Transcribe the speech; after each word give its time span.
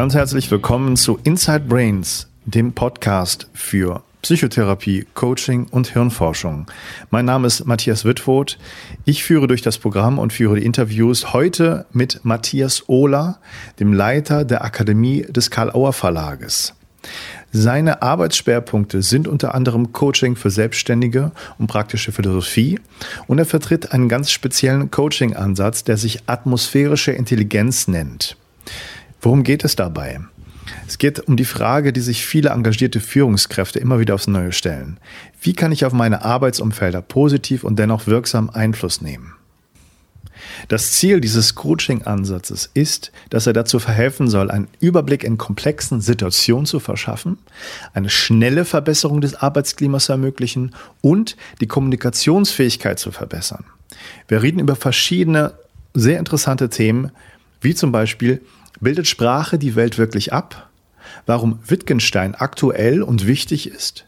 Ganz 0.00 0.14
herzlich 0.14 0.50
willkommen 0.50 0.96
zu 0.96 1.18
Inside 1.24 1.64
Brains, 1.68 2.26
dem 2.46 2.72
Podcast 2.72 3.48
für 3.52 4.02
Psychotherapie, 4.22 5.06
Coaching 5.12 5.66
und 5.70 5.88
Hirnforschung. 5.88 6.64
Mein 7.10 7.26
Name 7.26 7.46
ist 7.46 7.66
Matthias 7.66 8.06
Wittwoth. 8.06 8.56
Ich 9.04 9.22
führe 9.22 9.46
durch 9.46 9.60
das 9.60 9.76
Programm 9.76 10.18
und 10.18 10.32
führe 10.32 10.56
die 10.56 10.64
Interviews 10.64 11.34
heute 11.34 11.84
mit 11.92 12.24
Matthias 12.24 12.88
Ohler, 12.88 13.40
dem 13.78 13.92
Leiter 13.92 14.46
der 14.46 14.64
Akademie 14.64 15.26
des 15.28 15.50
Karl-Auer 15.50 15.92
Verlages. 15.92 16.72
Seine 17.52 18.00
Arbeitsschwerpunkte 18.00 19.02
sind 19.02 19.28
unter 19.28 19.54
anderem 19.54 19.92
Coaching 19.92 20.34
für 20.34 20.48
Selbstständige 20.48 21.30
und 21.58 21.66
praktische 21.66 22.10
Philosophie 22.10 22.80
und 23.26 23.38
er 23.38 23.44
vertritt 23.44 23.92
einen 23.92 24.08
ganz 24.08 24.30
speziellen 24.30 24.90
Coaching-Ansatz, 24.90 25.84
der 25.84 25.98
sich 25.98 26.22
atmosphärische 26.24 27.12
Intelligenz 27.12 27.86
nennt. 27.86 28.38
Worum 29.20 29.42
geht 29.42 29.64
es 29.64 29.76
dabei? 29.76 30.20
Es 30.86 30.98
geht 30.98 31.20
um 31.20 31.36
die 31.36 31.44
Frage, 31.44 31.92
die 31.92 32.00
sich 32.00 32.24
viele 32.24 32.50
engagierte 32.50 33.00
Führungskräfte 33.00 33.78
immer 33.78 33.98
wieder 33.98 34.14
aufs 34.14 34.28
Neue 34.28 34.52
stellen. 34.52 34.98
Wie 35.40 35.52
kann 35.52 35.72
ich 35.72 35.84
auf 35.84 35.92
meine 35.92 36.24
Arbeitsumfelder 36.24 37.02
positiv 37.02 37.64
und 37.64 37.78
dennoch 37.78 38.06
wirksam 38.06 38.50
Einfluss 38.50 39.00
nehmen? 39.00 39.34
Das 40.68 40.92
Ziel 40.92 41.20
dieses 41.20 41.54
Coaching-Ansatzes 41.54 42.70
ist, 42.72 43.12
dass 43.28 43.46
er 43.46 43.52
dazu 43.52 43.78
verhelfen 43.78 44.28
soll, 44.28 44.50
einen 44.50 44.68
Überblick 44.80 45.22
in 45.24 45.38
komplexen 45.38 46.00
Situationen 46.00 46.66
zu 46.66 46.80
verschaffen, 46.80 47.38
eine 47.92 48.10
schnelle 48.10 48.64
Verbesserung 48.64 49.20
des 49.20 49.34
Arbeitsklimas 49.34 50.06
zu 50.06 50.12
ermöglichen 50.12 50.74
und 51.02 51.36
die 51.60 51.66
Kommunikationsfähigkeit 51.66 52.98
zu 52.98 53.12
verbessern. 53.12 53.64
Wir 54.28 54.42
reden 54.42 54.60
über 54.60 54.76
verschiedene 54.76 55.52
sehr 55.94 56.18
interessante 56.18 56.68
Themen, 56.68 57.10
wie 57.60 57.74
zum 57.74 57.92
Beispiel, 57.92 58.40
bildet 58.80 59.06
Sprache 59.06 59.58
die 59.58 59.76
Welt 59.76 59.98
wirklich 59.98 60.32
ab? 60.32 60.68
Warum 61.26 61.60
Wittgenstein 61.66 62.34
aktuell 62.34 63.02
und 63.02 63.26
wichtig 63.26 63.70
ist? 63.70 64.06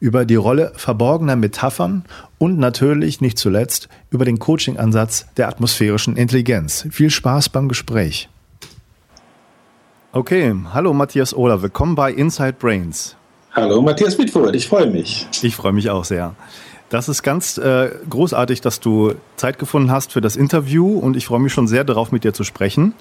über 0.00 0.24
die 0.24 0.34
Rolle 0.34 0.72
verborgener 0.76 1.36
Metaphern 1.36 2.04
und 2.38 2.58
natürlich 2.58 3.20
nicht 3.20 3.38
zuletzt 3.38 3.88
über 4.10 4.24
den 4.24 4.38
Coaching-Ansatz 4.38 5.26
der 5.36 5.48
atmosphärischen 5.48 6.16
Intelligenz. 6.16 6.86
Viel 6.90 7.10
Spaß 7.10 7.48
beim 7.48 7.68
Gespräch. 7.68 8.28
Okay, 10.12 10.54
hallo 10.72 10.92
Matthias 10.92 11.34
Ohler, 11.34 11.62
willkommen 11.62 11.94
bei 11.94 12.12
Inside 12.12 12.54
Brains. 12.54 13.16
Hallo 13.52 13.80
Matthias 13.80 14.18
Mitfurt, 14.18 14.54
ich 14.54 14.68
freue 14.68 14.86
mich. 14.86 15.26
Ich 15.42 15.56
freue 15.56 15.72
mich 15.72 15.90
auch 15.90 16.04
sehr. 16.04 16.34
Das 16.88 17.08
ist 17.08 17.22
ganz 17.22 17.58
äh, 17.58 17.90
großartig, 18.08 18.60
dass 18.60 18.80
du 18.80 19.14
Zeit 19.36 19.58
gefunden 19.58 19.90
hast 19.90 20.12
für 20.12 20.20
das 20.20 20.36
Interview 20.36 20.98
und 20.98 21.16
ich 21.16 21.26
freue 21.26 21.40
mich 21.40 21.52
schon 21.52 21.66
sehr 21.66 21.84
darauf, 21.84 22.12
mit 22.12 22.22
dir 22.22 22.32
zu 22.32 22.44
sprechen. 22.44 22.94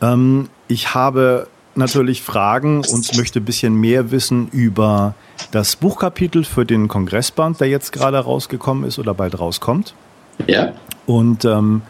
Ähm, 0.00 0.48
ich 0.68 0.94
habe 0.94 1.46
natürlich 1.74 2.22
Fragen 2.22 2.78
und 2.78 3.16
möchte 3.16 3.40
ein 3.40 3.44
bisschen 3.44 3.74
mehr 3.74 4.10
wissen 4.10 4.48
über 4.48 5.14
das 5.50 5.76
Buchkapitel 5.76 6.44
für 6.44 6.64
den 6.64 6.88
Kongressband, 6.88 7.60
der 7.60 7.68
jetzt 7.68 7.92
gerade 7.92 8.18
rausgekommen 8.18 8.84
ist 8.84 8.98
oder 8.98 9.14
bald 9.14 9.38
rauskommt. 9.38 9.94
Ja. 10.46 10.72
Und 11.06 11.44
ähm, 11.44 11.82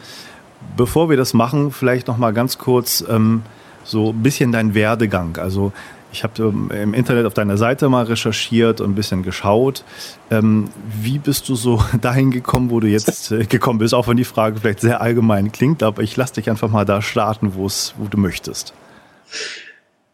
bevor 0.77 1.09
wir 1.09 1.17
das 1.17 1.33
machen, 1.33 1.71
vielleicht 1.71 2.07
noch 2.07 2.17
mal 2.17 2.31
ganz 2.31 2.57
kurz 2.57 3.03
ähm, 3.09 3.43
so 3.83 4.09
ein 4.09 4.23
bisschen 4.23 4.51
dein 4.51 4.73
Werdegang. 4.73 5.37
Also 5.37 5.73
ich 6.11 6.23
habe 6.23 6.43
ähm, 6.43 6.69
im 6.71 6.93
Internet 6.93 7.25
auf 7.25 7.33
deiner 7.33 7.57
Seite 7.57 7.89
mal 7.89 8.05
recherchiert 8.05 8.81
und 8.81 8.91
ein 8.91 8.95
bisschen 8.95 9.23
geschaut. 9.23 9.83
Ähm, 10.29 10.69
wie 11.01 11.19
bist 11.19 11.47
du 11.49 11.55
so 11.55 11.83
dahin 12.01 12.31
gekommen, 12.31 12.69
wo 12.69 12.79
du 12.79 12.87
jetzt 12.87 13.31
äh, 13.31 13.45
gekommen 13.45 13.79
bist? 13.79 13.93
Auch 13.93 14.07
wenn 14.07 14.17
die 14.17 14.23
Frage 14.23 14.59
vielleicht 14.59 14.81
sehr 14.81 15.01
allgemein 15.01 15.51
klingt, 15.51 15.83
aber 15.83 16.01
ich 16.03 16.17
lasse 16.17 16.35
dich 16.35 16.49
einfach 16.49 16.69
mal 16.69 16.85
da 16.85 17.01
starten, 17.01 17.53
wo 17.55 17.67
du 18.09 18.17
möchtest. 18.17 18.73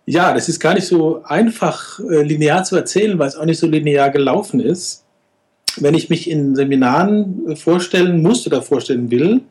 Ja, 0.06 0.34
das 0.34 0.48
ist 0.48 0.60
gar 0.60 0.74
nicht 0.74 0.88
so 0.88 1.24
einfach 1.24 2.00
äh, 2.00 2.24
linear 2.24 2.64
zu 2.64 2.76
erzählen, 2.76 3.20
weil 3.20 3.28
es 3.28 3.36
auch 3.36 3.46
nicht 3.46 3.60
so 3.60 3.68
linear 3.68 4.10
gelaufen 4.10 4.60
ist. 4.60 5.04
Wenn 5.76 5.96
ich 5.96 6.10
mich 6.10 6.30
in 6.30 6.56
Seminaren 6.56 7.50
äh, 7.50 7.56
vorstellen 7.56 8.22
muss 8.22 8.48
oder 8.48 8.62
vorstellen 8.62 9.12
will, 9.12 9.42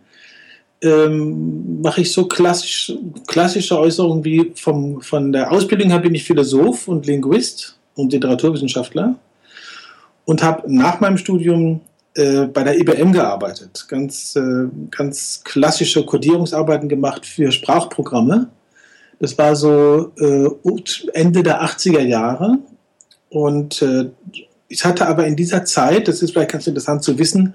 ähm, 0.87 1.83
mache 1.83 2.01
ich 2.01 2.13
so 2.13 2.27
klassisch, 2.27 2.93
klassische 3.27 3.79
Äußerungen 3.79 4.25
wie 4.25 4.53
vom, 4.55 5.03
von 5.03 5.33
der 5.33 5.53
Ausbildung 5.53 5.91
her 5.91 5.99
bin 5.99 6.15
ich 6.15 6.25
Philosoph 6.25 6.89
und 6.89 7.07
Linguist 7.07 7.79
und 7.95 8.13
Literaturwissenschaftler 8.13 9.17
und 10.25 10.43
habe 10.43 10.73
nach 10.73 11.01
meinem 11.01 11.19
Studium 11.19 11.81
äh, 12.15 12.47
bei 12.47 12.65
der 12.65 12.79
IBM 12.79 13.13
gearbeitet. 13.13 13.87
Ganz, 13.89 14.37
äh, 14.37 14.69
ganz 14.91 15.43
klassische 15.45 16.05
Codierungsarbeiten 16.05 16.89
gemacht 16.89 17.27
für 17.27 17.53
Sprachprogramme 17.53 18.49
das 19.19 19.39
war 19.39 19.57
so 19.57 20.13
äh, 20.19 20.49
Ende 21.15 21.43
der 21.43 21.63
80er 21.63 22.03
Jahre. 22.03 22.59
Und 23.31 23.83
äh, 23.83 24.11
ich 24.69 24.85
hatte 24.85 25.07
aber 25.07 25.27
in 25.27 25.37
dieser 25.37 25.65
Zeit, 25.65 26.09
das 26.09 26.23
ist 26.23 26.33
vielleicht 26.33 26.53
ganz 26.53 26.67
interessant 26.67 27.03
zu 27.03 27.19
wissen, 27.19 27.55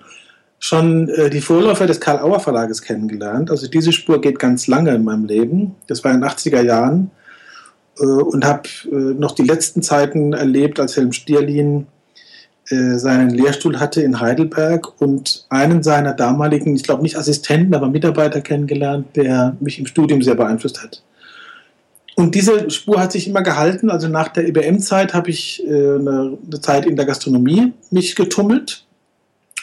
schon 0.62 1.10
äh, 1.10 1.30
die 1.30 1.42
Vorläufer 1.42 1.88
des 1.88 2.00
Karl-Auer 2.00 2.40
Verlages 2.40 2.82
kennengelernt. 2.82 3.52
Also 3.52 3.68
diese 3.68 3.92
Spur 3.92 4.22
geht 4.22 4.40
ganz 4.40 4.68
lange 4.68 4.92
in 4.92 5.04
meinem 5.04 5.26
Leben. 5.26 5.76
Das 5.88 6.04
war 6.04 6.14
in 6.14 6.22
den 6.22 6.30
80er 6.30 6.62
Jahren. 6.62 7.12
Äh, 8.00 8.06
und 8.06 8.46
habe 8.46 8.70
äh, 8.92 8.96
noch 8.96 9.34
die 9.34 9.44
letzten 9.44 9.82
Zeiten 9.82 10.34
erlebt, 10.34 10.80
als 10.80 10.96
Helm 10.96 11.12
Stierlin 11.12 11.88
äh, 12.70 12.98
seinen 13.00 13.32
Lehrstuhl 13.32 13.80
hatte 13.80 14.04
in 14.04 14.22
Heidelberg 14.22 15.02
und 15.02 15.46
einen 15.50 15.82
seiner 15.82 16.14
damaligen, 16.14 16.76
ich 16.76 16.84
glaube 16.84 17.02
nicht 17.02 17.18
Assistenten, 17.18 17.74
aber 17.74 17.90
Mitarbeiter 17.90 18.40
kennengelernt, 18.42 19.08
der 19.16 19.58
mich 19.60 19.80
im 19.80 19.88
Studium 19.88 20.22
sehr 20.22 20.36
beeinflusst 20.36 20.82
hat. 20.82 21.04
Und 22.16 22.36
diese 22.36 22.70
Spur 22.70 23.02
hat 23.02 23.14
sich 23.14 23.28
immer 23.28 23.42
gehalten. 23.42 23.90
Also 23.90 24.08
nach 24.08 24.28
der 24.28 24.48
IBM-Zeit 24.48 25.16
habe 25.16 25.32
ich 25.32 25.66
äh, 25.66 25.70
eine, 25.70 26.38
Zeit 26.62 26.86
in 26.86 26.96
der 26.96 27.06
Gastronomie 27.06 27.74
mich 27.90 28.16
getummelt 28.16 28.86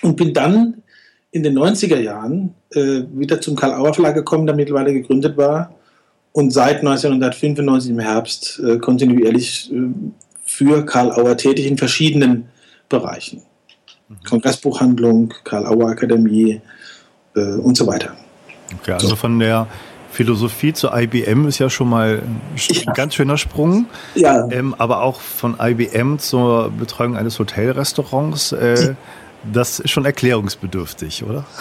und 0.03 0.17
bin 0.17 0.35
dann 0.35 0.83
in 1.31 1.43
den 1.43 1.59
90er 1.59 1.99
Jahren 1.99 2.55
äh, 2.73 3.03
wieder 3.13 3.41
zum 3.41 3.57
Karl-Auer 3.57 3.95
Verlag 3.95 4.15
gekommen, 4.15 4.47
der 4.47 4.57
mittlerweile 4.57 4.93
gegründet 4.93 5.37
war 5.37 5.75
und 6.33 6.53
seit 6.53 6.79
1995 6.79 7.91
im 7.91 7.99
Herbst 7.99 8.61
äh, 8.65 8.79
kontinuierlich 8.79 9.73
äh, 9.73 9.77
für 10.45 10.85
Karl 10.87 11.13
Auer 11.13 11.37
tätig 11.37 11.67
in 11.67 11.77
verschiedenen 11.77 12.49
Bereichen. 12.89 13.43
Mhm. 14.09 14.17
Kongressbuchhandlung, 14.29 15.35
Karl 15.45 15.67
Auer 15.67 15.91
Akademie 15.91 16.61
äh, 17.35 17.41
und 17.41 17.77
so 17.77 17.87
weiter. 17.87 18.15
Okay, 18.81 18.93
also 18.93 19.17
von 19.17 19.39
der 19.39 19.67
Philosophie 20.11 20.73
zu 20.73 20.89
IBM 20.93 21.49
ist 21.49 21.59
ja 21.59 21.71
schon 21.71 21.89
mal 21.89 22.23
ein 22.23 22.51
ja. 22.57 22.93
ganz 22.93 23.15
schöner 23.15 23.37
Sprung. 23.37 23.87
Ja. 24.15 24.49
Ähm, 24.51 24.75
aber 24.79 25.03
auch 25.03 25.21
von 25.21 25.57
IBM 25.61 26.19
zur 26.19 26.71
Betreuung 26.71 27.17
eines 27.17 27.39
Hotelrestaurants, 27.39 28.53
äh, 28.53 28.95
das 29.53 29.81
ist 29.81 29.91
schon 29.91 30.05
erklärungsbedürftig, 30.05 31.25
oder? 31.25 31.47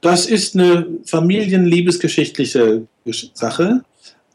Das 0.00 0.26
ist 0.26 0.56
eine 0.56 0.84
familienliebesgeschichtliche 1.04 2.88
Sache. 3.34 3.84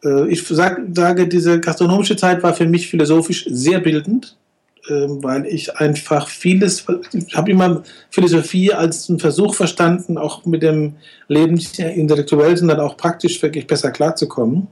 Äh, 0.01 0.29
ich 0.29 0.47
sag, 0.47 0.79
sage, 0.93 1.27
diese 1.27 1.59
gastronomische 1.59 2.15
Zeit 2.15 2.41
war 2.41 2.53
für 2.53 2.65
mich 2.65 2.87
philosophisch 2.87 3.45
sehr 3.49 3.81
bildend. 3.81 4.37
Ähm, 4.89 5.21
weil 5.21 5.45
ich 5.45 5.75
einfach 5.75 6.29
vieles, 6.29 6.85
ich 7.11 7.35
habe 7.35 7.51
immer 7.51 7.83
Philosophie 8.09 8.71
als 8.71 9.09
einen 9.09 9.19
Versuch 9.19 9.53
verstanden, 9.53 10.17
auch 10.17 10.45
mit 10.45 10.63
dem 10.63 10.95
Leben 11.27 11.55
nicht 11.55 11.77
intellektuell, 11.79 12.55
sondern 12.55 12.79
auch 12.79 12.95
praktisch 12.95 13.41
wirklich 13.41 13.67
besser 13.67 13.91
klarzukommen. 13.91 14.67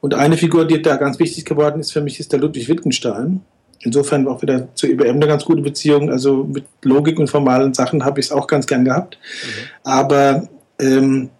Und 0.00 0.14
eine 0.14 0.36
Figur, 0.36 0.66
die 0.66 0.82
da 0.82 0.96
ganz 0.96 1.20
wichtig 1.20 1.44
geworden 1.44 1.80
ist 1.80 1.92
für 1.92 2.00
mich, 2.00 2.18
ist 2.18 2.32
der 2.32 2.40
Ludwig 2.40 2.68
Wittgenstein. 2.68 3.42
Insofern 3.84 4.26
auch 4.26 4.42
wieder 4.42 4.68
zur 4.74 4.90
IBM 4.90 5.16
eine 5.16 5.26
ganz 5.26 5.44
gute 5.44 5.62
Beziehung. 5.62 6.10
Also 6.10 6.44
mit 6.44 6.64
Logik 6.82 7.18
und 7.18 7.28
formalen 7.28 7.74
Sachen 7.74 8.04
habe 8.04 8.18
ich 8.18 8.26
es 8.26 8.32
auch 8.32 8.46
ganz 8.46 8.66
gern 8.66 8.84
gehabt. 8.84 9.18
Mhm. 9.20 9.48
Aber 9.84 10.48
ähm, 10.80 11.30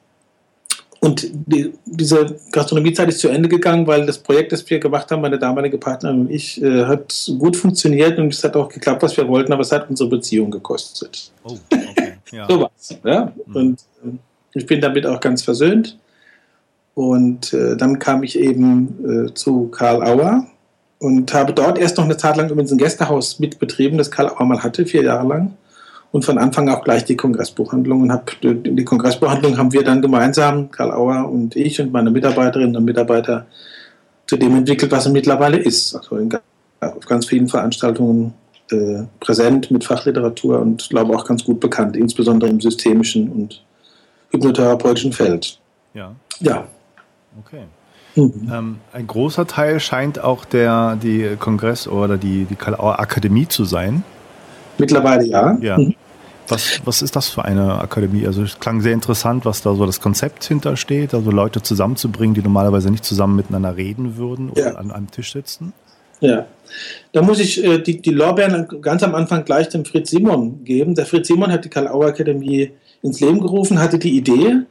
und 1.05 1.31
die, 1.47 1.75
diese 1.85 2.37
Gastronomiezeit 2.51 3.11
ist 3.11 3.21
zu 3.21 3.29
Ende 3.29 3.47
gegangen, 3.47 3.87
weil 3.87 4.07
das 4.07 4.17
Projekt, 4.17 4.53
das 4.53 4.69
wir 4.71 4.79
gemacht 4.79 5.11
haben, 5.11 5.21
meine 5.21 5.39
damalige 5.39 5.77
Partnerin 5.77 6.21
und 6.21 6.31
ich, 6.31 6.63
äh, 6.63 6.87
hat 6.87 7.31
gut 7.39 7.59
funktioniert 7.59 8.19
und 8.19 8.33
es 8.33 8.43
hat 8.43 8.57
auch 8.57 8.71
geklappt, 8.71 9.03
was 9.03 9.15
wir 9.17 9.29
wollten, 9.29 9.53
aber 9.53 9.61
es 9.61 9.71
hat 9.71 9.91
unsere 9.91 10.09
Beziehung 10.09 10.51
gekostet. 10.51 11.31
Oh, 11.45 11.59
okay. 11.71 12.13
Ja. 12.33 12.49
so 12.49 12.63
was. 12.63 12.99
Ja? 13.05 13.33
Mhm. 13.47 13.57
Und 13.57 13.81
äh, 14.03 14.09
ich 14.55 14.67
bin 14.67 14.81
damit 14.81 15.07
auch 15.07 15.21
ganz 15.21 15.43
versöhnt. 15.43 15.99
Und 16.95 17.53
äh, 17.53 17.77
dann 17.77 17.99
kam 17.99 18.23
ich 18.23 18.39
eben 18.39 19.29
äh, 19.29 19.35
zu 19.35 19.69
Karl 19.69 20.03
Auer 20.03 20.47
und 21.05 21.35
habe 21.35 21.53
dort 21.53 21.79
erst 21.79 21.99
noch 21.99 22.05
eine 22.05 22.17
Zeit 22.17 22.39
lang 22.39 22.49
übrigens 22.49 22.73
ein 22.73 22.79
Gästehaus 22.79 23.39
mitbetrieben, 23.39 23.99
das 23.99 24.11
Karl 24.11 24.31
Auer 24.31 24.47
mal 24.47 24.63
hatte, 24.63 24.87
vier 24.87 25.03
Jahre 25.03 25.29
lang 25.29 25.53
und 26.13 26.25
von 26.25 26.39
Anfang 26.39 26.71
auch 26.71 26.83
gleich 26.83 27.05
die 27.05 27.15
Kongressbuchhandlung. 27.17 28.01
Und 28.01 28.11
hab, 28.11 28.31
die 28.41 28.85
Kongressbuchhandlung 28.85 29.59
haben 29.59 29.71
wir 29.75 29.85
dann 29.85 30.01
gemeinsam, 30.01 30.71
Karl 30.71 30.93
Auer 30.93 31.31
und 31.31 31.57
ich 31.57 31.79
und 31.79 31.93
meine 31.93 32.11
Mitarbeiterinnen 32.11 32.75
und 32.75 32.87
Mitarbeiter, 32.87 33.45
zu 34.27 34.39
dem 34.39 34.57
entwickelt, 34.57 34.91
was 34.93 35.05
er 35.05 35.13
mittlerweile 35.13 35.59
ist. 35.59 35.95
Also 35.95 36.17
in, 36.17 36.31
auf 36.81 37.05
ganz 37.05 37.27
vielen 37.27 37.49
Veranstaltungen 37.49 38.33
äh, 38.71 39.03
präsent 39.21 39.71
mit 39.71 39.85
Fachliteratur 39.85 40.59
und 40.59 40.89
glaube 40.89 41.15
auch 41.15 41.27
ganz 41.27 41.45
gut 41.45 41.61
bekannt, 41.61 41.97
insbesondere 41.99 42.49
im 42.49 42.63
systemischen 42.63 43.31
und 43.31 43.63
hypnotherapeutischen 44.31 45.13
Feld. 45.13 45.59
Ja. 45.93 46.15
Ja. 46.41 46.67
Okay. 47.45 47.65
Mhm. 48.17 48.51
Ähm, 48.53 48.77
ein 48.93 49.07
großer 49.07 49.47
Teil 49.47 49.81
scheint 49.81 50.23
auch 50.23 50.45
der 50.45 50.97
die 50.97 51.37
Kongress 51.39 51.89
oder 51.89 52.17
die, 52.17 52.45
die 52.45 52.57
Kalauer 52.57 53.01
Akademie 53.01 53.49
zu 53.49 53.65
sein. 53.65 54.05
Mittlerweile 54.79 55.25
ja. 55.25 55.57
Ja. 55.61 55.79
Mhm. 55.79 55.95
Was, 56.47 56.81
was 56.85 57.01
ist 57.01 57.17
das 57.17 57.29
für 57.29 57.45
eine 57.45 57.81
Akademie? 57.81 58.27
Also 58.27 58.43
es 58.43 58.61
klang 58.61 58.83
sehr 58.83 58.93
interessant, 58.93 59.47
was 59.47 59.63
da 59.63 59.75
so 59.75 59.87
das 59.87 60.01
Konzept 60.01 60.45
hintersteht, 60.45 61.15
also 61.15 61.31
Leute 61.31 61.63
zusammenzubringen, 61.63 62.35
die 62.35 62.43
normalerweise 62.43 62.91
nicht 62.91 63.05
zusammen 63.05 63.37
miteinander 63.37 63.77
reden 63.77 64.19
würden 64.19 64.51
oder 64.51 64.73
ja. 64.73 64.75
an 64.75 64.91
einem 64.91 65.11
Tisch 65.11 65.33
sitzen. 65.33 65.73
Ja, 66.21 66.47
da 67.13 67.23
muss 67.23 67.41
ich 67.41 67.65
äh, 67.65 67.79
die, 67.79 68.01
die 68.01 68.11
Lorbeeren 68.11 68.69
ganz 68.83 69.03
am 69.03 69.15
Anfang 69.15 69.45
gleich 69.45 69.69
dem 69.71 69.85
Fritz 69.85 70.11
Simon 70.11 70.65
geben. 70.65 70.95
Der 70.95 71.07
Fritz 71.07 71.29
Simon 71.29 71.51
hat 71.51 71.65
die 71.65 71.71
Karl-Auer 71.71 72.09
Akademie 72.09 72.73
ins 73.03 73.21
Leben 73.21 73.41
gerufen, 73.41 73.79
hatte 73.79 73.99
die 73.99 74.17
Idee, 74.17 74.63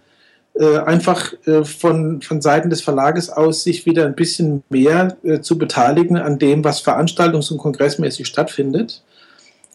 äh, 0.55 0.77
einfach 0.77 1.33
äh, 1.47 1.63
von, 1.63 2.21
von 2.21 2.39
Seiten 2.39 2.69
des 2.69 2.81
Verlages 2.81 3.31
aus 3.31 3.63
sich 3.63 3.87
wieder 3.87 4.05
ein 4.05 4.13
bisschen 4.13 4.63
mehr 4.69 5.17
äh, 5.23 5.39
zu 5.39 5.57
beteiligen 5.57 6.15
an 6.17 6.37
dem, 6.37 6.63
was 6.63 6.85
veranstaltungs- 6.85 7.51
und 7.51 7.57
kongressmäßig 7.57 8.27
stattfindet. 8.27 9.01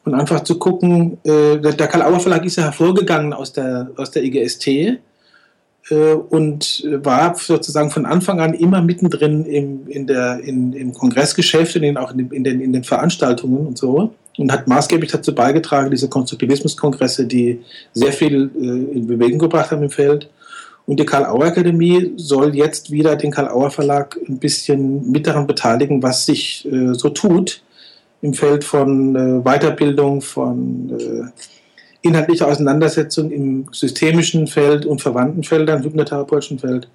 Und 0.05 0.15
einfach 0.15 0.45
zu 0.45 0.57
gucken, 0.59 1.19
äh, 1.25 1.59
der, 1.59 1.73
der 1.73 1.89
Karl-Auer 1.89 2.21
Verlag 2.21 2.45
ist 2.45 2.57
ja 2.57 2.65
hervorgegangen 2.65 3.33
aus 3.33 3.53
der, 3.53 3.91
aus 3.97 4.13
der 4.13 4.23
IGST 4.23 4.69
äh, 4.69 4.99
und 5.91 6.87
war 7.03 7.35
sozusagen 7.35 7.91
von 7.91 8.07
Anfang 8.07 8.39
an 8.39 8.55
immer 8.55 8.81
mittendrin 8.81 9.47
im, 9.47 9.89
in 9.89 10.07
der, 10.07 10.39
in, 10.45 10.73
im 10.75 10.95
Kongressgeschäft 10.95 11.75
in, 11.75 11.97
auch 11.97 12.13
in, 12.13 12.31
in, 12.31 12.45
den, 12.45 12.61
in 12.61 12.73
den 12.73 12.85
Veranstaltungen 12.85 13.67
und 13.67 13.77
so 13.77 14.15
und 14.39 14.53
hat 14.53 14.69
maßgeblich 14.69 15.11
dazu 15.11 15.35
beigetragen, 15.35 15.91
diese 15.91 16.09
Konstruktivismuskongresse, 16.09 17.27
die 17.27 17.61
sehr 17.93 18.13
viel 18.13 18.49
in 18.55 19.09
Bewegung 19.09 19.41
gebracht 19.41 19.73
haben 19.73 19.83
im 19.83 19.91
Feld. 19.91 20.31
Und 20.89 20.99
die 20.99 21.05
Karl-Auer-Akademie 21.05 22.15
soll 22.17 22.57
jetzt 22.57 22.91
wieder 22.91 23.15
den 23.15 23.31
Karl-Auer 23.31 23.71
Verlag 23.71 24.17
ein 24.27 24.39
bisschen 24.39 25.11
mit 25.11 25.27
daran 25.27 25.47
beteiligen, 25.47 26.03
was 26.03 26.25
sich 26.25 26.67
äh, 26.73 26.95
so 26.95 27.11
tut 27.11 27.63
im 28.23 28.33
Feld 28.33 28.65
von 28.65 29.15
äh, 29.15 29.41
Weiterbildung, 29.45 30.23
von 30.23 30.99
äh, 30.99 31.47
inhaltliche 32.01 32.47
Auseinandersetzung 32.47 33.31
im 33.31 33.67
systemischen 33.71 34.47
Feld 34.47 34.87
und 34.87 35.03
verwandten 35.03 35.45
Feldern, 35.45 35.83
hypnotherapeutischen 35.83 36.59
Feld. 36.59 36.89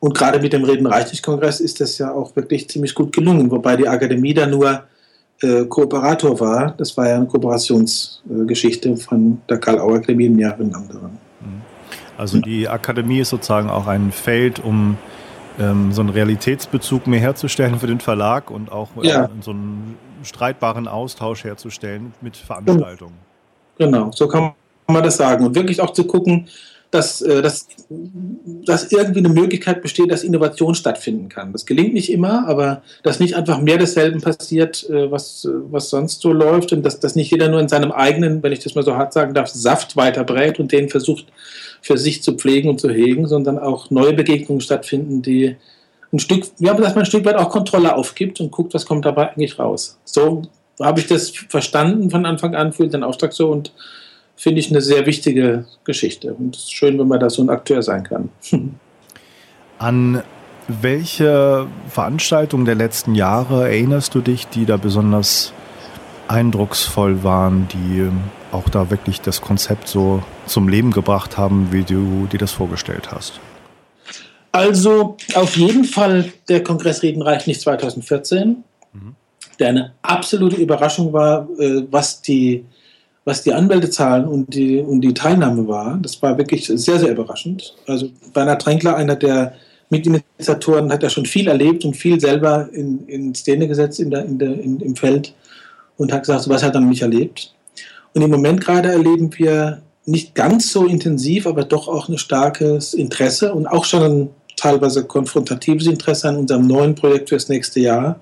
Und 0.00 0.16
gerade 0.16 0.40
mit 0.40 0.54
dem 0.54 0.64
Reden-Reichlich-Kongress 0.64 1.60
ist 1.60 1.78
das 1.82 1.98
ja 1.98 2.10
auch 2.10 2.34
wirklich 2.36 2.70
ziemlich 2.70 2.94
gut 2.94 3.12
gelungen, 3.12 3.50
wobei 3.50 3.76
die 3.76 3.86
Akademie 3.86 4.32
da 4.32 4.46
nur 4.46 4.84
äh, 5.42 5.66
Kooperator 5.66 6.40
war. 6.40 6.74
Das 6.78 6.96
war 6.96 7.06
ja 7.06 7.16
eine 7.16 7.26
Kooperationsgeschichte 7.26 8.96
von 8.96 9.42
der 9.46 9.58
Karl-Auer-Akademie 9.58 10.24
im 10.24 10.36
mehreren 10.36 10.74
anderen. 10.74 11.25
Also 12.18 12.40
die 12.40 12.68
Akademie 12.68 13.20
ist 13.20 13.30
sozusagen 13.30 13.70
auch 13.70 13.86
ein 13.86 14.12
Feld, 14.12 14.58
um 14.58 14.96
ähm, 15.58 15.92
so 15.92 16.00
einen 16.00 16.10
Realitätsbezug 16.10 17.06
mehr 17.06 17.20
herzustellen 17.20 17.78
für 17.78 17.86
den 17.86 18.00
Verlag 18.00 18.50
und 18.50 18.72
auch 18.72 18.88
äh, 19.02 19.08
ja. 19.08 19.28
so 19.40 19.52
einen 19.52 19.96
streitbaren 20.22 20.88
Austausch 20.88 21.44
herzustellen 21.44 22.14
mit 22.20 22.36
Veranstaltungen. 22.36 23.14
Genau, 23.78 24.10
so 24.12 24.28
kann 24.28 24.52
man 24.88 25.02
das 25.02 25.16
sagen. 25.16 25.44
Und 25.44 25.54
wirklich 25.54 25.80
auch 25.80 25.92
zu 25.92 26.06
gucken, 26.06 26.48
dass, 26.90 27.20
äh, 27.20 27.42
dass, 27.42 27.66
dass 27.88 28.92
irgendwie 28.92 29.20
eine 29.20 29.28
Möglichkeit 29.28 29.82
besteht, 29.82 30.10
dass 30.10 30.24
Innovation 30.24 30.74
stattfinden 30.74 31.28
kann. 31.28 31.52
Das 31.52 31.66
gelingt 31.66 31.94
nicht 31.94 32.12
immer, 32.12 32.46
aber 32.48 32.82
dass 33.02 33.20
nicht 33.20 33.34
einfach 33.34 33.60
mehr 33.60 33.78
desselben 33.78 34.20
passiert, 34.20 34.88
äh, 34.88 35.10
was, 35.10 35.48
was 35.70 35.90
sonst 35.90 36.20
so 36.20 36.32
läuft 36.32 36.72
und 36.72 36.82
dass, 36.82 37.00
dass 37.00 37.16
nicht 37.16 37.30
jeder 37.30 37.48
nur 37.48 37.60
in 37.60 37.68
seinem 37.68 37.92
eigenen, 37.92 38.42
wenn 38.42 38.52
ich 38.52 38.60
das 38.60 38.74
mal 38.74 38.84
so 38.84 38.96
hart 38.96 39.12
sagen 39.12 39.34
darf, 39.34 39.48
Saft 39.48 39.96
weiterbrät 39.96 40.58
und 40.58 40.72
den 40.72 40.88
versucht 40.88 41.26
für 41.82 41.98
sich 41.98 42.22
zu 42.22 42.34
pflegen 42.34 42.68
und 42.68 42.80
zu 42.80 42.90
hegen, 42.90 43.26
sondern 43.26 43.58
auch 43.58 43.90
neue 43.90 44.12
Begegnungen 44.12 44.60
stattfinden, 44.60 45.22
die 45.22 45.56
ein 46.12 46.18
Stück, 46.18 46.44
ja, 46.58 46.72
dass 46.74 46.94
man 46.94 47.02
ein 47.02 47.06
Stück 47.06 47.24
weit 47.24 47.36
auch 47.36 47.50
Kontrolle 47.50 47.94
aufgibt 47.94 48.40
und 48.40 48.50
guckt, 48.50 48.74
was 48.74 48.86
kommt 48.86 49.04
dabei 49.04 49.30
eigentlich 49.30 49.58
raus. 49.58 49.98
So 50.04 50.42
habe 50.80 51.00
ich 51.00 51.06
das 51.06 51.30
verstanden 51.30 52.10
von 52.10 52.26
Anfang 52.26 52.54
an, 52.54 52.72
fühlt 52.72 52.92
den 52.92 53.02
Auftrag 53.02 53.32
so 53.32 53.50
und 53.50 53.72
finde 54.36 54.60
ich 54.60 54.70
eine 54.70 54.80
sehr 54.80 55.06
wichtige 55.06 55.66
Geschichte. 55.84 56.34
Und 56.34 56.56
es 56.56 56.64
ist 56.64 56.74
schön, 56.74 56.98
wenn 56.98 57.08
man 57.08 57.20
da 57.20 57.30
so 57.30 57.42
ein 57.42 57.50
Akteur 57.50 57.82
sein 57.82 58.04
kann. 58.04 58.28
An 59.78 60.22
welche 60.68 61.66
Veranstaltungen 61.88 62.64
der 62.64 62.74
letzten 62.74 63.14
Jahre 63.14 63.68
erinnerst 63.68 64.14
du 64.14 64.20
dich, 64.20 64.46
die 64.48 64.66
da 64.66 64.76
besonders 64.76 65.52
eindrucksvoll 66.28 67.22
waren, 67.22 67.68
die 67.68 68.08
auch 68.50 68.68
da 68.68 68.90
wirklich 68.90 69.20
das 69.20 69.40
Konzept 69.40 69.86
so 69.86 70.22
zum 70.46 70.68
Leben 70.68 70.90
gebracht 70.90 71.36
haben, 71.36 71.68
wie 71.70 71.84
du 71.84 72.26
dir 72.32 72.38
das 72.38 72.52
vorgestellt 72.52 73.12
hast? 73.12 73.38
Also 74.50 75.16
auf 75.34 75.56
jeden 75.56 75.84
Fall 75.84 76.32
der 76.48 76.64
Kongress 76.64 77.02
Reden 77.02 77.22
reicht 77.22 77.46
nicht 77.46 77.60
2014 77.60 78.64
der 79.58 79.68
eine 79.68 79.92
absolute 80.02 80.56
Überraschung 80.56 81.12
war, 81.12 81.48
äh, 81.58 81.82
was 81.90 82.22
die 82.22 82.64
was 83.26 83.42
die 83.42 83.52
Anmeldezahlen 83.52 84.26
und 84.26 84.54
die, 84.54 84.78
und 84.78 85.00
die 85.00 85.12
Teilnahme 85.12 85.66
war. 85.66 85.98
Das 86.00 86.22
war 86.22 86.38
wirklich 86.38 86.66
sehr, 86.66 87.00
sehr 87.00 87.10
überraschend. 87.10 87.74
Also 87.86 88.08
Bernhard 88.32 88.62
Tränkler, 88.62 88.96
einer 88.96 89.16
der 89.16 89.54
Mitinitiatoren, 89.90 90.92
hat 90.92 91.02
ja 91.02 91.10
schon 91.10 91.26
viel 91.26 91.48
erlebt 91.48 91.84
und 91.84 91.96
viel 91.96 92.20
selber 92.20 92.68
in, 92.72 93.04
in 93.08 93.34
Szene 93.34 93.66
gesetzt 93.66 93.98
in 93.98 94.10
der, 94.10 94.24
in 94.24 94.38
der, 94.38 94.54
in, 94.60 94.78
im 94.78 94.94
Feld 94.94 95.34
und 95.96 96.12
hat 96.12 96.22
gesagt, 96.22 96.42
sowas 96.42 96.62
hat 96.62 96.76
er 96.76 96.80
nicht 96.80 97.02
erlebt. 97.02 97.52
Und 98.14 98.22
im 98.22 98.30
Moment 98.30 98.60
gerade 98.60 98.90
erleben 98.90 99.36
wir 99.36 99.82
nicht 100.04 100.36
ganz 100.36 100.70
so 100.70 100.86
intensiv, 100.86 101.48
aber 101.48 101.64
doch 101.64 101.88
auch 101.88 102.08
ein 102.08 102.18
starkes 102.18 102.94
Interesse 102.94 103.52
und 103.52 103.66
auch 103.66 103.84
schon 103.84 104.02
ein 104.04 104.30
teilweise 104.54 105.04
konfrontatives 105.04 105.88
Interesse 105.88 106.28
an 106.28 106.36
unserem 106.36 106.68
neuen 106.68 106.94
Projekt 106.94 107.30
fürs 107.30 107.48
nächste 107.48 107.80
Jahr, 107.80 108.20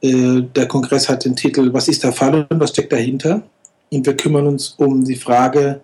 äh, 0.00 0.40
der 0.40 0.66
Kongress 0.66 1.10
hat 1.10 1.26
den 1.26 1.36
Titel 1.36 1.74
Was 1.74 1.88
ist 1.88 2.02
der 2.04 2.12
Fall 2.12 2.46
und 2.48 2.58
was 2.58 2.70
steckt 2.70 2.90
dahinter? 2.90 3.42
Und 3.90 4.06
wir 4.06 4.16
kümmern 4.16 4.46
uns 4.46 4.74
um 4.76 5.04
die 5.04 5.16
Frage 5.16 5.80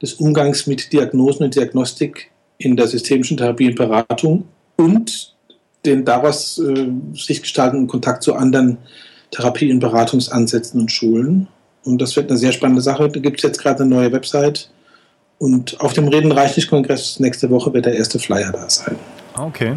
des 0.00 0.14
Umgangs 0.14 0.66
mit 0.66 0.92
Diagnosen 0.92 1.44
und 1.44 1.54
Diagnostik 1.54 2.30
in 2.58 2.76
der 2.76 2.86
systemischen 2.86 3.36
Therapie 3.36 3.68
und 3.68 3.76
Beratung 3.76 4.44
und 4.76 5.34
den 5.84 6.04
daraus 6.04 6.58
äh, 6.58 6.88
sich 7.14 7.42
gestaltenden 7.42 7.88
Kontakt 7.88 8.22
zu 8.22 8.34
anderen 8.34 8.78
Therapie- 9.30 9.72
und 9.72 9.80
Beratungsansätzen 9.80 10.80
und 10.80 10.92
Schulen. 10.92 11.48
Und 11.84 12.00
das 12.00 12.16
wird 12.16 12.30
eine 12.30 12.38
sehr 12.38 12.52
spannende 12.52 12.82
Sache. 12.82 13.08
Da 13.08 13.20
gibt 13.20 13.38
es 13.38 13.42
jetzt 13.42 13.58
gerade 13.58 13.82
eine 13.82 13.94
neue 13.94 14.12
Website. 14.12 14.70
Und 15.38 15.80
auf 15.80 15.92
dem 15.92 16.08
Reden 16.08 16.32
reichlich 16.32 16.68
Kongress 16.68 17.20
nächste 17.20 17.48
Woche 17.50 17.72
wird 17.72 17.86
der 17.86 17.94
erste 17.94 18.18
Flyer 18.18 18.50
da 18.50 18.68
sein. 18.68 18.96
Okay. 19.36 19.76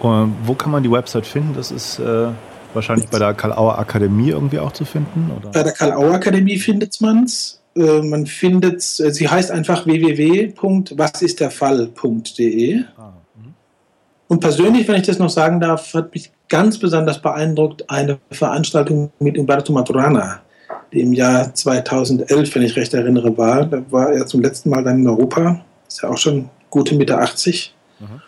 Und 0.00 0.36
wo 0.44 0.54
kann 0.54 0.70
man 0.70 0.82
die 0.82 0.90
Website 0.90 1.26
finden? 1.26 1.54
Das 1.54 1.70
ist 1.70 1.98
äh, 1.98 2.28
Wahrscheinlich 2.74 3.08
bei 3.08 3.18
der 3.18 3.34
Karl-Auer 3.34 3.78
Akademie 3.78 4.30
irgendwie 4.30 4.58
auch 4.58 4.72
zu 4.72 4.84
finden? 4.84 5.30
Oder? 5.36 5.50
Bei 5.50 5.62
der 5.62 5.72
Karl-Auer 5.72 6.14
Akademie 6.14 6.58
findet 6.58 7.00
man 7.00 7.24
es. 7.24 7.60
Äh, 7.76 8.02
man 8.02 8.26
findet, 8.26 8.82
äh, 9.00 9.12
sie 9.12 9.28
heißt 9.28 9.50
einfach 9.50 9.86
www.wasistderfall.de. 9.86 12.82
Ah, 12.96 13.12
mhm. 13.36 13.54
und 14.28 14.40
persönlich, 14.40 14.88
wenn 14.88 14.96
ich 14.96 15.06
das 15.06 15.18
noch 15.18 15.30
sagen 15.30 15.60
darf, 15.60 15.94
hat 15.94 16.12
mich 16.14 16.30
ganz 16.48 16.78
besonders 16.78 17.22
beeindruckt 17.22 17.88
eine 17.88 18.18
Veranstaltung 18.30 19.12
mit 19.20 19.38
Umberto 19.38 19.72
Maturana, 19.72 20.40
die 20.92 21.00
im 21.00 21.12
Jahr 21.12 21.54
2011, 21.54 22.54
wenn 22.54 22.62
ich 22.62 22.76
recht 22.76 22.92
erinnere, 22.92 23.38
war. 23.38 23.64
Da 23.64 23.82
war 23.90 24.12
er 24.12 24.26
zum 24.26 24.42
letzten 24.42 24.70
Mal 24.70 24.82
dann 24.82 24.98
in 24.98 25.08
Europa. 25.08 25.60
Ist 25.86 26.02
ja 26.02 26.08
auch 26.08 26.18
schon 26.18 26.50
gute 26.70 26.96
Mitte 26.96 27.18
80. 27.18 27.72
Mhm. 28.00 28.20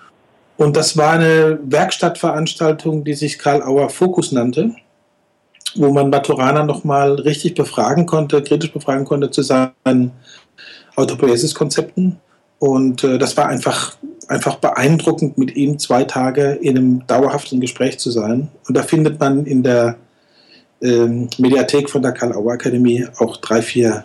Und 0.62 0.76
das 0.76 0.96
war 0.96 1.14
eine 1.14 1.58
Werkstattveranstaltung, 1.64 3.02
die 3.02 3.14
sich 3.14 3.40
Karl 3.40 3.62
Auer 3.64 3.90
Fokus 3.90 4.30
nannte, 4.30 4.70
wo 5.74 5.90
man 5.90 6.08
Maturaner 6.08 6.62
nochmal 6.62 7.14
richtig 7.14 7.54
befragen 7.54 8.06
konnte, 8.06 8.40
kritisch 8.42 8.72
befragen 8.72 9.04
konnte 9.04 9.32
zu 9.32 9.42
seinen 9.42 10.12
Autopoiesis-Konzepten. 10.94 12.20
Und 12.60 13.02
äh, 13.02 13.18
das 13.18 13.36
war 13.36 13.48
einfach, 13.48 13.96
einfach 14.28 14.54
beeindruckend, 14.56 15.36
mit 15.36 15.56
ihm 15.56 15.80
zwei 15.80 16.04
Tage 16.04 16.52
in 16.52 16.78
einem 16.78 17.06
dauerhaften 17.08 17.60
Gespräch 17.60 17.98
zu 17.98 18.12
sein. 18.12 18.48
Und 18.68 18.76
da 18.76 18.84
findet 18.84 19.18
man 19.18 19.46
in 19.46 19.64
der 19.64 19.96
ähm, 20.80 21.28
Mediathek 21.38 21.90
von 21.90 22.02
der 22.02 22.12
Karl-Auer 22.12 22.52
Akademie 22.52 23.04
auch 23.18 23.38
drei, 23.38 23.62
vier 23.62 24.04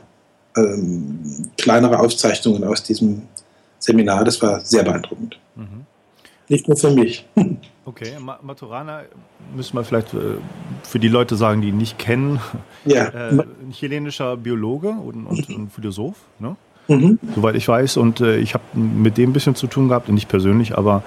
ähm, 0.56 1.52
kleinere 1.56 2.00
Aufzeichnungen 2.00 2.64
aus 2.64 2.82
diesem 2.82 3.22
Seminar. 3.78 4.24
Das 4.24 4.42
war 4.42 4.60
sehr 4.62 4.82
beeindruckend. 4.82 5.38
Mhm. 5.56 5.87
Nicht 6.50 6.68
nur 6.68 6.78
für 6.78 6.92
mich. 6.92 7.26
Okay, 7.88 8.18
Maturana 8.42 9.04
müssen 9.56 9.78
wir 9.78 9.86
vielleicht 9.86 10.14
äh, 10.14 10.18
für 10.84 11.00
die 11.00 11.08
Leute 11.08 11.38
sagen, 11.38 11.62
die 11.62 11.70
ihn 11.70 11.78
nicht 11.78 11.98
kennen. 11.98 12.42
Ja. 12.84 13.06
Äh, 13.06 13.30
ein 13.30 13.72
chilenischer 13.72 14.36
Biologe 14.36 14.90
und, 14.90 15.26
und, 15.26 15.50
und 15.50 15.72
Philosoph, 15.72 16.18
ne? 16.38 16.58
Mhm. 16.90 17.18
soweit 17.34 17.56
ich 17.56 17.66
weiß. 17.66 17.96
Und 17.96 18.20
äh, 18.20 18.40
ich 18.40 18.56
habe 18.56 18.66
mit 18.74 19.18
dem 19.18 19.30
ein 19.30 19.34
bisschen 19.34 19.56
zu 19.56 19.68
tun 19.68 19.88
gehabt, 19.88 20.10
nicht 20.10 20.28
persönlich, 20.28 20.78
aber 20.78 21.02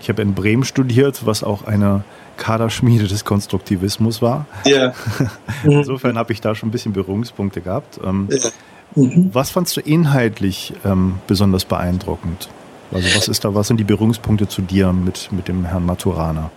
ich 0.00 0.08
habe 0.08 0.22
in 0.22 0.34
Bremen 0.34 0.64
studiert, 0.64 1.24
was 1.24 1.44
auch 1.44 1.68
eine 1.68 2.02
Kaderschmiede 2.36 3.06
des 3.06 3.24
Konstruktivismus 3.24 4.20
war. 4.20 4.46
Ja. 4.64 4.92
Insofern 5.62 6.18
habe 6.18 6.32
ich 6.32 6.40
da 6.40 6.56
schon 6.56 6.70
ein 6.70 6.72
bisschen 6.72 6.92
Berührungspunkte 6.92 7.60
gehabt. 7.60 8.00
Ähm, 8.04 8.28
ja. 8.28 8.50
mhm. 8.96 9.30
Was 9.32 9.50
fandst 9.50 9.76
du 9.76 9.80
inhaltlich 9.80 10.72
ähm, 10.84 11.20
besonders 11.28 11.64
beeindruckend? 11.64 12.48
Also 12.92 13.08
was 13.16 13.28
ist 13.28 13.44
da, 13.44 13.54
was 13.54 13.68
sind 13.68 13.78
die 13.78 13.84
Berührungspunkte 13.84 14.48
zu 14.48 14.62
dir 14.62 14.92
mit, 14.92 15.30
mit 15.32 15.48
dem 15.48 15.64
Herrn 15.64 15.84
Maturana? 15.84 16.50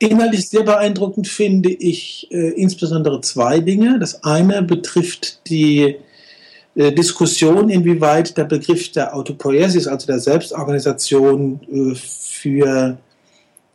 Inhaltlich 0.00 0.48
sehr 0.48 0.62
beeindruckend 0.62 1.26
finde 1.26 1.70
ich 1.70 2.28
äh, 2.30 2.50
insbesondere 2.50 3.20
zwei 3.20 3.58
Dinge. 3.58 3.98
Das 3.98 4.22
eine 4.22 4.62
betrifft 4.62 5.48
die 5.48 5.96
äh, 6.76 6.92
Diskussion, 6.92 7.68
inwieweit 7.68 8.36
der 8.36 8.44
Begriff 8.44 8.92
der 8.92 9.16
Autopoiesis, 9.16 9.88
also 9.88 10.06
der 10.06 10.20
Selbstorganisation 10.20 11.60
äh, 11.72 11.94
für, 11.96 12.96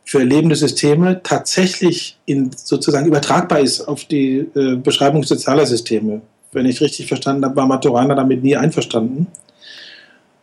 für 0.06 0.22
lebende 0.22 0.56
Systeme, 0.56 1.22
tatsächlich 1.22 2.16
in, 2.24 2.50
sozusagen 2.56 3.06
übertragbar 3.06 3.60
ist 3.60 3.82
auf 3.82 4.06
die 4.06 4.46
äh, 4.54 4.76
Beschreibung 4.76 5.22
sozialer 5.24 5.66
Systeme. 5.66 6.22
Wenn 6.52 6.64
ich 6.64 6.80
richtig 6.80 7.06
verstanden 7.06 7.44
habe, 7.44 7.56
war 7.56 7.66
Maturana 7.66 8.14
damit 8.14 8.42
nie 8.42 8.56
einverstanden. 8.56 9.26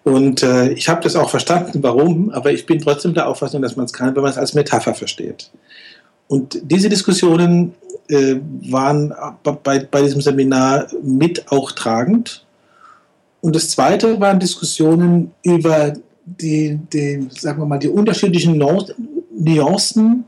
Und 0.03 0.41
äh, 0.41 0.71
ich 0.71 0.89
habe 0.89 1.01
das 1.01 1.15
auch 1.15 1.29
verstanden, 1.29 1.83
warum, 1.83 2.31
aber 2.31 2.51
ich 2.51 2.65
bin 2.65 2.79
trotzdem 2.79 3.13
der 3.13 3.27
Auffassung, 3.27 3.61
dass 3.61 3.75
man 3.75 3.85
es 3.85 3.93
kann, 3.93 4.15
wenn 4.15 4.23
man 4.23 4.31
es 4.31 4.37
als 4.37 4.53
Metapher 4.53 4.95
versteht. 4.95 5.51
Und 6.27 6.59
diese 6.63 6.89
Diskussionen 6.89 7.75
äh, 8.07 8.37
waren 8.69 9.13
bei, 9.63 9.79
bei 9.79 10.01
diesem 10.01 10.21
Seminar 10.21 10.87
mit 11.03 11.51
auch 11.51 11.71
tragend. 11.71 12.45
Und 13.41 13.55
das 13.55 13.69
Zweite 13.69 14.19
waren 14.19 14.39
Diskussionen 14.39 15.31
über 15.43 15.93
die, 16.25 16.79
die 16.93 17.27
sagen 17.31 17.61
wir 17.61 17.65
mal, 17.65 17.79
die 17.79 17.89
unterschiedlichen 17.89 18.57
Nuancen, 18.57 20.25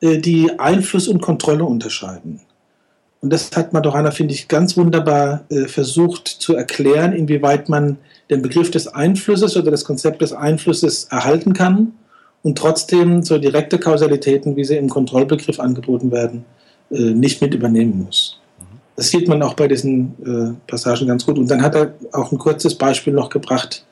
äh, 0.00 0.18
die 0.18 0.58
Einfluss 0.58 1.08
und 1.08 1.20
Kontrolle 1.20 1.64
unterscheiden. 1.64 2.40
Und 3.20 3.32
das 3.32 3.50
hat 3.54 3.72
Madorana, 3.72 4.10
finde 4.10 4.34
ich, 4.34 4.48
ganz 4.48 4.76
wunderbar 4.76 5.44
äh, 5.50 5.66
versucht 5.66 6.28
zu 6.28 6.54
erklären, 6.54 7.12
inwieweit 7.12 7.68
man 7.68 7.98
den 8.30 8.42
Begriff 8.42 8.70
des 8.70 8.88
Einflusses 8.88 9.56
oder 9.56 9.70
das 9.70 9.84
Konzept 9.84 10.22
des 10.22 10.32
Einflusses 10.32 11.04
erhalten 11.10 11.52
kann 11.52 11.92
und 12.42 12.56
trotzdem 12.56 13.22
so 13.22 13.38
direkte 13.38 13.78
Kausalitäten, 13.78 14.56
wie 14.56 14.64
sie 14.64 14.76
im 14.76 14.88
Kontrollbegriff 14.88 15.60
angeboten 15.60 16.10
werden, 16.10 16.44
äh, 16.90 17.10
nicht 17.10 17.42
mit 17.42 17.54
übernehmen 17.54 18.04
muss. 18.04 18.38
Das 18.96 19.08
sieht 19.08 19.28
man 19.28 19.42
auch 19.42 19.54
bei 19.54 19.66
diesen 19.66 20.14
äh, 20.24 20.70
Passagen 20.70 21.06
ganz 21.06 21.24
gut. 21.24 21.38
Und 21.38 21.50
dann 21.50 21.62
hat 21.62 21.74
er 21.74 21.94
auch 22.12 22.32
ein 22.32 22.38
kurzes 22.38 22.74
Beispiel 22.74 23.12
noch 23.12 23.30
gebracht 23.30 23.84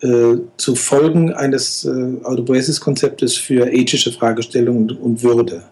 äh, 0.00 0.36
zu 0.56 0.74
Folgen 0.74 1.32
eines 1.34 1.84
äh, 1.84 2.24
Autopoiesis-Konzeptes 2.24 3.36
für 3.36 3.70
ethische 3.70 4.12
Fragestellungen 4.12 4.90
und, 4.90 5.00
und, 5.00 5.22
Würde. 5.22 5.64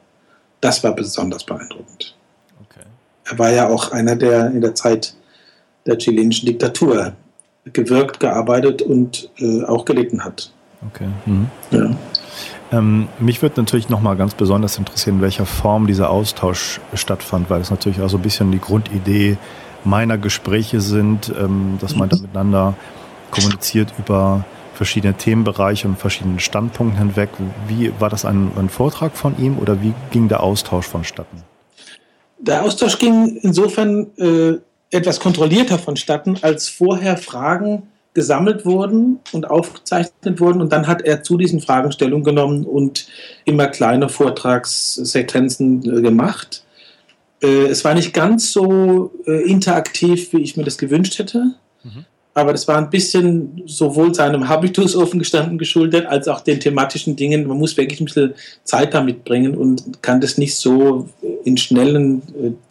Das 0.61 0.83
war 0.85 0.95
besonders 0.95 1.45
beeindruckend. 1.45 2.17
Okay. 2.69 2.85
Er 3.25 3.39
war 3.39 3.53
ja 3.53 3.69
auch 3.69 3.93
einer, 3.93 4.17
der 4.17 4.51
in 4.51 4.61
der 4.61 4.75
Zeit 4.75 5.15
der 5.87 5.97
chilenischen 5.97 6.47
Diktatur 6.47 7.13
gewirkt, 7.73 8.21
gearbeitet 8.21 8.83
und 8.83 9.31
äh, 9.39 9.65
auch 9.65 9.85
gelitten 9.85 10.25
hat. 10.25 10.51
Okay. 10.93 11.09
Mhm. 11.25 11.47
Ja. 11.71 11.91
Ähm, 12.73 13.09
mich 13.21 13.43
würde 13.43 13.61
natürlich 13.61 13.89
nochmal 13.89 14.17
ganz 14.17 14.35
besonders 14.35 14.77
interessieren, 14.79 15.17
in 15.17 15.23
welcher 15.23 15.47
Form 15.47 15.87
dieser 15.87 16.11
Austausch 16.11 16.81
stattfand, 16.95 17.49
weil 17.49 17.61
es 17.61 17.71
natürlich 17.71 18.01
auch 18.01 18.09
so 18.09 18.19
ein 18.19 18.23
bisschen 18.23 18.51
die 18.51 18.61
Grundidee 18.61 19.37
meiner 19.85 20.19
Gespräche 20.19 20.81
sind, 20.81 21.33
ähm, 21.39 21.79
dass 21.81 21.95
man 21.95 22.09
da 22.09 22.17
miteinander 22.17 22.75
kommuniziert 23.31 23.93
über 23.99 24.45
verschiedene 24.75 25.15
Themenbereiche 25.15 25.89
und 25.89 25.99
verschiedene 25.99 26.41
Standpunkte 26.41 26.99
hinweg. 26.99 27.31
Wie 27.69 27.93
war 27.99 28.11
das 28.11 28.25
ein, 28.25 28.51
ein 28.59 28.69
Vortrag 28.69 29.17
von 29.17 29.39
ihm 29.39 29.59
oder 29.59 29.81
wie 29.83 29.95
ging 30.11 30.29
der 30.29 30.43
Austausch 30.43 30.87
vonstatten? 30.87 31.43
Der 32.39 32.63
Austausch 32.63 32.99
ging 32.99 33.39
insofern 33.41 34.09
äh, 34.19 34.59
etwas 34.91 35.21
kontrollierter 35.21 35.79
vonstatten, 35.79 36.39
als 36.43 36.69
vorher 36.69 37.17
Fragen 37.17 37.85
gesammelt 38.17 38.65
wurden 38.65 39.21
und 39.33 39.51
aufgezeichnet 39.51 40.41
wurden. 40.41 40.63
Und 40.63 40.73
dann 40.73 40.87
hat 40.87 41.03
er 41.03 41.23
zu 41.23 41.37
diesen 41.37 41.61
Fragen 41.61 41.93
Stellung 41.93 42.25
genommen 42.25 42.65
und 42.65 43.07
immer 43.45 43.67
kleine 43.67 44.09
Vortragssequenzen 44.09 45.99
äh, 45.99 46.01
gemacht. 46.01 46.65
Äh, 47.43 47.67
es 47.67 47.85
war 47.85 47.95
nicht 47.95 48.15
ganz 48.15 48.53
so 48.53 49.13
äh, 49.27 49.43
interaktiv, 49.43 50.33
wie 50.33 50.41
ich 50.41 50.57
mir 50.57 50.65
das 50.65 50.79
gewünscht 50.79 51.19
hätte. 51.19 51.57
Mhm. 51.85 52.07
Aber 52.33 52.53
das 52.53 52.67
war 52.69 52.79
ein 52.79 52.89
bisschen 52.89 53.63
sowohl 53.67 54.15
seinem 54.15 54.49
Habitus 54.49 54.97
offen 54.97 55.19
gestanden 55.19 55.59
geschuldet, 55.59 56.07
als 56.07 56.27
auch 56.27 56.41
den 56.41 56.59
thematischen 56.59 57.17
Dingen. 57.17 57.47
Man 57.47 57.59
muss 57.59 57.77
wirklich 57.77 58.01
ein 58.01 58.07
bisschen 58.07 58.35
Zeit 58.65 58.95
damit 58.95 59.25
bringen 59.25 59.55
und 59.55 60.03
kann 60.03 60.23
das 60.23 60.39
nicht 60.39 60.57
so 60.57 61.09
in 61.45 61.57
schnellen 61.57 62.23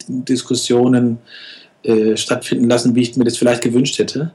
Diskussionen 0.08 1.18
äh, 1.86 2.16
stattfinden 2.16 2.68
lassen, 2.68 2.94
wie 2.94 3.02
ich 3.02 3.16
mir 3.16 3.24
das 3.24 3.36
vielleicht 3.36 3.62
gewünscht 3.62 3.98
hätte. 3.98 4.32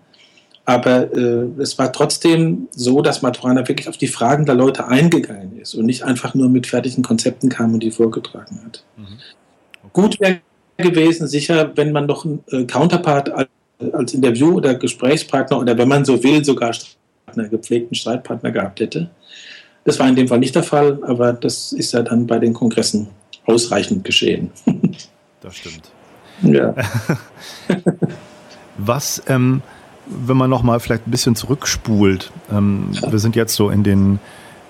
Aber 0.66 1.12
äh, 1.16 1.48
es 1.60 1.78
war 1.78 1.92
trotzdem 1.92 2.68
so, 2.72 3.02
dass 3.02 3.22
Maturana 3.22 3.68
wirklich 3.68 3.90
auf 3.90 3.98
die 3.98 4.08
Fragen 4.08 4.46
der 4.46 4.56
Leute 4.56 4.88
eingegangen 4.88 5.60
ist 5.60 5.74
und 5.74 5.86
nicht 5.86 6.04
einfach 6.04 6.34
nur 6.34 6.50
mit 6.50 6.68
fertigen 6.68 7.04
Konzepten 7.04 7.50
kam 7.50 7.74
und 7.74 7.82
die 7.82 7.92
vorgetragen 7.92 8.62
hat. 8.64 8.84
Mhm. 8.96 9.04
Okay. 9.84 9.90
Gut 9.92 10.20
wäre 10.20 10.40
gewesen, 10.78 11.28
sicher, 11.28 11.72
wenn 11.76 11.92
man 11.92 12.06
noch 12.06 12.26
einen 12.26 12.44
äh, 12.52 12.64
Counterpart 12.66 13.30
als, 13.32 13.50
als 13.92 14.14
Interview- 14.14 14.56
oder 14.56 14.76
Gesprächspartner 14.76 15.60
oder 15.60 15.78
wenn 15.78 15.88
man 15.88 16.06
so 16.06 16.24
will, 16.24 16.46
sogar 16.46 16.72
einen 17.36 17.50
gepflegten 17.50 17.96
Streitpartner 17.96 18.52
gehabt 18.52 18.80
hätte. 18.80 19.10
Das 19.84 20.00
war 20.00 20.08
in 20.08 20.16
dem 20.16 20.28
Fall 20.28 20.40
nicht 20.40 20.56
der 20.56 20.64
Fall, 20.64 21.00
aber 21.04 21.34
das 21.34 21.74
ist 21.74 21.92
ja 21.92 22.04
dann 22.04 22.28
bei 22.28 22.38
den 22.38 22.54
Kongressen 22.54 23.08
ausreichend 23.46 24.04
geschehen. 24.04 24.52
Das 25.42 25.56
stimmt. 25.56 25.92
Ja. 26.42 26.74
Was 28.78 29.22
ähm, 29.28 29.62
wenn 30.12 30.38
man 30.38 30.50
nochmal 30.50 30.80
vielleicht 30.80 31.08
ein 31.08 31.12
bisschen 31.12 31.36
zurückspult, 31.36 32.32
ähm, 32.52 32.90
wir 33.08 33.20
sind 33.20 33.36
jetzt 33.36 33.56
so 33.56 33.70
in 33.70 33.84
den 33.84 34.20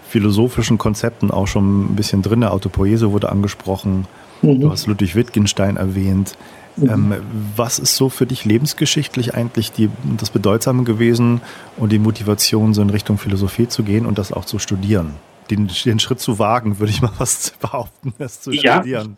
philosophischen 0.07 0.77
Konzepten 0.77 1.31
auch 1.31 1.47
schon 1.47 1.85
ein 1.85 1.95
bisschen 1.95 2.21
drin. 2.21 2.43
Autopoiese 2.43 3.11
wurde 3.11 3.29
angesprochen. 3.29 4.07
Mhm. 4.41 4.59
Du 4.59 4.71
hast 4.71 4.87
Ludwig 4.87 5.15
Wittgenstein 5.15 5.77
erwähnt. 5.77 6.37
Mhm. 6.75 6.89
Ähm, 6.89 7.13
was 7.55 7.79
ist 7.79 7.95
so 7.95 8.09
für 8.09 8.25
dich 8.25 8.45
lebensgeschichtlich 8.45 9.33
eigentlich 9.33 9.71
die, 9.71 9.89
das 10.17 10.29
Bedeutsame 10.29 10.83
gewesen 10.83 11.41
und 11.77 11.91
die 11.91 11.99
Motivation, 11.99 12.73
so 12.73 12.81
in 12.81 12.89
Richtung 12.89 13.17
Philosophie 13.17 13.67
zu 13.67 13.83
gehen 13.83 14.05
und 14.05 14.17
das 14.17 14.31
auch 14.31 14.45
zu 14.45 14.59
studieren? 14.59 15.15
Den, 15.49 15.69
den 15.85 15.99
Schritt 15.99 16.19
zu 16.19 16.39
wagen, 16.39 16.79
würde 16.79 16.91
ich 16.91 17.01
mal 17.01 17.09
fast 17.09 17.59
behaupten, 17.59 18.13
das 18.17 18.41
zu 18.41 18.51
ja. 18.51 18.77
studieren. 18.77 19.17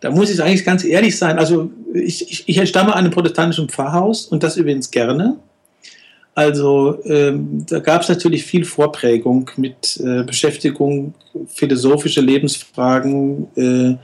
Da 0.00 0.10
muss 0.10 0.30
ich 0.30 0.42
eigentlich 0.42 0.64
ganz 0.64 0.84
ehrlich 0.84 1.16
sein. 1.16 1.38
Also 1.38 1.70
ich, 1.92 2.30
ich, 2.30 2.48
ich 2.48 2.58
entstamme 2.58 2.94
einem 2.94 3.10
protestantischen 3.10 3.68
Pfarrhaus 3.68 4.26
und 4.26 4.42
das 4.42 4.56
übrigens 4.56 4.90
gerne. 4.90 5.36
Also 6.34 6.98
ähm, 7.04 7.64
da 7.68 7.78
gab 7.78 8.02
es 8.02 8.08
natürlich 8.08 8.44
viel 8.44 8.64
Vorprägung 8.64 9.50
mit 9.56 10.00
äh, 10.00 10.24
Beschäftigung, 10.24 11.14
philosophische 11.46 12.20
Lebensfragen, 12.20 13.46
äh, 13.54 13.94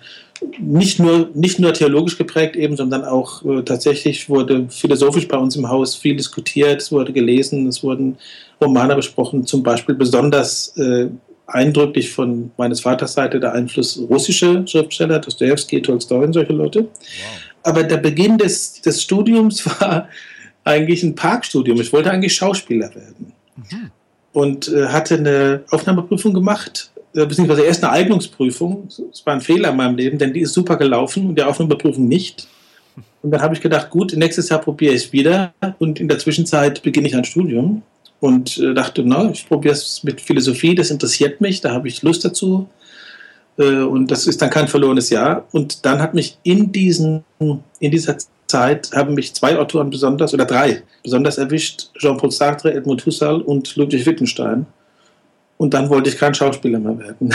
nicht, 0.59 1.01
nur, 1.01 1.29
nicht 1.35 1.59
nur 1.59 1.73
theologisch 1.75 2.17
geprägt 2.17 2.57
eben, 2.57 2.77
sondern 2.77 3.05
auch 3.05 3.45
äh, 3.45 3.63
tatsächlich 3.63 4.29
wurde 4.29 4.67
philosophisch 4.71 5.27
bei 5.27 5.37
uns 5.37 5.57
im 5.57 5.69
Haus 5.69 5.97
viel 5.97 6.17
diskutiert, 6.17 6.81
es 6.81 6.93
wurde 6.93 7.13
gelesen, 7.13 7.67
es 7.67 7.83
wurden 7.83 8.17
Romane 8.61 8.95
besprochen, 8.95 9.45
zum 9.45 9.63
Beispiel 9.63 9.97
besonders 9.97 10.77
äh, 10.77 11.09
eindrücklich 11.55 12.11
von 12.11 12.51
meines 12.57 12.81
Vaters 12.81 13.15
Seite 13.15 13.41
der 13.41 13.53
Einfluss 13.53 13.99
russischer 14.09 14.67
Schriftsteller, 14.67 15.19
Dostoevsky, 15.19 15.83
Tolstoi 15.83 16.25
und 16.25 16.33
solche 16.33 16.53
Leute. 16.53 16.85
Wow. 16.85 16.91
Aber 17.63 17.83
der 17.83 17.99
Beginn 17.99 18.39
des, 18.39 18.81
des 18.81 19.03
Studiums 19.03 19.67
war 19.81 20.09
eigentlich 20.65 21.03
ein 21.03 21.15
Parkstudium. 21.15 21.81
Ich 21.81 21.93
wollte 21.93 22.11
eigentlich 22.11 22.35
Schauspieler 22.35 22.95
werden. 22.95 23.33
Mhm. 23.57 23.91
Und 24.33 24.69
äh, 24.69 24.87
hatte 24.87 25.17
eine 25.17 25.65
Aufnahmeprüfung 25.71 26.33
gemacht, 26.33 26.91
äh, 27.15 27.27
beziehungsweise 27.27 27.63
erst 27.63 27.83
eine 27.83 27.93
Eignungsprüfung. 27.93 28.89
Es 28.89 29.27
war 29.27 29.35
ein 29.35 29.41
Fehler 29.41 29.71
in 29.71 29.77
meinem 29.77 29.97
Leben, 29.97 30.19
denn 30.19 30.33
die 30.33 30.41
ist 30.41 30.55
super 30.55 30.77
gelaufen 30.77 31.27
und 31.27 31.39
die 31.39 31.43
Aufnahmeprüfung 31.43 32.07
nicht. 32.07 32.47
Und 33.23 33.33
dann 33.33 33.43
habe 33.43 33.55
ich 33.55 33.61
gedacht, 33.61 33.91
gut, 33.91 34.15
nächstes 34.17 34.49
Jahr 34.49 34.61
probiere 34.61 34.95
ich 34.95 35.07
es 35.07 35.13
wieder 35.13 35.53
und 35.79 36.01
in 36.01 36.09
der 36.09 36.19
Zwischenzeit 36.19 36.83
beginne 36.83 37.09
ich 37.09 37.17
ein 37.17 37.25
Studium 37.25 37.83
und 38.21 38.59
äh, 38.59 38.75
dachte, 38.75 39.03
na, 39.05 39.31
ich 39.31 39.49
probiere 39.49 39.75
es 39.75 40.05
mit 40.05 40.21
Philosophie, 40.21 40.75
das 40.75 40.91
interessiert 40.91 41.41
mich, 41.41 41.61
da 41.61 41.73
habe 41.73 41.89
ich 41.89 42.03
Lust 42.03 42.25
dazu. 42.25 42.69
Äh, 43.59 43.83
und 43.83 44.11
das 44.11 44.27
ist 44.27 44.43
dann 44.43 44.51
kein 44.51 44.69
verlorenes 44.69 45.11
Jahr. 45.11 45.47
Und 45.53 45.85
dann 45.87 46.01
hat 46.01 46.15
mich 46.15 46.39
in, 46.43 46.71
diesen, 46.71 47.25
in 47.39 47.91
dieser 47.91 48.17
Zeit 48.47 48.91
haben 48.95 49.15
mich 49.15 49.35
zwei 49.35 49.59
Autoren 49.59 49.91
besonders, 49.91 50.35
oder 50.35 50.45
drei, 50.45 50.83
besonders 51.03 51.39
erwischt, 51.39 51.91
Jean-Paul 51.99 52.31
Sartre, 52.31 52.75
Edmund 52.75 53.05
Husserl 53.07 53.41
und 53.41 53.75
Ludwig 53.77 54.05
Wittgenstein. 54.05 54.67
Und 55.57 55.75
dann 55.75 55.89
wollte 55.89 56.11
ich 56.11 56.19
kein 56.19 56.35
Schauspieler 56.35 56.79
mehr 56.79 56.99
werden. 56.99 57.35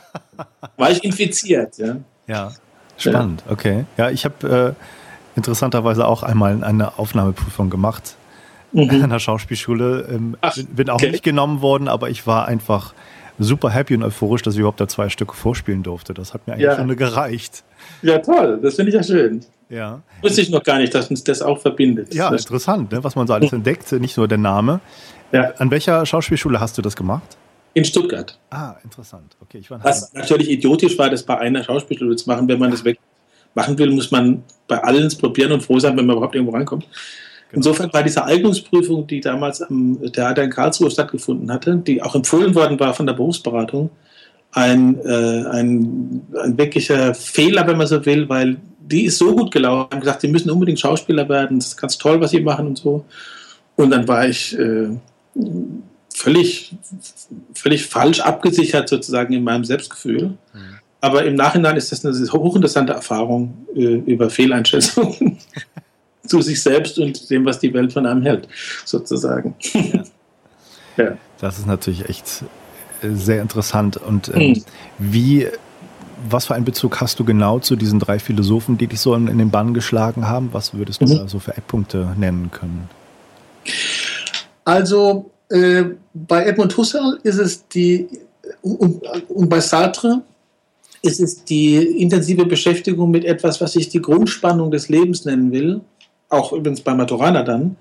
War 0.76 0.90
ich 0.90 1.02
infiziert, 1.02 1.78
ja. 1.78 1.96
Ja, 2.26 2.52
spannend, 2.96 3.42
okay. 3.50 3.84
Ja, 3.96 4.10
ich 4.10 4.24
habe 4.24 4.76
äh, 4.76 5.36
interessanterweise 5.36 6.06
auch 6.06 6.22
einmal 6.22 6.62
eine 6.62 6.98
Aufnahmeprüfung 6.98 7.70
gemacht 7.70 8.16
mhm. 8.72 8.90
an 9.02 9.10
der 9.10 9.18
Schauspielschule. 9.18 10.08
Ähm, 10.10 10.36
Ach, 10.40 10.56
bin 10.74 10.90
auch 10.90 10.94
okay. 10.94 11.10
nicht 11.10 11.22
genommen 11.22 11.60
worden, 11.62 11.88
aber 11.88 12.10
ich 12.10 12.26
war 12.26 12.46
einfach 12.46 12.94
super 13.38 13.70
happy 13.70 13.94
und 13.94 14.02
euphorisch, 14.02 14.42
dass 14.42 14.54
ich 14.54 14.60
überhaupt 14.60 14.80
da 14.80 14.88
zwei 14.88 15.08
Stücke 15.08 15.34
vorspielen 15.34 15.82
durfte. 15.82 16.14
Das 16.14 16.34
hat 16.34 16.46
mir 16.46 16.54
eigentlich 16.54 16.66
ja. 16.66 16.76
schon 16.76 16.96
gereicht. 16.96 17.64
Ja, 18.02 18.18
toll. 18.18 18.58
Das 18.62 18.76
finde 18.76 18.90
ich 18.90 18.96
ja 18.96 19.02
schön. 19.02 19.44
Ja. 19.70 20.02
Wusste 20.20 20.40
ich 20.40 20.50
noch 20.50 20.62
gar 20.62 20.78
nicht, 20.78 20.94
dass 20.94 21.08
uns 21.08 21.24
das 21.24 21.42
auch 21.42 21.58
verbindet. 21.58 22.12
Ja, 22.12 22.30
das 22.30 22.42
interessant, 22.42 22.90
ne, 22.90 23.02
was 23.04 23.14
man 23.14 23.26
so 23.26 23.34
alles 23.34 23.52
entdeckt, 23.52 23.90
nicht 23.92 24.16
nur 24.16 24.26
der 24.26 24.38
Name. 24.38 24.80
Ja. 25.32 25.52
An 25.58 25.70
welcher 25.70 26.04
Schauspielschule 26.04 26.58
hast 26.58 26.76
du 26.76 26.82
das 26.82 26.96
gemacht? 26.96 27.36
In 27.72 27.84
Stuttgart. 27.84 28.36
Ah, 28.50 28.74
interessant. 28.82 29.36
Okay, 29.40 29.58
ich 29.58 29.70
war 29.70 29.82
Was 29.84 30.12
natürlich 30.12 30.50
idiotisch 30.50 30.98
war, 30.98 31.08
das 31.08 31.22
bei 31.22 31.38
einer 31.38 31.62
Schauspielschule 31.62 32.16
zu 32.16 32.28
machen. 32.28 32.48
Wenn 32.48 32.58
man 32.58 32.72
das 32.72 32.84
weg 32.84 32.98
machen 33.54 33.78
will, 33.78 33.90
muss 33.92 34.10
man 34.10 34.42
bei 34.66 34.82
allen 34.82 35.08
probieren 35.16 35.52
und 35.52 35.62
froh 35.62 35.78
sein, 35.78 35.96
wenn 35.96 36.06
man 36.06 36.16
überhaupt 36.16 36.34
irgendwo 36.34 36.52
reinkommt. 36.56 36.86
Genau. 37.50 37.56
Insofern 37.56 37.92
war 37.92 38.02
diese 38.02 38.24
Eignungsprüfung, 38.24 39.06
die 39.06 39.20
damals 39.20 39.60
am 39.60 39.98
Theater 40.12 40.44
in 40.44 40.50
Karlsruhe 40.50 40.90
stattgefunden 40.90 41.50
hatte, 41.52 41.76
die 41.76 42.02
auch 42.02 42.14
empfohlen 42.14 42.54
worden 42.54 42.78
war 42.78 42.94
von 42.94 43.06
der 43.06 43.14
Berufsberatung, 43.14 43.90
ein, 44.52 44.98
äh, 45.04 45.44
ein, 45.50 46.22
ein 46.42 46.58
wirklicher 46.58 47.14
Fehler, 47.14 47.66
wenn 47.66 47.76
man 47.76 47.86
so 47.86 48.04
will, 48.06 48.28
weil 48.28 48.56
die 48.80 49.04
ist 49.04 49.18
so 49.18 49.34
gut 49.34 49.52
gelaufen, 49.52 49.90
haben 49.92 50.00
gesagt, 50.00 50.20
sie 50.20 50.28
müssen 50.28 50.50
unbedingt 50.50 50.80
Schauspieler 50.80 51.28
werden, 51.28 51.58
das 51.58 51.68
ist 51.68 51.76
ganz 51.76 51.98
toll, 51.98 52.20
was 52.20 52.30
sie 52.30 52.40
machen 52.40 52.68
und 52.68 52.78
so. 52.78 53.04
Und 53.76 53.90
dann 53.90 54.06
war 54.08 54.28
ich 54.28 54.58
äh, 54.58 54.88
völlig, 56.14 56.74
völlig 57.54 57.86
falsch 57.86 58.20
abgesichert 58.20 58.88
sozusagen 58.88 59.32
in 59.32 59.44
meinem 59.44 59.64
Selbstgefühl. 59.64 60.30
Mhm. 60.52 60.80
Aber 61.00 61.24
im 61.24 61.34
Nachhinein 61.34 61.76
ist 61.76 61.92
das 61.92 62.04
eine 62.04 62.14
hochinteressante 62.32 62.92
Erfahrung 62.92 63.66
äh, 63.74 63.80
über 63.80 64.28
Fehleinschätzungen 64.28 65.38
zu 66.26 66.40
sich 66.42 66.62
selbst 66.62 66.98
und 66.98 67.30
dem, 67.30 67.44
was 67.44 67.58
die 67.58 67.72
Welt 67.72 67.92
von 67.92 68.06
einem 68.06 68.22
hält, 68.22 68.48
sozusagen. 68.84 69.54
Ja. 69.72 70.04
ja. 70.96 71.16
Das 71.40 71.58
ist 71.58 71.66
natürlich 71.66 72.08
echt 72.08 72.44
äh, 73.02 73.10
sehr 73.14 73.42
interessant. 73.42 73.96
Und 73.96 74.30
ähm, 74.34 74.50
mhm. 74.50 74.64
wie, 74.98 75.48
was 76.28 76.46
für 76.46 76.54
einen 76.54 76.64
Bezug 76.64 77.00
hast 77.00 77.18
du 77.18 77.24
genau 77.24 77.58
zu 77.58 77.76
diesen 77.76 77.98
drei 77.98 78.18
Philosophen, 78.18 78.78
die 78.78 78.86
dich 78.86 79.00
so 79.00 79.14
in, 79.14 79.28
in 79.28 79.38
den 79.38 79.50
Bann 79.50 79.74
geschlagen 79.74 80.28
haben? 80.28 80.50
Was 80.52 80.74
würdest 80.74 81.00
du 81.00 81.06
mhm. 81.06 81.18
da 81.18 81.28
so 81.28 81.38
für 81.38 81.56
Eckpunkte 81.56 82.14
nennen 82.18 82.50
können? 82.50 82.88
Also 84.64 85.30
äh, 85.48 85.84
bei 86.14 86.44
Edmund 86.44 86.76
Husserl 86.76 87.18
ist 87.22 87.38
es 87.38 87.66
die, 87.68 88.08
und, 88.62 89.02
und 89.28 89.48
bei 89.48 89.60
Sartre 89.60 90.22
ist 91.02 91.20
es 91.20 91.44
die 91.44 91.76
intensive 91.76 92.44
Beschäftigung 92.44 93.10
mit 93.10 93.24
etwas, 93.24 93.60
was 93.60 93.74
ich 93.76 93.88
die 93.88 94.02
Grundspannung 94.02 94.70
des 94.70 94.88
Lebens 94.88 95.24
nennen 95.24 95.50
will, 95.50 95.80
auch 96.30 96.52
übrigens 96.52 96.80
bei 96.80 96.94
Maturana 96.94 97.42
dann, 97.42 97.76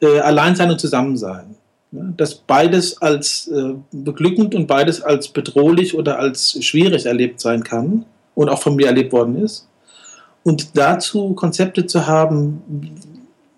äh, 0.00 0.18
Alleinsein 0.18 0.70
und 0.70 0.80
Zusammensein. 0.80 1.54
Ja, 1.92 2.02
dass 2.16 2.34
beides 2.34 3.00
als 3.00 3.46
äh, 3.48 3.74
beglückend 3.92 4.54
und 4.54 4.66
beides 4.66 5.00
als 5.00 5.28
bedrohlich 5.28 5.94
oder 5.94 6.18
als 6.18 6.58
schwierig 6.64 7.06
erlebt 7.06 7.40
sein 7.40 7.62
kann 7.62 8.04
und 8.34 8.48
auch 8.48 8.60
von 8.60 8.74
mir 8.74 8.88
erlebt 8.88 9.12
worden 9.12 9.36
ist. 9.36 9.68
Und 10.42 10.76
dazu 10.76 11.34
Konzepte 11.34 11.86
zu 11.86 12.06
haben, 12.06 12.62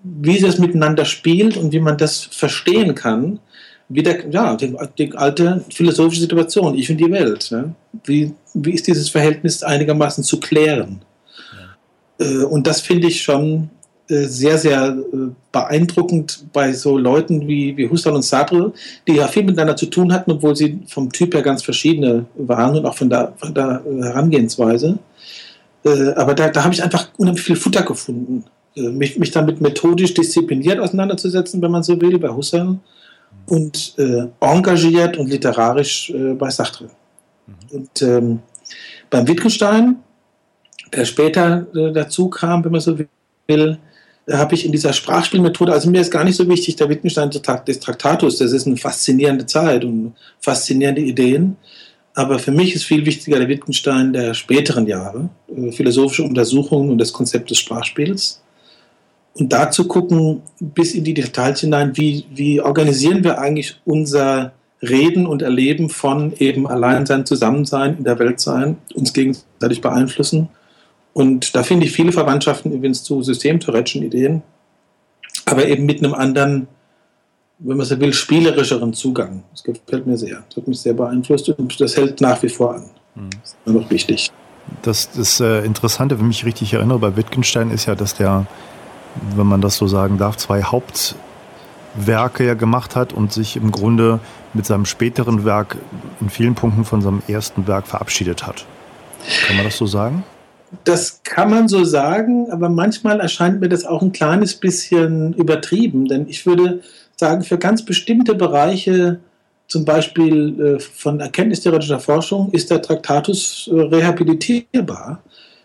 wie 0.03 0.39
das 0.39 0.59
miteinander 0.59 1.05
spielt 1.05 1.57
und 1.57 1.73
wie 1.73 1.81
man 1.81 1.97
das 1.97 2.21
verstehen 2.21 2.95
kann, 2.95 3.41
wie 3.89 4.03
der, 4.03 4.29
ja, 4.31 4.57
die, 4.57 4.77
die 4.99 5.15
alte 5.15 5.65
philosophische 5.71 6.23
Situation, 6.23 6.77
ich 6.77 6.91
und 6.91 6.99
die 6.99 7.11
Welt. 7.11 7.51
Ne? 7.51 7.75
Wie, 8.05 8.33
wie 8.55 8.73
ist 8.73 8.87
dieses 8.87 9.09
Verhältnis 9.09 9.63
einigermaßen 9.63 10.25
zu 10.25 10.41
klären? 10.41 11.03
Ja. 12.19 12.27
Äh, 12.27 12.45
und 12.45 12.67
das 12.67 12.81
finde 12.81 13.09
ich 13.09 13.23
schon 13.23 13.71
sehr, 14.09 14.59
sehr 14.59 14.97
äh, 14.97 15.17
beeindruckend 15.53 16.47
bei 16.53 16.73
so 16.73 16.97
Leuten 16.97 17.49
wie, 17.49 17.77
wie 17.77 17.89
Husserl 17.89 18.15
und 18.15 18.23
Sartre, 18.23 18.73
die 19.07 19.15
ja 19.15 19.29
viel 19.29 19.45
miteinander 19.45 19.77
zu 19.77 19.87
tun 19.87 20.13
hatten, 20.13 20.31
obwohl 20.31 20.55
sie 20.55 20.81
vom 20.89 21.11
Typ 21.13 21.35
her 21.35 21.43
ganz 21.43 21.63
verschiedene 21.63 22.27
waren 22.37 22.77
und 22.77 22.87
auch 22.87 22.95
von 22.95 23.11
der, 23.11 23.33
von 23.37 23.55
der 23.55 23.83
Herangehensweise. 24.03 24.99
Aber 26.17 26.35
da, 26.35 26.49
da 26.49 26.65
habe 26.65 26.75
ich 26.75 26.83
einfach 26.83 27.09
unheimlich 27.17 27.45
viel 27.45 27.55
Futter 27.57 27.83
gefunden. 27.83 28.45
Mich, 28.75 29.19
mich 29.19 29.31
damit 29.31 29.61
methodisch 29.61 30.15
diszipliniert 30.15 30.81
auseinanderzusetzen, 30.81 31.63
wenn 31.63 31.71
man 31.71 31.85
so 31.85 32.01
will, 32.01 32.19
bei 32.19 32.29
Husserl 32.29 32.79
und 33.47 33.95
äh, 33.99 34.27
engagiert 34.41 35.17
und 35.17 35.29
literarisch 35.29 36.11
äh, 36.11 36.35
bei 36.35 36.51
Sartre. 36.51 36.91
Mhm. 37.47 37.55
Und 37.71 38.03
ähm, 38.03 38.39
beim 39.11 39.29
Wittgenstein, 39.29 39.97
der 40.93 41.05
später 41.05 41.67
äh, 41.75 41.93
dazu 41.93 42.29
kam, 42.29 42.65
wenn 42.65 42.73
man 42.73 42.81
so 42.81 42.99
will, 43.49 43.79
habe 44.31 44.55
ich 44.55 44.65
in 44.65 44.73
dieser 44.73 44.93
Sprachspielmethode, 44.93 45.73
also 45.73 45.89
mir 45.89 46.01
ist 46.01 46.11
gar 46.11 46.25
nicht 46.25 46.37
so 46.37 46.49
wichtig, 46.49 46.77
der 46.77 46.89
Wittgenstein 46.89 47.31
des 47.31 47.81
Traktatus, 47.81 48.39
das 48.39 48.53
ist 48.53 48.67
eine 48.67 48.77
faszinierende 48.77 49.47
Zeit 49.47 49.85
und 49.85 50.15
faszinierende 50.41 51.03
Ideen. 51.03 51.57
Aber 52.15 52.39
für 52.39 52.51
mich 52.51 52.75
ist 52.75 52.85
viel 52.85 53.05
wichtiger 53.05 53.39
der 53.39 53.49
Wittgenstein 53.49 54.13
der 54.13 54.35
späteren 54.35 54.87
Jahre, 54.87 55.29
äh, 55.55 55.71
philosophische 55.71 56.23
Untersuchungen 56.23 56.91
und 56.91 56.99
das 56.99 57.13
Konzept 57.13 57.51
des 57.51 57.59
Sprachspiels 57.59 58.41
und 59.39 59.53
da 59.53 59.71
zu 59.71 59.87
gucken, 59.87 60.43
bis 60.61 60.95
in 60.95 61.05
die 61.05 61.15
Details 61.15 61.61
hinein, 61.61 61.97
wie, 61.97 62.25
wie 62.35 62.61
organisieren 62.61 63.23
wir 63.23 63.39
eigentlich 63.39 63.81
unser 63.85 64.53
Reden 64.83 65.27
und 65.27 65.43
Erleben 65.43 65.91
von 65.91 66.33
eben 66.39 66.67
Alleinsein, 66.67 67.27
Zusammensein, 67.27 67.99
in 67.99 68.05
der 68.05 68.19
Welt 68.19 68.41
sein, 68.41 68.79
uns 68.95 69.13
gegenseitig 69.13 69.81
beeinflussen. 69.81 70.49
Und 71.17 71.57
da 71.57 71.63
finde 71.63 71.87
ich 71.87 71.93
viele 71.93 72.13
Verwandtschaften 72.13 72.73
übrigens 72.73 73.03
zu 73.03 73.23
systemtheoretischen 73.23 74.03
Ideen, 74.03 74.43
aber 75.47 75.67
eben 75.67 75.87
mit 75.87 76.05
einem 76.05 76.13
anderen, 76.13 76.69
wenn 77.59 77.79
man 77.79 77.87
so 77.87 77.99
will, 77.99 78.13
spielerischeren 78.13 78.93
Zugang. 78.93 79.43
Das 79.51 79.65
gefällt 79.65 80.07
mir 80.07 80.19
sehr. 80.19 80.45
Das 80.47 80.59
hat 80.59 80.69
mich 80.69 80.79
sehr 80.79 80.93
beeinflusst 80.93 81.49
und 81.49 81.81
das 81.81 81.97
hält 81.97 82.21
nach 82.21 82.43
wie 82.43 82.51
vor 82.51 82.75
an. 82.75 82.91
Mhm. 83.15 83.31
Das 83.41 83.51
ist 83.53 83.57
immer 83.65 83.81
noch 83.81 83.91
wichtig. 83.91 84.31
Das, 84.83 85.11
das 85.11 85.41
äh, 85.41 85.65
Interessante, 85.65 86.19
wenn 86.19 86.31
ich 86.31 86.43
mich 86.43 86.45
richtig 86.45 86.75
erinnere, 86.75 86.99
bei 86.99 87.17
Wittgenstein 87.17 87.71
ist 87.71 87.87
ja, 87.87 87.95
dass 87.95 88.15
der 88.15 88.47
wenn 89.35 89.47
man 89.47 89.63
das 89.63 89.79
so 89.79 89.87
sagen 89.87 90.19
darf, 90.19 90.37
zwei 90.37 90.65
Hauptwerke 90.65 92.45
ja 92.45 92.53
gemacht 92.53 92.95
hat 92.95 93.15
und 93.15 93.33
sich 93.33 93.57
im 93.57 93.73
Grunde 93.73 94.21
mit 94.53 94.67
seinem 94.67 94.85
späteren 94.85 95.47
Werk 95.47 95.79
in 96.21 96.29
vielen 96.29 96.55
Punkten 96.55 96.85
von 96.85 97.01
seinem 97.01 97.23
ersten 97.27 97.67
Werk 97.67 97.87
verabschiedet 97.87 98.47
hat. 98.47 98.67
Kann 99.47 99.57
man 99.57 99.65
das 99.65 99.79
so 99.79 99.87
sagen? 99.87 100.25
Das 100.85 101.21
kann 101.23 101.51
man 101.51 101.69
so 101.69 101.85
sagen, 101.85 102.51
aber 102.51 102.69
manchmal 102.69 103.21
erscheint 103.21 103.61
mir 103.61 103.69
das 103.69 103.85
auch 103.85 104.03
ein 104.03 104.13
kleines 104.13 104.55
bisschen 104.55 105.33
übertrieben, 105.35 106.07
denn 106.07 106.29
ich 106.29 106.45
würde 106.45 106.81
sagen, 107.17 107.43
für 107.43 107.59
ganz 107.59 107.85
bestimmte 107.85 108.35
Bereiche, 108.35 109.21
zum 109.69 109.85
Beispiel 109.85 110.77
äh, 110.77 110.81
von 110.81 111.21
erkenntnistheoretischer 111.21 112.01
Forschung, 112.01 112.51
ist 112.53 112.71
der 112.71 112.83
Traktatus 112.83 113.69
äh, 113.73 113.81
rehabilitierbar. 113.81 115.23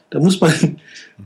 Da 0.10 0.20
muss 0.20 0.40
man 0.40 0.78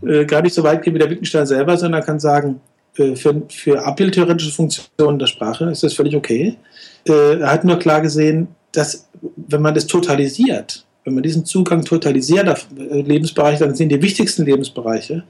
äh, 0.06 0.26
gar 0.26 0.42
nicht 0.42 0.54
so 0.54 0.64
weit 0.64 0.84
gehen 0.84 0.94
wie 0.94 1.00
der 1.00 1.10
Wittgenstein 1.10 1.46
selber, 1.46 1.78
sondern 1.78 2.04
kann 2.04 2.20
sagen, 2.20 2.62
für, 2.94 3.42
für 3.50 3.86
abbildtheoretische 3.86 4.52
Funktionen 4.52 5.20
der 5.20 5.28
Sprache 5.28 5.66
ist 5.66 5.84
das 5.84 5.94
völlig 5.94 6.16
okay. 6.16 6.56
Er 7.04 7.52
hat 7.52 7.66
nur 7.66 7.78
klar 7.78 8.00
gesehen, 8.00 8.48
dass 8.72 9.10
wenn 9.36 9.62
man 9.62 9.74
das 9.74 9.86
totalisiert, 9.86 10.85
wenn 11.06 11.14
man 11.14 11.24
diesen 11.24 11.46
Zugang 11.46 11.86
totalisiert 11.86 12.50
auf 12.50 12.68
äh, 12.78 13.02
Lebensbereiche, 13.02 13.66
dann 13.66 13.76
sind 13.76 13.90
die 13.90 14.02
wichtigsten 14.02 14.44
Lebensbereiche 14.44 15.24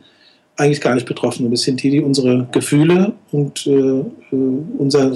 eigentlich 0.55 0.81
gar 0.81 0.95
nicht 0.95 1.05
betroffen. 1.05 1.45
Und 1.45 1.51
das 1.51 1.61
sind 1.61 1.83
die, 1.83 1.91
die 1.91 1.99
unsere 1.99 2.47
Gefühle 2.51 3.13
und 3.31 3.67
äh, 3.67 3.71
äh 3.71 4.05
unser, 4.77 5.11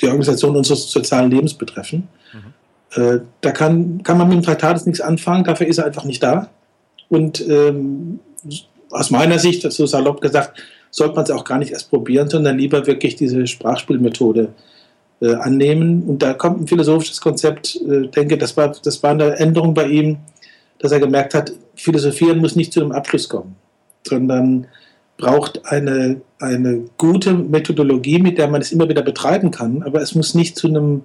die 0.00 0.06
Organisation 0.06 0.56
unseres 0.56 0.90
sozialen 0.90 1.30
Lebens 1.30 1.54
betreffen. 1.54 2.08
Mhm. 2.32 3.02
Äh, 3.02 3.20
da 3.42 3.52
kann, 3.52 4.02
kann 4.02 4.16
man 4.16 4.28
mit 4.28 4.38
dem 4.38 4.42
Traktat 4.42 4.84
nichts 4.86 5.02
anfangen, 5.02 5.44
dafür 5.44 5.66
ist 5.66 5.78
er 5.78 5.84
einfach 5.84 6.04
nicht 6.04 6.22
da. 6.22 6.48
Und 7.10 7.46
ähm, 7.46 8.20
aus 8.90 9.10
meiner 9.10 9.38
Sicht, 9.38 9.70
so 9.70 9.86
salopp 9.86 10.22
gesagt, 10.22 10.58
sollte 10.90 11.14
man 11.14 11.24
es 11.24 11.30
auch 11.30 11.44
gar 11.44 11.58
nicht 11.58 11.72
erst 11.72 11.90
probieren, 11.90 12.30
sondern 12.30 12.56
lieber 12.56 12.86
wirklich 12.86 13.16
diese 13.16 13.46
Sprachspielmethode 13.46 14.48
äh, 15.20 15.34
annehmen. 15.34 16.04
Und 16.04 16.22
da 16.22 16.34
kommt 16.34 16.60
ein 16.60 16.66
philosophisches 16.66 17.20
Konzept, 17.20 17.76
äh, 17.76 18.08
denke, 18.08 18.38
das 18.38 18.56
war, 18.56 18.72
das 18.82 19.02
war 19.02 19.10
eine 19.10 19.38
Änderung 19.38 19.74
bei 19.74 19.86
ihm, 19.86 20.18
dass 20.78 20.92
er 20.92 21.00
gemerkt 21.00 21.34
hat, 21.34 21.52
Philosophieren 21.74 22.38
muss 22.38 22.56
nicht 22.56 22.72
zu 22.72 22.80
einem 22.80 22.92
Abschluss 22.92 23.28
kommen, 23.28 23.56
sondern 24.06 24.66
braucht 25.16 25.66
eine, 25.66 26.20
eine 26.38 26.84
gute 26.96 27.34
Methodologie, 27.34 28.20
mit 28.20 28.38
der 28.38 28.48
man 28.48 28.60
es 28.60 28.72
immer 28.72 28.88
wieder 28.88 29.02
betreiben 29.02 29.50
kann, 29.50 29.82
aber 29.82 30.00
es 30.00 30.14
muss 30.14 30.34
nicht 30.34 30.56
zu 30.56 30.68
einem 30.68 31.02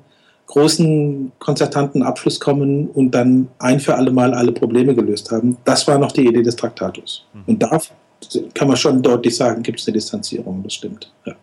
großen 0.48 1.32
konzertanten 1.40 2.04
Abschluss 2.04 2.40
kommen 2.40 2.88
und 2.88 3.12
dann 3.12 3.48
ein 3.60 3.80
für 3.80 3.96
alle 3.96 4.12
Mal 4.12 4.34
alle 4.34 4.52
Probleme 4.52 4.94
gelöst 4.94 5.32
haben. 5.32 5.58
Das 5.66 5.88
war 5.88 5.98
noch 5.98 6.12
die 6.12 6.28
Idee 6.28 6.44
des 6.44 6.56
Traktatus. 6.56 7.26
Mhm. 7.34 7.42
Und 7.48 7.64
da 7.64 7.80
kann 8.54 8.68
man 8.68 8.78
schon 8.78 9.02
deutlich 9.02 9.36
sagen, 9.36 9.64
gibt 9.64 9.80
es 9.80 9.88
eine 9.88 9.94
Distanzierung, 9.94 10.62
das 10.64 10.74
stimmt. 10.74 11.12
Ja. 11.26 11.34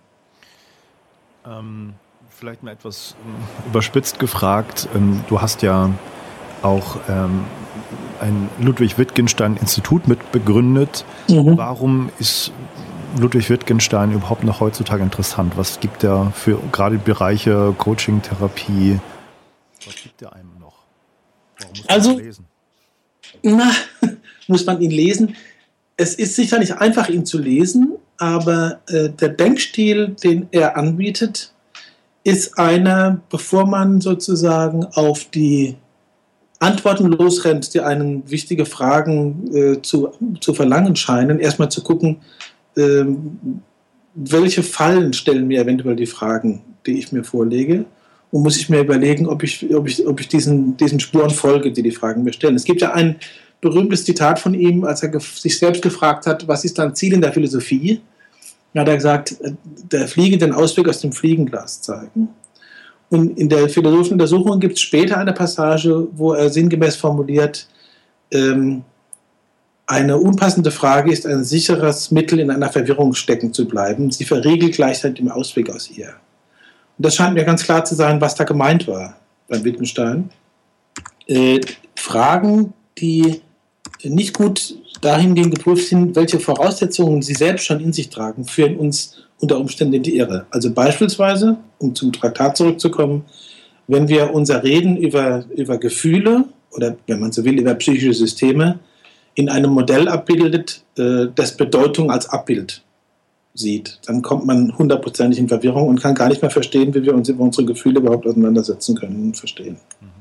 Ähm, 1.46 1.94
vielleicht 2.40 2.62
mal 2.62 2.72
etwas 2.72 3.14
ähm, 3.24 3.34
überspitzt 3.66 4.18
gefragt. 4.18 4.88
Ähm, 4.94 5.22
du 5.28 5.40
hast 5.40 5.62
ja 5.62 5.90
auch 6.62 6.96
ähm, 7.08 7.44
ein 8.20 8.48
Ludwig 8.58 8.98
Wittgenstein 8.98 9.56
Institut 9.56 10.08
mitbegründet. 10.08 11.04
Mhm. 11.28 11.56
Warum 11.56 12.10
ist 12.18 12.52
Ludwig 13.18 13.50
Wittgenstein 13.50 14.12
überhaupt 14.12 14.42
noch 14.42 14.60
heutzutage 14.60 15.02
interessant? 15.02 15.56
Was 15.56 15.80
gibt 15.80 16.02
er 16.02 16.32
für 16.34 16.58
gerade 16.72 16.98
Bereiche 16.98 17.74
Coaching, 17.76 18.22
Therapie? 18.22 18.98
Was 19.84 19.94
gibt 19.96 20.22
er 20.22 20.32
einem 20.32 20.58
noch? 20.58 20.78
Warum 21.58 21.76
muss 21.76 21.88
also, 21.88 22.10
man 22.10 22.18
ihn 22.18 22.24
lesen? 22.24 22.46
Na, 23.42 23.70
muss 24.48 24.66
man 24.66 24.80
ihn 24.80 24.90
lesen? 24.90 25.36
es 26.00 26.14
ist 26.14 26.34
sicher 26.34 26.58
nicht 26.58 26.72
einfach, 26.72 27.10
ihn 27.10 27.26
zu 27.26 27.38
lesen, 27.38 27.92
aber 28.16 28.80
äh, 28.88 29.10
der 29.10 29.28
Denkstil, 29.28 30.16
den 30.22 30.48
er 30.50 30.78
anbietet, 30.78 31.52
ist 32.24 32.58
einer, 32.58 33.20
bevor 33.30 33.66
man 33.66 34.00
sozusagen 34.00 34.84
auf 34.94 35.24
die 35.24 35.76
Antworten 36.58 37.06
losrennt, 37.06 37.72
die 37.72 37.80
einen 37.80 38.30
wichtige 38.30 38.66
Fragen 38.66 39.54
äh, 39.54 39.82
zu, 39.82 40.10
zu 40.40 40.52
verlangen 40.52 40.94
scheinen, 40.94 41.40
erstmal 41.40 41.70
zu 41.70 41.82
gucken, 41.82 42.18
äh, 42.76 43.04
welche 44.14 44.62
Fallen 44.62 45.12
stellen 45.12 45.46
mir 45.46 45.62
eventuell 45.62 45.96
die 45.96 46.06
Fragen, 46.06 46.62
die 46.86 46.98
ich 46.98 47.12
mir 47.12 47.24
vorlege 47.24 47.86
und 48.30 48.42
muss 48.42 48.58
ich 48.58 48.68
mir 48.68 48.80
überlegen, 48.80 49.26
ob 49.26 49.42
ich, 49.42 49.74
ob 49.74 49.88
ich, 49.88 50.06
ob 50.06 50.20
ich 50.20 50.28
diesen, 50.28 50.76
diesen 50.76 51.00
Spuren 51.00 51.30
folge, 51.30 51.72
die 51.72 51.82
die 51.82 51.90
Fragen 51.90 52.22
mir 52.22 52.32
stellen. 52.32 52.56
Es 52.56 52.64
gibt 52.64 52.82
ja 52.82 52.92
ein 52.92 53.16
berühmtes 53.62 54.04
Zitat 54.04 54.38
von 54.38 54.54
ihm, 54.54 54.84
als 54.84 55.02
er 55.02 55.18
sich 55.20 55.58
selbst 55.58 55.82
gefragt 55.82 56.26
hat, 56.26 56.46
was 56.46 56.64
ist 56.64 56.78
dein 56.78 56.94
Ziel 56.94 57.14
in 57.14 57.20
der 57.20 57.32
Philosophie? 57.32 58.00
Da 58.72 58.80
hat 58.82 58.88
er 58.88 58.96
gesagt, 58.96 59.36
der 59.90 60.06
Fliege 60.06 60.38
den 60.38 60.52
Ausweg 60.52 60.88
aus 60.88 61.00
dem 61.00 61.12
Fliegenglas 61.12 61.82
zeigen. 61.82 62.28
Und 63.08 63.36
in 63.36 63.48
der 63.48 63.68
philosophischen 63.68 64.12
Untersuchung 64.12 64.60
gibt 64.60 64.74
es 64.74 64.80
später 64.80 65.18
eine 65.18 65.32
Passage, 65.32 66.06
wo 66.12 66.32
er 66.32 66.48
sinngemäß 66.50 66.96
formuliert, 66.96 67.66
ähm, 68.30 68.84
eine 69.86 70.18
unpassende 70.18 70.70
Frage 70.70 71.10
ist 71.10 71.26
ein 71.26 71.42
sicheres 71.42 72.12
Mittel, 72.12 72.38
in 72.38 72.52
einer 72.52 72.70
Verwirrung 72.70 73.12
stecken 73.12 73.52
zu 73.52 73.66
bleiben. 73.66 74.12
Sie 74.12 74.24
verriegelt 74.24 74.74
gleichzeitig 74.74 75.18
den 75.18 75.32
Ausweg 75.32 75.68
aus 75.68 75.90
ihr. 75.90 76.14
Und 76.96 77.06
das 77.06 77.16
scheint 77.16 77.34
mir 77.34 77.44
ganz 77.44 77.64
klar 77.64 77.84
zu 77.84 77.96
sein, 77.96 78.20
was 78.20 78.36
da 78.36 78.44
gemeint 78.44 78.86
war 78.86 79.16
beim 79.48 79.64
Wittgenstein. 79.64 80.30
Äh, 81.26 81.60
Fragen, 81.96 82.72
die 82.98 83.40
nicht 84.04 84.34
gut 84.34 84.76
dahingehend 85.00 85.54
geprüft 85.54 85.88
sind, 85.88 86.16
welche 86.16 86.40
Voraussetzungen 86.40 87.22
sie 87.22 87.34
selbst 87.34 87.64
schon 87.64 87.80
in 87.80 87.92
sich 87.92 88.10
tragen, 88.10 88.44
führen 88.44 88.76
uns 88.76 89.16
unter 89.38 89.58
Umständen 89.58 89.94
in 89.94 90.02
die 90.02 90.16
Irre. 90.16 90.46
Also 90.50 90.72
beispielsweise, 90.72 91.56
um 91.78 91.94
zum 91.94 92.12
Traktat 92.12 92.56
zurückzukommen, 92.56 93.24
wenn 93.88 94.08
wir 94.08 94.32
unser 94.32 94.62
Reden 94.62 94.96
über, 94.96 95.44
über 95.56 95.78
Gefühle 95.78 96.44
oder, 96.70 96.96
wenn 97.06 97.20
man 97.20 97.32
so 97.32 97.44
will, 97.44 97.58
über 97.58 97.74
psychische 97.74 98.14
Systeme 98.14 98.78
in 99.34 99.48
einem 99.48 99.70
Modell 99.70 100.08
abbildet, 100.08 100.84
äh, 100.96 101.26
das 101.34 101.56
Bedeutung 101.56 102.10
als 102.10 102.28
Abbild 102.28 102.82
sieht, 103.54 103.98
dann 104.06 104.22
kommt 104.22 104.46
man 104.46 104.76
hundertprozentig 104.78 105.40
in 105.40 105.48
Verwirrung 105.48 105.88
und 105.88 106.00
kann 106.00 106.14
gar 106.14 106.28
nicht 106.28 106.42
mehr 106.42 106.50
verstehen, 106.50 106.94
wie 106.94 107.02
wir 107.02 107.14
uns 107.14 107.28
über 107.28 107.42
unsere 107.42 107.66
Gefühle 107.66 107.98
überhaupt 107.98 108.26
auseinandersetzen 108.26 108.94
können 108.96 109.22
und 109.22 109.36
verstehen. 109.36 109.76
Mhm. 110.00 110.19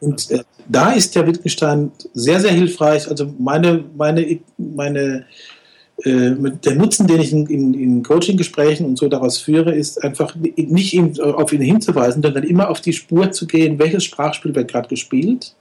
Und 0.00 0.30
äh, 0.30 0.44
da 0.68 0.92
ist 0.92 1.14
der 1.16 1.26
Wittgenstein 1.26 1.92
sehr, 2.14 2.40
sehr 2.40 2.52
hilfreich. 2.52 3.08
Also 3.08 3.32
meine, 3.38 3.84
meine, 3.96 4.40
meine, 4.56 5.24
äh, 6.04 6.34
der 6.64 6.74
Nutzen, 6.76 7.06
den 7.06 7.20
ich 7.20 7.32
in, 7.32 7.46
in, 7.46 7.74
in 7.74 8.02
Coaching-Gesprächen 8.02 8.86
und 8.86 8.98
so 8.98 9.08
daraus 9.08 9.38
führe, 9.38 9.74
ist 9.74 10.02
einfach 10.04 10.34
nicht 10.36 10.94
ihm, 10.94 11.18
auf 11.20 11.52
ihn 11.52 11.62
hinzuweisen, 11.62 12.22
sondern 12.22 12.44
immer 12.44 12.70
auf 12.70 12.80
die 12.80 12.92
Spur 12.92 13.32
zu 13.32 13.46
gehen, 13.46 13.78
welches 13.78 14.04
Sprachspiel 14.04 14.54
wird 14.54 14.70
gerade 14.70 14.88
gespielt 14.88 15.54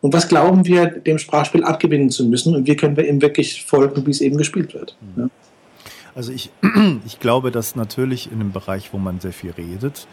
und 0.00 0.12
was 0.12 0.28
glauben 0.28 0.66
wir, 0.66 0.86
dem 0.86 1.18
Sprachspiel 1.18 1.64
abgewinnen 1.64 2.10
zu 2.10 2.26
müssen 2.26 2.54
und 2.54 2.66
wie 2.66 2.76
können 2.76 2.96
wir 2.96 3.08
ihm 3.08 3.20
wirklich 3.22 3.64
folgen, 3.64 4.06
wie 4.06 4.10
es 4.10 4.20
eben 4.20 4.36
gespielt 4.36 4.74
wird. 4.74 4.96
Mhm. 5.00 5.22
Ja. 5.22 5.30
Also 6.14 6.32
ich, 6.32 6.50
ich 7.06 7.20
glaube, 7.20 7.50
dass 7.50 7.76
natürlich 7.76 8.30
in 8.30 8.40
einem 8.40 8.52
Bereich, 8.52 8.92
wo 8.92 8.98
man 8.98 9.20
sehr 9.20 9.32
viel 9.32 9.52
redet, 9.52 10.06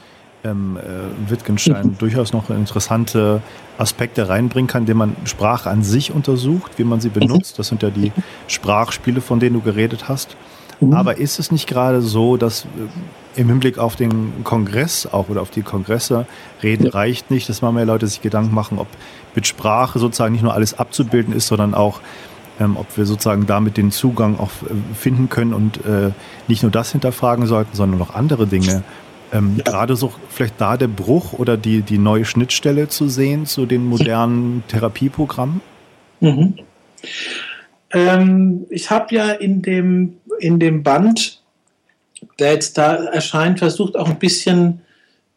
ähm, 0.44 0.78
äh, 0.78 1.30
Wittgenstein 1.30 1.96
durchaus 1.98 2.34
noch 2.34 2.50
interessante 2.50 3.42
Aspekte 3.78 4.30
reinbringen 4.30 4.68
kann, 4.68 4.84
indem 4.84 4.98
man 4.98 5.16
Sprache 5.26 5.70
an 5.70 5.84
sich 5.84 6.12
untersucht, 6.12 6.74
wie 6.78 6.84
man 6.84 7.00
sie 7.00 7.10
benutzt. 7.10 7.60
Das 7.60 7.68
sind 7.68 7.84
ja 7.84 7.90
die 7.90 8.12
Sprachspiele, 8.48 9.22
von 9.22 9.40
denen 9.40 9.56
du 9.56 9.62
geredet 9.62 10.08
hast. 10.08 10.36
Mhm. 10.80 10.94
Aber 10.94 11.18
ist 11.18 11.40
es 11.40 11.52
nicht 11.52 11.68
gerade 11.68 12.02
so, 12.02 12.38
dass 12.38 12.66
äh, 12.66 13.40
im 13.40 13.48
Hinblick 13.48 13.78
auf 13.78 13.96
den 13.96 14.44
Kongress 14.44 15.06
auch 15.06 15.30
oder 15.30 15.42
auf 15.42 15.50
die 15.50 15.62
Kongresse 15.62 16.26
reden 16.64 16.86
ja. 16.86 16.92
reicht 16.92 17.30
nicht, 17.30 17.50
dass 17.50 17.62
mal 17.62 17.72
mehr 17.72 17.86
Leute 17.86 18.08
sich 18.08 18.22
Gedanken 18.22 18.54
machen, 18.54 18.80
ob 18.80 18.88
mit 19.36 19.46
Sprache 19.46 20.00
sozusagen 20.00 20.34
nicht 20.34 20.44
nur 20.44 20.54
alles 20.54 20.78
abzubilden 20.78 21.34
ist, 21.34 21.48
sondern 21.48 21.74
auch 21.76 22.02
ähm, 22.60 22.78
ob 22.78 22.98
wir 22.98 23.06
sozusagen 23.06 23.46
damit 23.46 23.78
den 23.78 23.92
Zugang 23.92 24.40
auch 24.40 24.50
äh, 24.64 24.96
finden 24.96 25.30
können 25.30 25.54
und 25.54 25.86
äh, 25.86 26.12
nicht 26.48 26.64
nur 26.64 26.72
das 26.72 26.92
hinterfragen 26.92 27.46
sollten, 27.46 27.76
sondern 27.76 28.00
noch 28.00 28.16
andere 28.16 28.48
Dinge. 28.48 28.84
Ähm, 29.34 29.56
ja. 29.58 29.64
Gerade 29.64 29.96
so 29.96 30.14
vielleicht 30.30 30.60
da 30.60 30.78
der 30.78 30.88
Bruch 30.88 31.34
oder 31.34 31.58
die, 31.58 31.82
die 31.82 31.98
neue 31.98 32.26
Schnittstelle 32.26 32.88
zu 32.88 33.10
sehen 33.10 33.46
zu 33.46 33.66
den 33.66 33.86
modernen 33.86 34.64
Therapieprogrammen? 34.68 35.62
Mhm. 36.20 36.56
Ähm, 37.92 38.66
ich 38.70 38.90
habe 38.90 39.16
ja 39.16 39.32
in 39.32 39.62
dem, 39.62 40.18
in 40.40 40.60
dem 40.60 40.84
Band, 40.84 41.42
der 42.40 42.54
jetzt 42.54 42.78
da 42.78 42.96
erscheint, 42.96 43.60
versucht 43.60 43.96
auch 43.96 44.10
ein 44.10 44.20
bisschen 44.20 44.82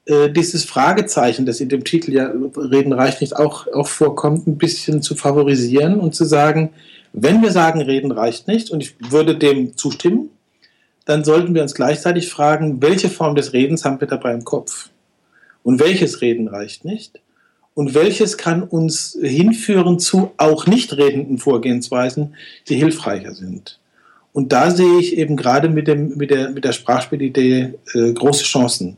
äh, 0.07 0.31
dieses 0.31 0.65
Fragezeichen, 0.65 1.47
das 1.47 1.61
in 1.61 1.69
dem 1.69 1.85
Titel 1.85 2.13
ja 2.13 2.33
Reden 2.57 2.93
reicht 2.93 3.21
nicht 3.21 3.37
auch, 3.37 3.67
auch 3.73 3.89
vorkommt, 3.89 4.47
ein 4.47 4.59
bisschen 4.59 5.03
zu 5.03 5.15
favorisieren 5.15 6.01
und 6.01 6.15
zu 6.15 6.25
sagen, 6.25 6.71
wenn 7.13 7.43
wir 7.43 7.51
sagen, 7.51 7.81
Reden 7.81 8.13
reicht 8.13 8.47
nicht, 8.47 8.71
und 8.71 8.83
ich 8.83 8.95
würde 9.11 9.37
dem 9.37 9.77
zustimmen, 9.77 10.31
dann 11.05 11.25
sollten 11.25 11.55
wir 11.55 11.63
uns 11.63 11.75
gleichzeitig 11.75 12.29
fragen, 12.29 12.83
welche 12.83 13.09
Form 13.09 13.35
des 13.35 13.53
Redens 13.53 13.85
haben 13.85 14.01
wir 14.01 14.09
dabei 14.09 14.33
im 14.33 14.45
Kopf? 14.45 14.91
Und 15.63 15.81
welches 15.81 16.21
Reden 16.21 16.49
reicht 16.49 16.85
nicht? 16.85 17.21
Und 17.75 17.95
welches 17.95 18.37
kann 18.37 18.63
uns 18.63 19.17
hinführen 19.21 19.99
zu 19.99 20.33
auch 20.37 20.67
nicht 20.67 20.97
redenden 20.97 21.39
Vorgehensweisen, 21.39 22.35
die 22.69 22.77
hilfreicher 22.77 23.35
sind? 23.35 23.79
Und 24.33 24.53
da 24.53 24.71
sehe 24.71 24.99
ich 24.99 25.17
eben 25.17 25.37
gerade 25.37 25.69
mit, 25.69 25.89
dem, 25.89 26.17
mit, 26.17 26.31
der, 26.31 26.51
mit 26.51 26.65
der 26.65 26.73
Sprachspielidee 26.73 27.75
äh, 27.95 28.13
große 28.13 28.45
Chancen. 28.45 28.97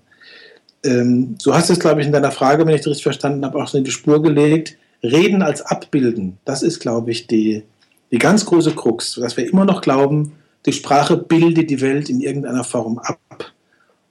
Ähm, 0.85 1.37
du 1.43 1.55
hast 1.55 1.71
es, 1.71 1.79
glaube 1.79 2.01
ich, 2.01 2.07
in 2.07 2.13
deiner 2.13 2.33
Frage, 2.33 2.67
wenn 2.67 2.75
ich 2.75 2.81
das 2.81 2.89
richtig 2.89 3.05
verstanden 3.05 3.45
habe, 3.45 3.63
auch 3.63 3.69
so 3.69 3.79
in 3.79 3.85
die 3.85 3.91
Spur 3.91 4.23
gelegt. 4.23 4.77
Reden 5.03 5.43
als 5.43 5.63
Abbilden, 5.63 6.39
das 6.45 6.63
ist, 6.63 6.79
glaube 6.81 7.11
ich, 7.11 7.27
die, 7.27 7.65
die 8.13 8.19
ganz 8.19 8.45
große 8.45 8.73
Krux, 8.73 9.15
dass 9.15 9.37
wir 9.37 9.49
immer 9.49 9.65
noch 9.65 9.81
glauben, 9.81 10.33
die 10.67 10.73
Sprache 10.73 11.17
bildet 11.17 11.71
die 11.71 11.81
Welt 11.81 12.09
in 12.09 12.21
irgendeiner 12.21 12.65
Form 12.65 12.99
ab. 12.99 13.19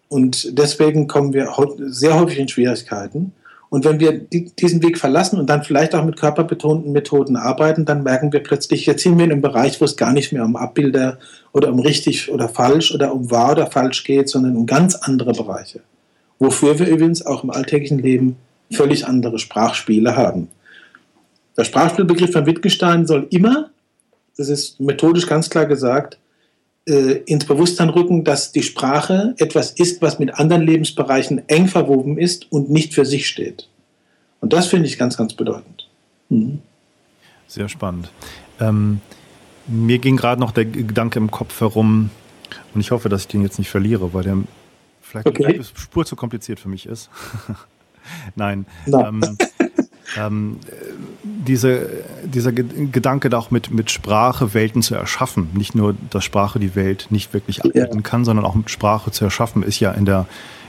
Und 0.10 0.58
deswegen 0.58 1.08
kommen 1.08 1.34
wir 1.34 1.54
sehr 1.88 2.20
häufig 2.20 2.40
in 2.40 2.48
Schwierigkeiten. 2.48 3.34
Und 3.70 3.86
wenn 3.86 4.02
wir 4.02 4.12
diesen 4.12 4.84
Weg 4.84 4.98
verlassen 4.98 5.40
und 5.40 5.50
dann 5.50 5.64
vielleicht 5.64 5.96
auch 5.96 6.04
mit 6.04 6.20
körperbetonten 6.20 6.92
Methoden 6.92 7.38
arbeiten, 7.38 7.86
dann 7.86 8.04
merken 8.04 8.34
wir 8.34 8.44
plötzlich, 8.44 8.86
jetzt 8.86 9.02
sind 9.02 9.18
wir 9.18 9.24
in 9.24 9.32
einem 9.32 9.42
Bereich, 9.42 9.80
wo 9.80 9.86
es 9.86 9.96
gar 9.96 10.12
nicht 10.12 10.34
mehr 10.34 10.44
um 10.44 10.58
Abbilder 10.58 11.20
oder 11.54 11.72
um 11.72 11.80
richtig 11.80 12.30
oder 12.30 12.50
falsch 12.50 12.94
oder 12.94 13.14
um 13.14 13.32
wahr 13.32 13.54
oder 13.54 13.68
falsch 13.68 14.04
geht, 14.04 14.28
sondern 14.28 14.58
um 14.58 14.66
ganz 14.66 14.96
andere 14.96 15.32
Bereiche. 15.32 15.80
Wofür 16.38 16.80
wir 16.80 16.88
übrigens 16.88 17.26
auch 17.26 17.46
im 17.46 17.50
alltäglichen 17.50 18.00
Leben 18.00 18.36
völlig 18.74 19.08
andere 19.08 19.40
Sprachspiele 19.40 20.18
haben. 20.18 20.50
Der 21.58 21.64
Sprachspielbegriff 21.64 22.34
von 22.34 22.46
Wittgenstein 22.46 23.06
soll 23.06 23.28
immer, 23.30 23.70
das 24.36 24.50
ist 24.50 24.82
methodisch 24.82 25.28
ganz 25.28 25.50
klar 25.50 25.66
gesagt, 25.66 26.18
äh, 26.88 27.22
ins 27.26 27.46
Bewusstsein 27.46 27.90
rücken, 27.90 28.24
dass 28.24 28.52
die 28.52 28.64
Sprache 28.64 29.36
etwas 29.38 29.72
ist, 29.72 30.02
was 30.02 30.20
mit 30.20 30.34
anderen 30.36 30.64
Lebensbereichen 30.64 31.48
eng 31.48 31.68
verwoben 31.68 32.18
ist 32.18 32.52
und 32.52 32.70
nicht 32.70 32.94
für 32.94 33.06
sich 33.06 33.28
steht. 33.28 33.68
Und 34.40 34.54
das 34.54 34.68
finde 34.68 34.88
ich 34.88 34.98
ganz, 34.98 35.18
ganz 35.18 35.34
bedeutend. 35.34 35.88
Mhm. 36.30 36.60
Sehr 37.48 37.70
spannend. 37.70 38.12
Ähm, 38.60 39.02
mir 39.68 40.00
ging 40.00 40.18
gerade 40.18 40.42
noch 40.42 40.52
der 40.52 40.66
Gedanke 40.66 41.20
im 41.20 41.30
Kopf 41.30 41.60
herum, 41.62 42.10
und 42.74 42.82
ich 42.82 42.92
hoffe, 42.92 43.10
dass 43.10 43.22
ich 43.22 43.28
den 43.28 43.42
jetzt 43.42 43.60
nicht 43.60 43.70
verliere, 43.70 44.14
weil 44.14 44.24
der 44.24 44.38
vielleicht 45.02 45.28
okay. 45.28 45.46
eine 45.46 45.64
Spur 45.64 46.06
zu 46.06 46.16
kompliziert 46.16 46.60
für 46.60 46.70
mich 46.70 46.86
ist. 46.86 47.10
Nein. 48.36 48.66
Ähm, 48.88 49.22
ähm, 50.18 50.58
diese, 51.24 51.90
dieser 52.24 52.52
Gedanke 52.52 53.30
da 53.30 53.38
auch 53.38 53.52
mit, 53.52 53.72
mit 53.72 53.92
Sprache 53.92 54.54
Welten 54.54 54.82
zu 54.82 54.96
erschaffen, 54.96 55.50
nicht 55.54 55.76
nur, 55.76 55.96
dass 56.10 56.24
Sprache 56.24 56.60
die 56.60 56.76
Welt 56.76 57.08
nicht 57.10 57.34
wirklich 57.34 57.64
abbilden 57.64 58.04
kann, 58.04 58.26
sondern 58.26 58.46
auch 58.46 58.56
mit 58.56 58.70
Sprache 58.70 59.12
zu 59.12 59.26
erschaffen, 59.26 59.64
ist 59.64 59.80
ja 59.80 59.92
in 59.92 60.06
der, 60.06 60.28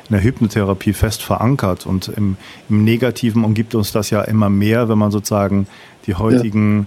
in 0.08 0.14
der 0.14 0.24
Hypnotherapie 0.24 0.92
fest 0.92 1.22
verankert. 1.22 1.86
Und 1.86 2.08
im, 2.08 2.36
im 2.68 2.84
Negativen 2.84 3.44
umgibt 3.44 3.74
uns 3.74 3.92
das 3.92 4.10
ja 4.10 4.22
immer 4.22 4.48
mehr, 4.48 4.88
wenn 4.88 4.98
man 4.98 5.10
sozusagen 5.10 5.66
die 6.06 6.14
heutigen 6.14 6.86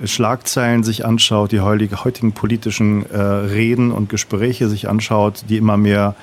ja. 0.00 0.06
Schlagzeilen 0.06 0.82
sich 0.82 1.04
anschaut, 1.04 1.52
die 1.52 1.60
heutigen 1.60 2.32
politischen 2.32 3.08
äh, 3.10 3.18
Reden 3.20 3.92
und 3.92 4.08
Gespräche 4.08 4.68
sich 4.68 4.88
anschaut, 4.88 5.44
die 5.48 5.58
immer 5.58 5.76
mehr 5.76 6.16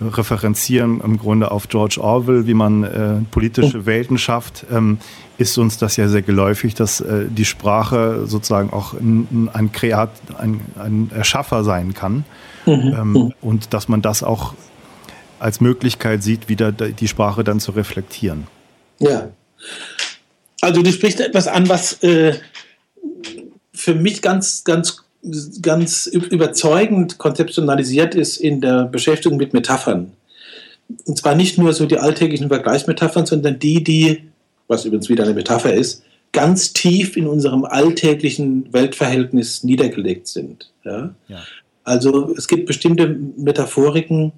referenzieren 0.00 1.00
im 1.00 1.18
Grunde 1.18 1.50
auf 1.50 1.68
George 1.68 1.98
Orwell, 2.00 2.46
wie 2.46 2.54
man 2.54 2.84
äh, 2.84 3.14
politische 3.30 3.78
oh. 3.78 3.86
Welten 3.86 4.18
schafft, 4.18 4.66
ähm, 4.72 4.98
ist 5.38 5.56
uns 5.58 5.78
das 5.78 5.96
ja 5.96 6.08
sehr 6.08 6.22
geläufig, 6.22 6.74
dass 6.74 7.00
äh, 7.00 7.26
die 7.28 7.44
Sprache 7.44 8.26
sozusagen 8.26 8.72
auch 8.72 8.94
ein, 8.94 9.48
ein 9.52 9.72
Kreat, 9.72 10.10
ein, 10.38 10.60
ein 10.78 11.10
Erschaffer 11.14 11.64
sein 11.64 11.94
kann 11.94 12.24
mhm. 12.66 12.72
ähm, 12.72 13.12
mhm. 13.12 13.34
und 13.40 13.72
dass 13.72 13.88
man 13.88 14.02
das 14.02 14.22
auch 14.22 14.54
als 15.38 15.60
Möglichkeit 15.60 16.22
sieht, 16.22 16.48
wieder 16.48 16.72
die 16.72 17.08
Sprache 17.08 17.44
dann 17.44 17.60
zu 17.60 17.72
reflektieren. 17.72 18.46
Ja, 18.98 19.28
also 20.60 20.82
du 20.82 20.90
sprichst 20.90 21.20
etwas 21.20 21.46
an, 21.46 21.68
was 21.68 22.02
äh, 22.02 22.38
für 23.74 23.94
mich 23.94 24.22
ganz, 24.22 24.64
ganz 24.64 25.03
ganz 25.62 26.06
überzeugend 26.06 27.18
konzeptionalisiert 27.18 28.14
ist 28.14 28.36
in 28.36 28.60
der 28.60 28.84
Beschäftigung 28.84 29.38
mit 29.38 29.52
Metaphern. 29.52 30.12
Und 31.06 31.18
zwar 31.18 31.34
nicht 31.34 31.58
nur 31.58 31.72
so 31.72 31.86
die 31.86 31.98
alltäglichen 31.98 32.48
Vergleichsmetaphern, 32.48 33.26
sondern 33.26 33.58
die, 33.58 33.82
die, 33.82 34.24
was 34.68 34.84
übrigens 34.84 35.08
wieder 35.08 35.24
eine 35.24 35.34
Metapher 35.34 35.72
ist, 35.72 36.02
ganz 36.32 36.72
tief 36.72 37.16
in 37.16 37.26
unserem 37.26 37.64
alltäglichen 37.64 38.72
Weltverhältnis 38.72 39.64
niedergelegt 39.64 40.26
sind. 40.26 40.70
Ja? 40.84 41.14
ja. 41.28 41.42
Also 41.84 42.34
es 42.36 42.48
gibt 42.48 42.66
bestimmte 42.66 43.08
Metaphoriken, 43.36 44.32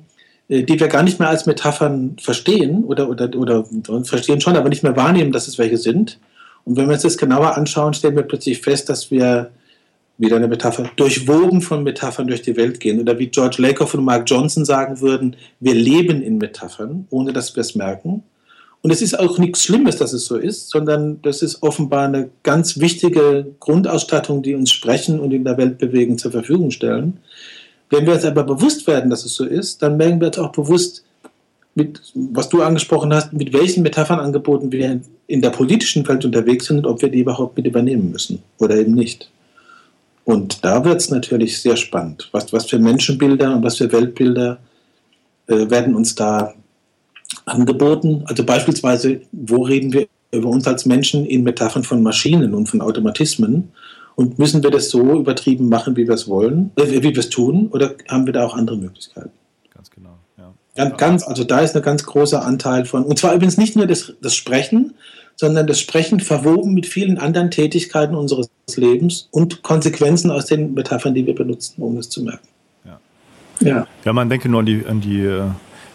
äh, 0.48 0.62
die 0.62 0.78
wir 0.78 0.88
gar 0.88 1.02
nicht 1.02 1.18
mehr 1.18 1.28
als 1.28 1.46
Metaphern 1.46 2.16
verstehen 2.20 2.84
oder, 2.84 3.08
oder, 3.08 3.34
oder 3.36 3.64
verstehen 4.04 4.40
schon, 4.40 4.56
aber 4.56 4.68
nicht 4.68 4.82
mehr 4.82 4.96
wahrnehmen, 4.96 5.32
dass 5.32 5.48
es 5.48 5.58
welche 5.58 5.78
sind. 5.78 6.18
Und 6.64 6.76
wenn 6.76 6.86
wir 6.86 6.94
uns 6.94 7.02
das 7.02 7.16
genauer 7.16 7.56
anschauen, 7.56 7.94
stellen 7.94 8.16
wir 8.16 8.24
plötzlich 8.24 8.60
fest, 8.60 8.88
dass 8.88 9.10
wir 9.10 9.50
wieder 10.18 10.36
eine 10.36 10.48
Metapher, 10.48 10.90
durchwoben 10.96 11.60
von 11.60 11.82
Metaphern 11.82 12.26
durch 12.26 12.42
die 12.42 12.56
Welt 12.56 12.80
gehen. 12.80 13.00
Oder 13.00 13.18
wie 13.18 13.26
George 13.26 13.56
Lakoff 13.58 13.94
und 13.94 14.04
Mark 14.04 14.28
Johnson 14.28 14.64
sagen 14.64 15.00
würden, 15.00 15.36
wir 15.60 15.74
leben 15.74 16.22
in 16.22 16.38
Metaphern, 16.38 17.06
ohne 17.10 17.32
dass 17.32 17.54
wir 17.54 17.60
es 17.60 17.74
merken. 17.74 18.22
Und 18.82 18.90
es 18.92 19.02
ist 19.02 19.18
auch 19.18 19.38
nichts 19.38 19.64
Schlimmes, 19.64 19.96
dass 19.96 20.12
es 20.12 20.26
so 20.26 20.36
ist, 20.36 20.70
sondern 20.70 21.20
das 21.22 21.42
ist 21.42 21.62
offenbar 21.62 22.06
eine 22.06 22.30
ganz 22.44 22.78
wichtige 22.78 23.46
Grundausstattung, 23.58 24.42
die 24.42 24.54
uns 24.54 24.70
sprechen 24.70 25.18
und 25.18 25.32
in 25.32 25.44
der 25.44 25.58
Welt 25.58 25.78
bewegen 25.78 26.18
zur 26.18 26.30
Verfügung 26.30 26.70
stellen. 26.70 27.18
Wenn 27.90 28.06
wir 28.06 28.14
uns 28.14 28.24
aber 28.24 28.44
bewusst 28.44 28.86
werden, 28.86 29.10
dass 29.10 29.24
es 29.24 29.34
so 29.34 29.44
ist, 29.44 29.82
dann 29.82 29.96
merken 29.96 30.20
wir 30.20 30.28
uns 30.28 30.38
auch 30.38 30.52
bewusst, 30.52 31.04
mit, 31.74 32.00
was 32.14 32.48
du 32.48 32.62
angesprochen 32.62 33.12
hast, 33.12 33.32
mit 33.32 33.52
welchen 33.52 33.82
Metaphernangeboten 33.82 34.72
wir 34.72 35.00
in 35.26 35.42
der 35.42 35.50
politischen 35.50 36.06
Welt 36.08 36.24
unterwegs 36.24 36.66
sind 36.66 36.78
und 36.78 36.86
ob 36.86 37.02
wir 37.02 37.10
die 37.10 37.20
überhaupt 37.20 37.56
mit 37.56 37.66
übernehmen 37.66 38.10
müssen 38.10 38.42
oder 38.58 38.76
eben 38.76 38.94
nicht. 38.94 39.30
Und 40.26 40.64
da 40.64 40.84
wird 40.84 41.00
es 41.00 41.08
natürlich 41.08 41.62
sehr 41.62 41.76
spannend. 41.76 42.28
Was, 42.32 42.52
was 42.52 42.66
für 42.66 42.80
Menschenbilder 42.80 43.54
und 43.54 43.62
was 43.62 43.76
für 43.76 43.92
Weltbilder 43.92 44.58
äh, 45.46 45.70
werden 45.70 45.94
uns 45.94 46.16
da 46.16 46.52
angeboten? 47.44 48.24
Also 48.26 48.44
beispielsweise, 48.44 49.20
wo 49.30 49.62
reden 49.62 49.92
wir 49.92 50.08
über 50.32 50.48
uns 50.48 50.66
als 50.66 50.84
Menschen 50.84 51.24
in 51.24 51.44
Metaphern 51.44 51.84
von 51.84 52.02
Maschinen 52.02 52.54
und 52.54 52.66
von 52.66 52.80
Automatismen? 52.80 53.68
Und 54.16 54.40
müssen 54.40 54.64
wir 54.64 54.70
das 54.72 54.90
so 54.90 55.12
übertrieben 55.12 55.68
machen, 55.68 55.96
wie 55.96 56.08
wir 56.08 56.14
es 56.14 56.26
wollen, 56.26 56.72
äh, 56.74 56.90
wie 56.90 57.14
wir 57.14 57.18
es 57.18 57.30
tun, 57.30 57.68
oder 57.68 57.94
haben 58.08 58.26
wir 58.26 58.32
da 58.32 58.44
auch 58.44 58.56
andere 58.56 58.78
Möglichkeiten? 58.78 59.30
Ganz 59.72 59.92
genau, 59.92 60.16
ja. 60.38 60.52
Ganz, 60.74 60.96
ganz, 60.96 61.22
also 61.22 61.44
da 61.44 61.60
ist 61.60 61.76
ein 61.76 61.82
ganz 61.82 62.02
großer 62.02 62.44
Anteil 62.44 62.84
von, 62.84 63.04
und 63.04 63.16
zwar 63.16 63.32
übrigens 63.32 63.58
nicht 63.58 63.76
nur 63.76 63.86
das, 63.86 64.12
das 64.20 64.34
Sprechen, 64.34 64.94
sondern 65.36 65.66
das 65.66 65.78
Sprechen 65.78 66.20
verwoben 66.20 66.74
mit 66.74 66.86
vielen 66.86 67.18
anderen 67.18 67.50
Tätigkeiten 67.50 68.14
unseres 68.14 68.48
Lebens 68.74 69.28
und 69.30 69.62
Konsequenzen 69.62 70.30
aus 70.30 70.46
den 70.46 70.74
Metaphern, 70.74 71.14
die 71.14 71.26
wir 71.26 71.34
benutzen, 71.34 71.82
um 71.82 71.96
es 71.98 72.08
zu 72.08 72.22
merken. 72.22 72.48
Ja, 72.84 73.00
ja. 73.60 73.86
ja 74.04 74.12
man 74.12 74.28
denke 74.28 74.48
nur 74.48 74.60
an 74.60 74.66
die, 74.66 74.84
an 74.86 75.00
die 75.00 75.20
äh, 75.20 75.42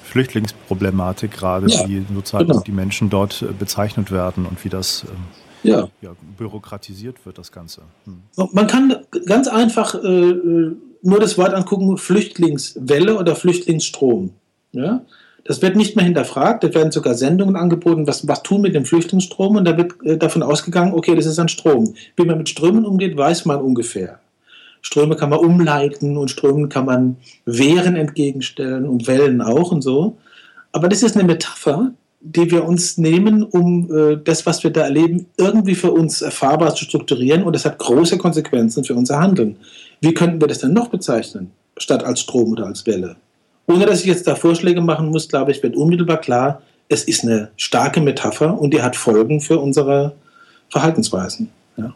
Flüchtlingsproblematik 0.04 1.32
gerade, 1.32 1.68
ja, 1.68 1.88
wie 1.88 2.06
sozusagen 2.14 2.48
genau. 2.48 2.60
die 2.62 2.72
Menschen 2.72 3.10
dort 3.10 3.42
äh, 3.42 3.46
bezeichnet 3.58 4.12
werden 4.12 4.46
und 4.46 4.64
wie 4.64 4.70
das 4.70 5.06
ähm, 5.10 5.70
ja. 5.70 5.88
ja. 6.02 6.16
bürokratisiert 6.38 7.26
wird, 7.26 7.38
das 7.38 7.52
Ganze. 7.52 7.82
Hm. 8.06 8.50
Man 8.52 8.68
kann 8.68 8.96
ganz 9.26 9.48
einfach 9.48 9.96
äh, 9.96 10.08
äh, 10.08 10.76
nur 11.02 11.20
das 11.20 11.38
Wort 11.38 11.54
angucken, 11.54 11.98
Flüchtlingswelle 11.98 13.18
oder 13.18 13.36
Flüchtlingsstrom. 13.36 14.32
Ja? 14.74 15.02
Das 15.44 15.62
wird 15.62 15.76
nicht 15.76 15.96
mehr 15.96 16.06
hinterfragt, 16.06 16.64
da 16.64 16.74
werden 16.74 16.92
sogar 16.92 17.16
Sendungen 17.16 17.56
angeboten, 17.56 18.06
was, 18.06 18.28
was 18.28 18.44
tun 18.44 18.62
mit 18.62 18.76
dem 18.76 18.86
Flüchtlingsstrom 18.86 19.56
und 19.56 19.66
da 19.66 19.76
wird 19.76 19.94
äh, 20.04 20.18
davon 20.18 20.44
ausgegangen, 20.44 20.94
okay, 20.94 21.16
das 21.16 21.26
ist 21.26 21.40
ein 21.40 21.50
Strom. 21.50 21.96
Wie 22.16 22.26
man 22.26 22.38
mit 22.38 22.50
Strömen 22.50 22.86
umgeht, 22.86 23.18
weiß 23.18 23.46
man 23.46 23.60
ungefähr. 23.60 24.20
Ströme 24.82 25.16
kann 25.16 25.30
man 25.30 25.40
umleiten 25.40 26.18
und 26.18 26.32
Strömen 26.32 26.70
kann 26.70 26.86
man 26.86 27.18
Wehren 27.46 27.96
entgegenstellen 27.96 28.88
und 28.88 29.08
Wellen 29.08 29.42
auch 29.42 29.72
und 29.72 29.82
so. 29.82 30.18
Aber 30.72 30.90
das 30.90 31.04
ist 31.04 31.16
eine 31.16 31.26
Metapher, 31.26 31.92
die 32.22 32.52
wir 32.52 32.66
uns 32.66 32.98
nehmen, 32.98 33.44
um 33.44 33.92
äh, 33.92 34.18
das, 34.24 34.46
was 34.46 34.64
wir 34.64 34.72
da 34.72 34.82
erleben, 34.82 35.26
irgendwie 35.38 35.76
für 35.76 35.92
uns 35.92 36.22
erfahrbar 36.22 36.76
zu 36.76 36.86
strukturieren 36.86 37.44
und 37.44 37.54
das 37.54 37.66
hat 37.66 37.80
große 37.80 38.18
Konsequenzen 38.18 38.84
für 38.84 38.94
unser 38.94 39.20
Handeln. 39.20 39.58
Wie 40.02 40.14
könnten 40.14 40.40
wir 40.40 40.48
das 40.48 40.60
denn 40.60 40.74
noch 40.74 40.90
bezeichnen, 40.90 41.52
statt 41.78 42.04
als 42.04 42.22
Strom 42.22 42.52
oder 42.52 42.68
als 42.68 42.86
Welle? 42.86 43.16
Ohne 43.68 43.86
dass 43.86 44.02
ich 44.02 44.08
jetzt 44.08 44.28
da 44.28 44.36
Vorschläge 44.36 44.82
machen 44.82 45.10
muss, 45.10 45.30
glaube 45.30 45.52
ich, 45.52 45.62
wird 45.64 45.76
unmittelbar 45.76 46.18
klar, 46.18 46.62
es 46.90 47.06
ist 47.06 47.24
eine 47.24 47.50
starke 47.56 48.02
Metapher 48.02 48.60
und 48.60 48.74
die 48.74 48.82
hat 48.82 48.96
Folgen 48.96 49.40
für 49.40 49.60
unsere 49.60 50.14
Verhaltensweisen. 50.70 51.50
Ja. 51.78 51.94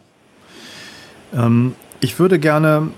Ähm, 1.34 1.76
ich 2.00 2.18
würde 2.18 2.40
gerne 2.40 2.90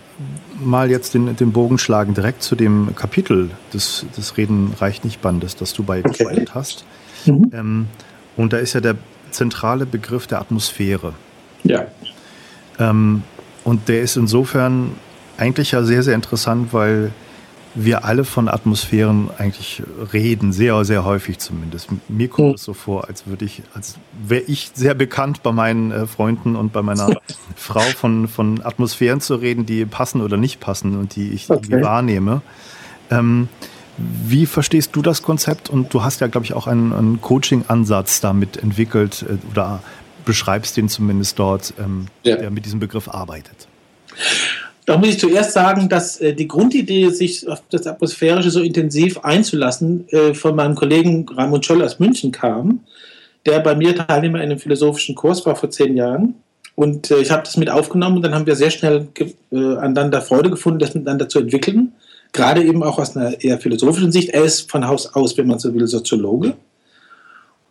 mal 0.60 0.90
jetzt 0.90 1.14
den, 1.14 1.36
den 1.36 1.52
Bogen 1.52 1.78
schlagen 1.78 2.14
direkt 2.14 2.44
zu 2.44 2.56
dem 2.56 2.96
Kapitel 2.96 3.52
des, 3.74 4.06
des 4.16 4.38
Reden 4.38 4.74
reicht 4.80 5.06
nicht 5.06 5.22
Bandes, 5.22 5.56
das 5.56 5.74
du 5.74 5.84
bei 5.84 6.04
okay. 6.04 6.46
hast. 6.52 6.86
Mhm. 7.26 7.52
Ähm, 7.54 7.88
und 8.36 8.54
da 8.54 8.58
ist 8.58 8.74
ja 8.74 8.82
der 8.82 8.96
zentrale 9.32 9.86
Begriff 9.86 10.28
der 10.28 10.40
Atmosphäre. 10.40 11.14
Ja. 11.64 11.86
Ähm, 12.80 13.24
und 13.64 13.88
der 13.90 14.02
ist 14.02 14.18
insofern 14.18 14.92
eigentlich 15.38 15.72
ja 15.72 15.84
sehr, 15.84 16.04
sehr 16.04 16.16
interessant, 16.16 16.74
weil 16.74 17.12
wir 17.80 18.06
alle 18.06 18.26
von 18.26 18.48
Atmosphären 18.48 19.30
eigentlich 19.38 19.84
reden, 20.12 20.52
sehr, 20.52 20.84
sehr 20.84 21.06
häufig 21.06 21.38
zumindest. 21.38 21.90
Mir 22.10 22.28
kommt 22.28 22.50
hm. 22.50 22.56
es 22.56 22.64
so 22.64 22.74
vor, 22.74 23.08
als 23.08 23.28
würde 23.28 23.46
ich, 23.46 23.62
als 23.74 23.96
wäre 24.28 24.42
ich 24.44 24.72
sehr 24.74 24.96
bekannt 24.96 25.44
bei 25.44 25.52
meinen 25.52 25.92
äh, 25.92 26.08
Freunden 26.08 26.56
und 26.56 26.74
bei 26.74 26.82
meiner 26.82 27.16
Frau 27.56 27.82
von, 27.82 28.28
von 28.28 28.62
Atmosphären 28.64 29.22
zu 29.22 29.36
reden, 29.36 29.66
die 29.66 29.86
passen 29.86 30.22
oder 30.22 30.38
nicht 30.38 30.60
passen 30.60 30.98
und 30.98 31.16
die 31.16 31.30
ich 31.30 31.50
okay. 31.50 31.82
wahrnehme. 31.82 32.42
Ähm, 33.12 33.48
wie 33.98 34.46
verstehst 34.46 34.96
du 34.96 35.02
das 35.02 35.22
Konzept? 35.22 35.70
Und 35.70 35.94
du 35.94 36.04
hast 36.04 36.20
ja, 36.20 36.28
glaube 36.28 36.46
ich, 36.46 36.54
auch 36.54 36.68
einen, 36.68 36.94
einen 36.94 37.22
Coaching-Ansatz 37.22 38.22
damit 38.22 38.58
entwickelt 38.58 39.24
äh, 39.28 39.38
oder 39.52 39.84
beschreibst 40.26 40.78
den 40.78 40.90
zumindest 40.90 41.38
dort, 41.38 41.74
ähm, 41.80 42.08
ja. 42.24 42.36
der 42.38 42.50
mit 42.50 42.66
diesem 42.66 42.80
Begriff 42.80 43.08
arbeitet. 43.08 43.68
Da 44.88 44.98
muss 44.98 45.10
ich 45.10 45.20
zuerst 45.20 45.52
sagen, 45.52 45.90
dass 45.90 46.22
äh, 46.22 46.34
die 46.34 46.48
Grundidee, 46.48 47.10
sich 47.10 47.46
auf 47.46 47.62
das 47.70 47.86
Atmosphärische 47.86 48.50
so 48.50 48.62
intensiv 48.62 49.20
einzulassen, 49.20 50.08
äh, 50.10 50.34
von 50.34 50.56
meinem 50.56 50.76
Kollegen 50.76 51.28
Raimund 51.28 51.66
Scholl 51.66 51.84
aus 51.84 52.00
München 52.00 52.32
kam, 52.32 52.80
der 53.46 53.60
bei 53.60 53.76
mir 53.76 53.94
Teilnehmer 53.94 54.38
in 54.38 54.46
einem 54.46 54.60
philosophischen 54.60 55.14
Kurs 55.14 55.46
war 55.46 55.58
vor 55.58 55.70
zehn 55.70 55.98
Jahren. 55.98 56.36
Und 56.76 57.12
äh, 57.12 57.18
ich 57.18 57.32
habe 57.32 57.44
das 57.44 57.58
mit 57.58 57.70
aufgenommen 57.70 58.16
und 58.16 58.22
dann 58.22 58.34
haben 58.34 58.46
wir 58.46 58.56
sehr 58.56 58.70
schnell 58.70 59.10
äh, 59.52 59.58
aneinander 59.58 60.22
Freude 60.22 60.50
gefunden, 60.50 60.80
das 60.80 60.94
miteinander 60.94 61.28
zu 61.28 61.40
entwickeln. 61.40 61.92
Gerade 62.32 62.64
eben 62.64 62.82
auch 62.82 62.98
aus 62.98 63.18
einer 63.18 63.44
eher 63.44 63.60
philosophischen 63.60 64.14
Sicht. 64.14 64.30
Er 64.30 64.46
ist 64.46 64.72
von 64.72 64.88
Haus 64.88 65.14
aus, 65.14 65.38
wenn 65.38 65.48
man 65.48 65.60
so 65.60 65.74
will, 65.74 65.86
Soziologe. 65.88 66.54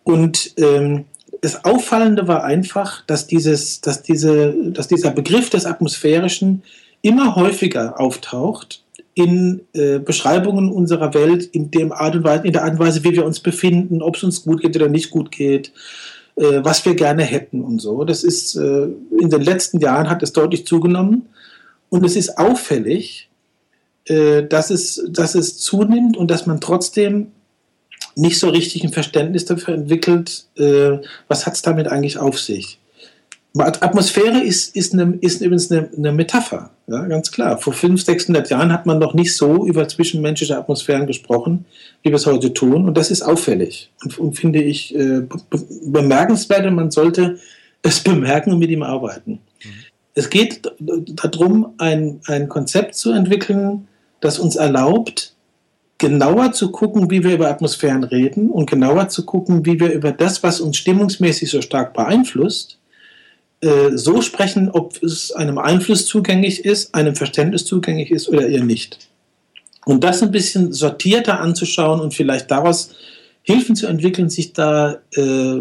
Und 0.05 0.53
ähm, 0.59 1.07
das 1.41 1.65
Auffallende 1.65 2.29
war 2.29 2.45
einfach, 2.45 3.07
dass, 3.07 3.27
dieses, 3.27 3.81
dass, 3.81 4.03
diese, 4.03 4.55
dass 4.67 4.87
dieser 4.87 5.13
Begriff 5.13 5.49
des 5.49 5.65
Atmosphärischen 5.65 6.63
immer 7.07 7.37
häufiger 7.37 8.01
auftaucht 8.01 8.83
in 9.15 9.63
äh, 9.73 9.99
Beschreibungen 9.99 10.71
unserer 10.71 11.15
Welt, 11.15 11.45
in, 11.45 11.71
dem 11.71 11.93
Art 11.93 12.17
und 12.17 12.25
Weise, 12.25 12.47
in 12.47 12.53
der 12.53 12.65
Art 12.65 12.73
und 12.73 12.79
Weise, 12.81 13.05
wie 13.05 13.13
wir 13.13 13.25
uns 13.25 13.41
befinden, 13.41 14.03
ob 14.03 14.17
es 14.17 14.25
uns 14.25 14.43
gut 14.43 14.61
geht 14.61 14.77
oder 14.77 14.89
nicht 14.89 15.11
gut 15.11 15.31
geht, 15.31 15.73
äh, 16.37 16.61
was 16.63 16.85
wir 16.85 16.95
gerne 16.95 17.23
hätten 17.23 17.63
und 17.63 17.81
so. 17.81 18.05
Das 18.05 18.25
ist 18.25 18.57
äh, 18.57 18.89
in 19.19 19.31
den 19.31 19.41
letzten 19.41 19.81
Jahren 19.81 20.11
hat 20.11 20.23
es 20.23 20.33
deutlich 20.33 20.67
zugenommen 20.67 21.29
und 21.89 22.05
es 22.05 22.17
ist 22.17 22.37
auffällig, 22.39 23.31
äh, 24.07 24.43
dass, 24.43 24.71
es, 24.71 25.03
dass 25.09 25.35
es 25.35 25.59
zunimmt 25.59 26.17
und 26.17 26.31
dass 26.31 26.47
man 26.47 26.61
trotzdem 26.61 27.29
nicht 28.17 28.39
so 28.39 28.49
richtig 28.49 28.83
ein 28.85 28.93
Verständnis 28.93 29.45
dafür 29.45 29.75
entwickelt, 29.75 30.47
äh, 30.57 30.99
was 31.29 31.47
hat 31.47 31.55
es 31.55 31.63
damit 31.63 31.87
eigentlich 31.89 32.19
auf 32.19 32.39
sich. 32.39 32.81
Atmosphäre 33.59 34.41
ist, 34.41 34.75
ist, 34.77 34.93
eine, 34.93 35.19
ist 35.21 35.41
übrigens 35.41 35.71
eine, 35.71 35.89
eine 35.97 36.13
Metapher, 36.13 36.71
ja, 36.87 37.07
ganz 37.07 37.31
klar. 37.31 37.59
Vor 37.59 37.73
500, 37.73 38.07
600 38.07 38.51
Jahren 38.51 38.73
hat 38.73 38.87
man 38.87 38.99
noch 38.99 39.15
nicht 39.15 39.37
so 39.37 39.67
über 39.67 39.89
zwischenmenschliche 39.89 40.57
Atmosphären 40.57 41.07
gesprochen, 41.07 41.65
wie 42.03 42.11
wir 42.11 42.17
es 42.17 42.27
heute 42.27 42.53
tun. 42.53 42.87
Und 42.87 42.97
das 42.97 43.11
ist 43.11 43.23
auffällig 43.23 43.91
und, 44.03 44.19
und 44.19 44.39
finde 44.39 44.63
ich 44.63 44.95
äh, 44.95 45.23
bemerkenswert 45.85 46.67
und 46.67 46.75
man 46.75 46.91
sollte 46.91 47.39
es 47.83 48.01
bemerken 48.05 48.53
und 48.53 48.59
mit 48.59 48.71
ihm 48.71 48.83
arbeiten. 48.83 49.33
Mhm. 49.33 49.71
Es 50.15 50.31
geht 50.31 50.63
darum, 50.81 51.75
ein, 51.77 52.21
ein 52.27 52.49
Konzept 52.49 52.95
zu 52.95 53.13
entwickeln, 53.13 53.87
das 54.21 54.39
uns 54.39 54.57
erlaubt, 54.57 55.35
genauer 55.99 56.53
zu 56.53 56.71
gucken, 56.73 57.11
wie 57.11 57.23
wir 57.23 57.35
über 57.35 57.49
Atmosphären 57.49 58.05
reden 58.05 58.51
und 58.51 58.69
genauer 58.69 59.09
zu 59.09 59.25
gucken, 59.25 59.65
wie 59.65 59.79
wir 59.79 59.93
über 59.93 60.13
das, 60.13 60.43
was 60.43 60.61
uns 60.61 60.77
stimmungsmäßig 60.77 61.51
so 61.51 61.63
stark 61.63 61.95
beeinflusst, 61.95 62.79
äh, 63.61 63.97
so 63.97 64.21
sprechen, 64.23 64.71
ob 64.71 65.03
es 65.03 65.33
einem 65.33 65.59
Einfluss 65.59 66.07
zugänglich 66.07 66.65
ist, 66.65 66.95
einem 66.95 67.15
Verständnis 67.15 67.65
zugänglich 67.65 68.11
ist 68.11 68.29
oder 68.29 68.47
eher 68.47 68.65
nicht. 68.65 69.09
Und 69.87 70.05
das 70.05 70.23
ein 70.23 70.31
bisschen 70.31 70.73
sortierter 70.73 71.41
anzuschauen 71.41 72.01
und 72.01 72.13
vielleicht 72.13 72.51
daraus 72.51 72.95
Hilfen 73.43 73.77
zu 73.77 73.87
entwickeln, 73.87 74.29
sich 74.29 74.53
da 74.53 74.99
äh, 75.15 75.61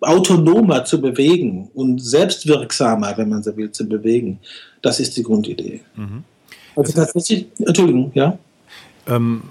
autonomer 0.00 0.84
zu 0.84 1.00
bewegen 1.00 1.70
und 1.74 2.02
selbstwirksamer, 2.02 3.16
wenn 3.18 3.28
man 3.28 3.42
so 3.42 3.56
will, 3.56 3.70
zu 3.70 3.88
bewegen. 3.88 4.38
Das 4.80 4.98
ist 4.98 5.16
die 5.16 5.22
Grundidee. 5.22 5.82
Mhm. 5.94 6.24
Also 6.74 6.92
tatsächlich, 6.92 7.46
Entschuldigung, 7.58 8.10
ja. 8.14 8.38
Ähm, 9.06 9.42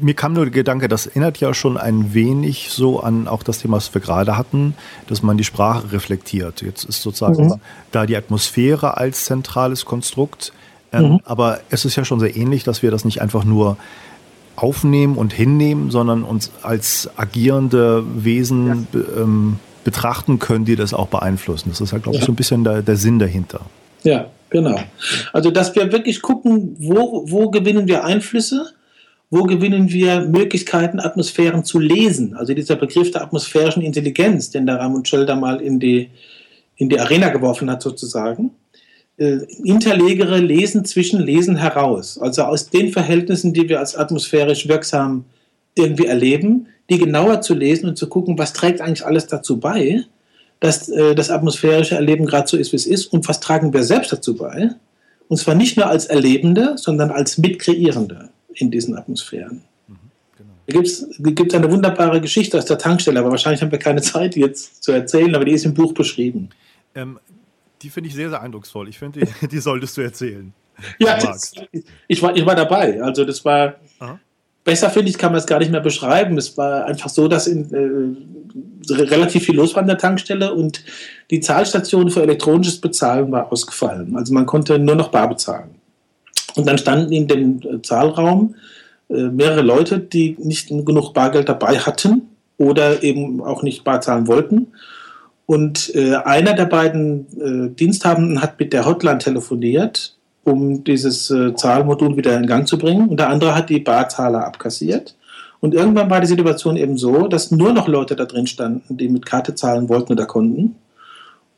mir 0.00 0.14
kam 0.14 0.32
nur 0.32 0.44
der 0.44 0.52
Gedanke, 0.52 0.88
das 0.88 1.06
erinnert 1.06 1.38
ja 1.38 1.54
schon 1.54 1.76
ein 1.76 2.14
wenig 2.14 2.68
so 2.70 3.00
an 3.00 3.28
auch 3.28 3.42
das 3.42 3.58
Thema, 3.58 3.76
was 3.76 3.92
wir 3.94 4.00
gerade 4.00 4.36
hatten, 4.36 4.74
dass 5.06 5.22
man 5.22 5.36
die 5.36 5.44
Sprache 5.44 5.92
reflektiert. 5.92 6.62
Jetzt 6.62 6.84
ist 6.84 7.02
sozusagen 7.02 7.46
mhm. 7.46 7.60
da 7.90 8.06
die 8.06 8.16
Atmosphäre 8.16 8.96
als 8.96 9.24
zentrales 9.24 9.84
Konstrukt. 9.84 10.52
Ähm, 10.92 11.12
mhm. 11.12 11.20
Aber 11.24 11.60
es 11.70 11.84
ist 11.84 11.96
ja 11.96 12.04
schon 12.04 12.20
sehr 12.20 12.36
ähnlich, 12.36 12.64
dass 12.64 12.82
wir 12.82 12.90
das 12.90 13.04
nicht 13.04 13.20
einfach 13.20 13.44
nur 13.44 13.76
aufnehmen 14.56 15.16
und 15.16 15.32
hinnehmen, 15.32 15.90
sondern 15.90 16.24
uns 16.24 16.50
als 16.62 17.10
agierende 17.16 18.04
Wesen 18.22 18.86
ja. 18.92 19.00
ähm, 19.22 19.58
betrachten 19.84 20.38
können, 20.38 20.64
die 20.64 20.76
das 20.76 20.94
auch 20.94 21.08
beeinflussen. 21.08 21.70
Das 21.70 21.80
ist 21.80 21.92
halt, 21.92 22.04
glaube 22.04 22.18
ich, 22.18 22.24
so 22.24 22.32
ein 22.32 22.36
bisschen 22.36 22.62
der, 22.64 22.82
der 22.82 22.96
Sinn 22.96 23.18
dahinter. 23.18 23.62
Ja, 24.04 24.26
genau. 24.50 24.78
Also, 25.32 25.50
dass 25.50 25.74
wir 25.74 25.90
wirklich 25.92 26.22
gucken, 26.22 26.76
wo, 26.78 27.24
wo 27.28 27.50
gewinnen 27.50 27.88
wir 27.88 28.04
Einflüsse, 28.04 28.72
wo 29.32 29.44
gewinnen 29.44 29.90
wir 29.90 30.20
Möglichkeiten, 30.20 31.00
Atmosphären 31.00 31.64
zu 31.64 31.78
lesen. 31.78 32.36
Also 32.36 32.52
dieser 32.52 32.76
Begriff 32.76 33.12
der 33.12 33.22
atmosphärischen 33.22 33.82
Intelligenz, 33.82 34.50
den 34.50 34.66
der 34.66 34.78
Ramon 34.78 35.06
Schölder 35.06 35.36
mal 35.36 35.62
in 35.62 35.80
die, 35.80 36.10
in 36.76 36.90
die 36.90 37.00
Arena 37.00 37.30
geworfen 37.30 37.70
hat, 37.70 37.80
sozusagen. 37.80 38.50
Äh, 39.16 39.38
interlegere 39.64 40.38
Lesen 40.38 40.84
zwischen 40.84 41.18
Lesen 41.18 41.56
heraus. 41.56 42.18
Also 42.18 42.42
aus 42.42 42.68
den 42.68 42.92
Verhältnissen, 42.92 43.54
die 43.54 43.70
wir 43.70 43.78
als 43.78 43.96
atmosphärisch 43.96 44.68
wirksam 44.68 45.24
irgendwie 45.74 46.08
erleben, 46.08 46.66
die 46.90 46.98
genauer 46.98 47.40
zu 47.40 47.54
lesen 47.54 47.88
und 47.88 47.96
zu 47.96 48.10
gucken, 48.10 48.36
was 48.36 48.52
trägt 48.52 48.82
eigentlich 48.82 49.06
alles 49.06 49.28
dazu 49.28 49.58
bei, 49.58 50.04
dass 50.60 50.90
äh, 50.90 51.14
das 51.14 51.30
atmosphärische 51.30 51.94
Erleben 51.94 52.26
gerade 52.26 52.48
so 52.48 52.58
ist, 52.58 52.72
wie 52.72 52.76
es 52.76 52.86
ist 52.86 53.06
und 53.06 53.26
was 53.26 53.40
tragen 53.40 53.72
wir 53.72 53.82
selbst 53.82 54.12
dazu 54.12 54.36
bei. 54.36 54.72
Und 55.28 55.38
zwar 55.38 55.54
nicht 55.54 55.78
nur 55.78 55.86
als 55.86 56.04
Erlebende, 56.04 56.74
sondern 56.76 57.10
als 57.10 57.38
Mitkreierende 57.38 58.28
in 58.54 58.70
diesen 58.70 58.96
Atmosphären. 58.96 59.62
Mhm, 59.88 59.96
genau. 60.36 60.50
Da 60.66 61.30
gibt 61.30 61.52
es 61.52 61.54
eine 61.54 61.70
wunderbare 61.70 62.20
Geschichte 62.20 62.58
aus 62.58 62.64
der 62.64 62.78
Tankstelle, 62.78 63.20
aber 63.20 63.30
wahrscheinlich 63.30 63.62
haben 63.62 63.72
wir 63.72 63.78
keine 63.78 64.02
Zeit, 64.02 64.34
die 64.34 64.40
jetzt 64.40 64.82
zu 64.82 64.92
erzählen, 64.92 65.34
aber 65.34 65.44
die 65.44 65.52
ist 65.52 65.64
im 65.64 65.74
Buch 65.74 65.92
beschrieben. 65.92 66.50
Ähm, 66.94 67.18
die 67.82 67.90
finde 67.90 68.08
ich 68.08 68.14
sehr, 68.14 68.30
sehr 68.30 68.40
eindrucksvoll. 68.40 68.88
Ich 68.88 68.98
finde, 68.98 69.20
die, 69.20 69.46
die, 69.48 69.58
solltest 69.58 69.96
du 69.96 70.02
erzählen. 70.02 70.52
ja, 70.98 71.18
das, 71.18 71.52
ich, 72.08 72.22
war, 72.22 72.34
ich 72.36 72.46
war 72.46 72.54
dabei. 72.54 73.02
Also 73.02 73.24
das 73.24 73.44
war, 73.44 73.74
Aha. 73.98 74.18
besser 74.64 74.90
finde 74.90 75.10
ich, 75.10 75.18
kann 75.18 75.32
man 75.32 75.40
es 75.40 75.46
gar 75.46 75.58
nicht 75.58 75.70
mehr 75.70 75.80
beschreiben. 75.80 76.38
Es 76.38 76.56
war 76.56 76.86
einfach 76.86 77.08
so, 77.08 77.28
dass 77.28 77.46
in, 77.46 77.72
äh, 77.72 78.92
relativ 78.92 79.44
viel 79.44 79.56
los 79.56 79.74
war 79.74 79.82
an 79.82 79.88
der 79.88 79.98
Tankstelle 79.98 80.54
und 80.54 80.84
die 81.30 81.40
Zahlstation 81.40 82.10
für 82.10 82.22
elektronisches 82.22 82.80
Bezahlen 82.80 83.30
war 83.32 83.52
ausgefallen. 83.52 84.16
Also 84.16 84.32
man 84.32 84.46
konnte 84.46 84.78
nur 84.78 84.94
noch 84.94 85.08
bar 85.08 85.28
bezahlen. 85.28 85.76
Und 86.56 86.66
dann 86.66 86.78
standen 86.78 87.12
in 87.12 87.28
dem 87.28 87.60
äh, 87.60 87.82
Zahlraum 87.82 88.54
äh, 89.08 89.28
mehrere 89.28 89.62
Leute, 89.62 89.98
die 89.98 90.36
nicht 90.38 90.68
genug 90.68 91.14
Bargeld 91.14 91.48
dabei 91.48 91.78
hatten 91.78 92.22
oder 92.58 93.02
eben 93.02 93.42
auch 93.42 93.62
nicht 93.62 93.84
bar 93.84 94.00
zahlen 94.00 94.26
wollten. 94.26 94.68
Und 95.46 95.94
äh, 95.94 96.14
einer 96.16 96.54
der 96.54 96.66
beiden 96.66 97.26
äh, 97.38 97.74
Diensthabenden 97.74 98.40
hat 98.40 98.58
mit 98.58 98.72
der 98.72 98.86
Hotline 98.86 99.18
telefoniert, 99.18 100.16
um 100.44 100.84
dieses 100.84 101.30
äh, 101.30 101.54
Zahlmodul 101.54 102.16
wieder 102.16 102.36
in 102.36 102.46
Gang 102.46 102.66
zu 102.66 102.78
bringen. 102.78 103.08
Und 103.08 103.18
der 103.18 103.28
andere 103.28 103.54
hat 103.54 103.68
die 103.68 103.80
Barzahler 103.80 104.46
abkassiert. 104.46 105.16
Und 105.60 105.74
irgendwann 105.74 106.10
war 106.10 106.20
die 106.20 106.26
Situation 106.26 106.76
eben 106.76 106.96
so, 106.96 107.28
dass 107.28 107.50
nur 107.50 107.72
noch 107.72 107.86
Leute 107.86 108.16
da 108.16 108.24
drin 108.24 108.46
standen, 108.46 108.96
die 108.96 109.08
mit 109.08 109.26
Karte 109.26 109.54
zahlen 109.54 109.88
wollten 109.88 110.12
oder 110.12 110.26
konnten. 110.26 110.76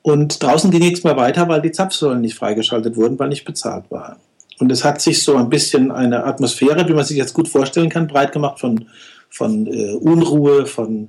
Und 0.02 0.42
draußen 0.42 0.70
ging 0.70 0.83
nichts 0.83 1.04
mehr 1.04 1.16
weiter, 1.16 1.48
weil 1.48 1.62
die 1.62 1.72
Zapfsäulen 1.72 2.20
nicht 2.20 2.35
freigeschaltet 2.35 2.96
wurden, 2.96 3.18
weil 3.18 3.30
nicht 3.30 3.46
bezahlt 3.46 3.85
war. 3.90 4.18
Und 4.59 4.71
es 4.71 4.85
hat 4.85 5.01
sich 5.01 5.23
so 5.23 5.37
ein 5.37 5.49
bisschen 5.49 5.90
eine 5.90 6.25
Atmosphäre, 6.25 6.88
wie 6.88 6.93
man 6.93 7.05
sich 7.05 7.17
jetzt 7.17 7.35
gut 7.35 7.49
vorstellen 7.49 7.88
kann, 7.88 8.07
breit 8.07 8.33
gemacht 8.33 8.61
von, 8.61 8.87
von 9.29 9.67
äh, 9.67 9.95
Unruhe, 9.95 10.67
von 10.67 11.09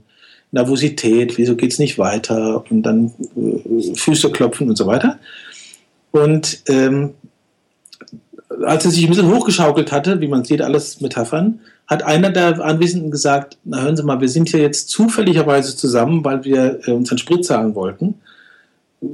Nervosität, 0.52 1.38
wieso 1.38 1.56
geht 1.56 1.74
es 1.74 1.80
nicht 1.80 1.98
weiter 1.98 2.64
und 2.70 2.84
dann 2.84 3.12
äh, 3.36 3.96
Füße 3.96 4.32
klopfen 4.32 4.70
und 4.70 4.78
so 4.78 4.88
weiter. 4.88 5.20
Und 6.12 6.62
ähm, 6.68 7.14
als 8.64 8.86
er 8.86 8.92
sich 8.92 9.04
ein 9.04 9.10
bisschen 9.10 9.34
hochgeschaukelt 9.34 9.92
hatte, 9.92 10.22
wie 10.22 10.28
man 10.28 10.46
sieht, 10.46 10.62
alles 10.62 11.02
Metaphern, 11.02 11.60
hat 11.88 12.04
einer 12.04 12.32
der 12.32 12.64
Anwesenden 12.64 13.12
gesagt, 13.12 13.58
na 13.64 13.82
hören 13.82 13.98
Sie 13.98 14.04
mal, 14.04 14.22
wir 14.22 14.30
sind 14.30 14.50
hier 14.50 14.62
jetzt 14.62 14.90
zufälligerweise 14.90 15.76
zusammen, 15.76 16.24
weil 16.24 16.44
wir 16.44 16.80
äh, 16.88 16.92
uns 16.92 17.12
einen 17.12 17.20
Sprit 17.20 17.46
zahlen 17.46 17.76
wollten 17.76 18.16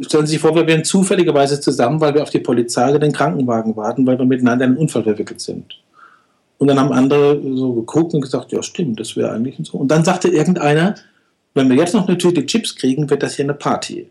stellen 0.01 0.25
Sie 0.25 0.33
sich 0.33 0.41
vor, 0.41 0.55
wir 0.55 0.67
wären 0.67 0.83
zufälligerweise 0.83 1.59
zusammen, 1.59 1.99
weil 2.01 2.13
wir 2.13 2.23
auf 2.23 2.29
die 2.29 2.39
Polizei 2.39 2.89
oder 2.89 2.99
den 2.99 3.11
Krankenwagen 3.11 3.75
warten, 3.75 4.05
weil 4.05 4.17
wir 4.17 4.25
miteinander 4.25 4.65
in 4.65 4.71
einen 4.71 4.79
Unfall 4.79 5.03
verwickelt 5.03 5.41
sind. 5.41 5.77
Und 6.57 6.67
dann 6.67 6.79
haben 6.79 6.91
andere 6.91 7.41
so 7.55 7.73
geguckt 7.73 8.13
und 8.13 8.21
gesagt, 8.21 8.51
ja 8.51 8.61
stimmt, 8.61 8.99
das 8.99 9.15
wäre 9.15 9.31
eigentlich 9.31 9.57
so. 9.63 9.77
Und 9.77 9.89
dann 9.89 10.05
sagte 10.05 10.27
irgendeiner, 10.27 10.95
wenn 11.53 11.69
wir 11.69 11.75
jetzt 11.75 11.93
noch 11.93 12.07
eine 12.07 12.17
Tüte 12.17 12.45
Chips 12.45 12.75
kriegen, 12.75 13.09
wird 13.09 13.23
das 13.23 13.35
hier 13.35 13.45
eine 13.45 13.55
Party. 13.55 14.07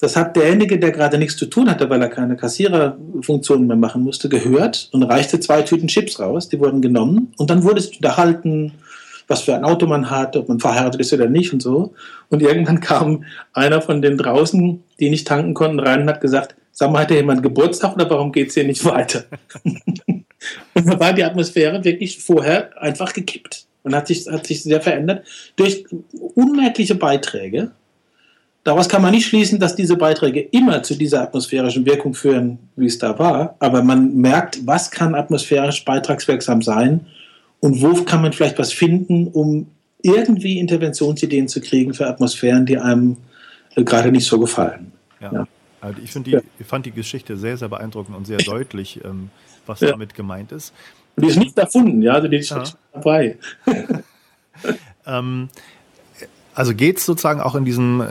Das 0.00 0.16
hat 0.16 0.36
derjenige, 0.36 0.78
der 0.78 0.92
gerade 0.92 1.18
nichts 1.18 1.36
zu 1.36 1.46
tun 1.46 1.68
hatte, 1.68 1.90
weil 1.90 2.00
er 2.00 2.08
keine 2.08 2.36
Kassiererfunktion 2.36 3.66
mehr 3.66 3.76
machen 3.76 4.02
musste, 4.02 4.28
gehört 4.28 4.88
und 4.92 5.02
reichte 5.02 5.40
zwei 5.40 5.62
Tüten 5.62 5.88
Chips 5.88 6.20
raus. 6.20 6.48
Die 6.48 6.58
wurden 6.58 6.80
genommen 6.80 7.32
und 7.36 7.50
dann 7.50 7.64
wurde 7.64 7.80
es 7.80 7.88
unterhalten, 7.88 8.72
was 9.28 9.42
für 9.42 9.54
ein 9.54 9.64
Auto 9.64 9.86
man 9.86 10.10
hat, 10.10 10.36
ob 10.36 10.48
man 10.48 10.58
verheiratet 10.58 11.00
ist 11.00 11.12
oder 11.12 11.28
nicht 11.28 11.52
und 11.52 11.62
so. 11.62 11.94
Und 12.30 12.42
irgendwann 12.42 12.80
kam 12.80 13.24
einer 13.52 13.80
von 13.80 14.02
den 14.02 14.16
draußen, 14.16 14.82
die 14.98 15.10
nicht 15.10 15.28
tanken 15.28 15.54
konnten, 15.54 15.80
rein 15.80 16.02
und 16.02 16.08
hat 16.08 16.20
gesagt, 16.20 16.56
sag 16.72 16.90
mal, 16.90 17.02
hat 17.02 17.08
hier 17.08 17.18
jemand 17.18 17.42
Geburtstag 17.42 17.94
oder 17.94 18.08
warum 18.08 18.32
geht 18.32 18.48
es 18.48 18.54
hier 18.54 18.64
nicht 18.64 18.84
weiter? 18.84 19.24
und 19.64 20.24
da 20.74 20.98
war 20.98 21.12
die 21.12 21.24
Atmosphäre 21.24 21.84
wirklich 21.84 22.18
vorher 22.18 22.70
einfach 22.80 23.12
gekippt 23.12 23.66
und 23.82 23.94
hat 23.94 24.06
sich, 24.06 24.26
hat 24.26 24.46
sich 24.46 24.62
sehr 24.62 24.80
verändert 24.80 25.26
durch 25.56 25.84
unmerkliche 26.34 26.94
Beiträge. 26.94 27.70
Daraus 28.64 28.88
kann 28.88 29.02
man 29.02 29.12
nicht 29.12 29.26
schließen, 29.26 29.58
dass 29.58 29.76
diese 29.76 29.96
Beiträge 29.96 30.40
immer 30.40 30.82
zu 30.82 30.94
dieser 30.94 31.22
atmosphärischen 31.22 31.86
Wirkung 31.86 32.14
führen, 32.14 32.58
wie 32.76 32.86
es 32.86 32.98
da 32.98 33.18
war. 33.18 33.56
Aber 33.60 33.82
man 33.82 34.16
merkt, 34.16 34.66
was 34.66 34.90
kann 34.90 35.14
atmosphärisch 35.14 35.84
beitragswirksam 35.84 36.62
sein 36.62 37.06
und 37.60 37.82
wo 37.82 38.04
kann 38.04 38.22
man 38.22 38.32
vielleicht 38.32 38.58
was 38.58 38.72
finden, 38.72 39.28
um 39.28 39.66
irgendwie 40.02 40.58
Interventionsideen 40.58 41.48
zu 41.48 41.60
kriegen 41.60 41.92
für 41.94 42.06
Atmosphären, 42.06 42.66
die 42.66 42.78
einem 42.78 43.16
gerade 43.74 44.12
nicht 44.12 44.26
so 44.26 44.38
gefallen. 44.38 44.92
Ja. 45.20 45.32
ja. 45.32 45.48
Also 45.80 46.00
ich, 46.02 46.12
die, 46.12 46.30
ja. 46.32 46.40
ich 46.58 46.66
fand 46.66 46.86
die 46.86 46.90
Geschichte 46.90 47.36
sehr, 47.36 47.56
sehr 47.56 47.68
beeindruckend 47.68 48.16
und 48.16 48.26
sehr 48.26 48.38
deutlich, 48.38 49.00
ähm, 49.04 49.30
was 49.66 49.80
ja. 49.80 49.90
damit 49.90 50.14
gemeint 50.14 50.52
ist. 50.52 50.72
Und 51.16 51.24
die 51.24 51.30
ist 51.30 51.38
nicht 51.38 51.56
erfunden, 51.58 52.02
ja, 52.02 52.14
also 52.14 52.28
die 52.28 52.36
ist 52.36 52.50
ja. 52.50 52.64
dabei. 52.92 53.38
ähm, 55.06 55.48
also 56.54 56.74
geht 56.74 56.98
es 56.98 57.06
sozusagen 57.06 57.40
auch 57.40 57.54
in 57.54 57.64
diesem 57.64 58.00
äh, 58.00 58.06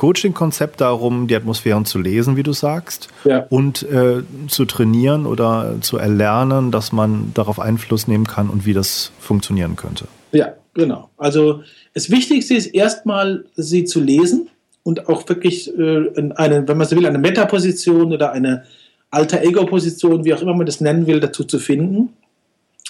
Coaching-Konzept 0.00 0.80
darum, 0.80 1.26
die 1.26 1.36
Atmosphären 1.36 1.84
zu 1.84 1.98
lesen, 1.98 2.38
wie 2.38 2.42
du 2.42 2.54
sagst, 2.54 3.08
ja. 3.24 3.44
und 3.50 3.82
äh, 3.82 4.22
zu 4.48 4.64
trainieren 4.64 5.26
oder 5.26 5.74
zu 5.82 5.98
erlernen, 5.98 6.70
dass 6.70 6.90
man 6.90 7.32
darauf 7.34 7.60
Einfluss 7.60 8.08
nehmen 8.08 8.26
kann 8.26 8.48
und 8.48 8.64
wie 8.64 8.72
das 8.72 9.12
funktionieren 9.20 9.76
könnte. 9.76 10.06
Ja, 10.32 10.54
genau. 10.72 11.10
Also 11.18 11.64
das 11.92 12.10
Wichtigste 12.10 12.54
ist 12.54 12.68
erstmal, 12.68 13.44
sie 13.56 13.84
zu 13.84 14.00
lesen 14.00 14.48
und 14.84 15.06
auch 15.06 15.28
wirklich 15.28 15.70
äh, 15.78 16.10
eine, 16.34 16.66
wenn 16.66 16.78
man 16.78 16.86
so 16.86 16.96
will, 16.96 17.04
eine 17.04 17.18
Metaposition 17.18 18.14
oder 18.14 18.32
eine 18.32 18.64
Alter-Ego-Position, 19.10 20.24
wie 20.24 20.32
auch 20.32 20.40
immer 20.40 20.54
man 20.54 20.64
das 20.64 20.80
nennen 20.80 21.06
will, 21.06 21.20
dazu 21.20 21.44
zu 21.44 21.58
finden. 21.58 22.14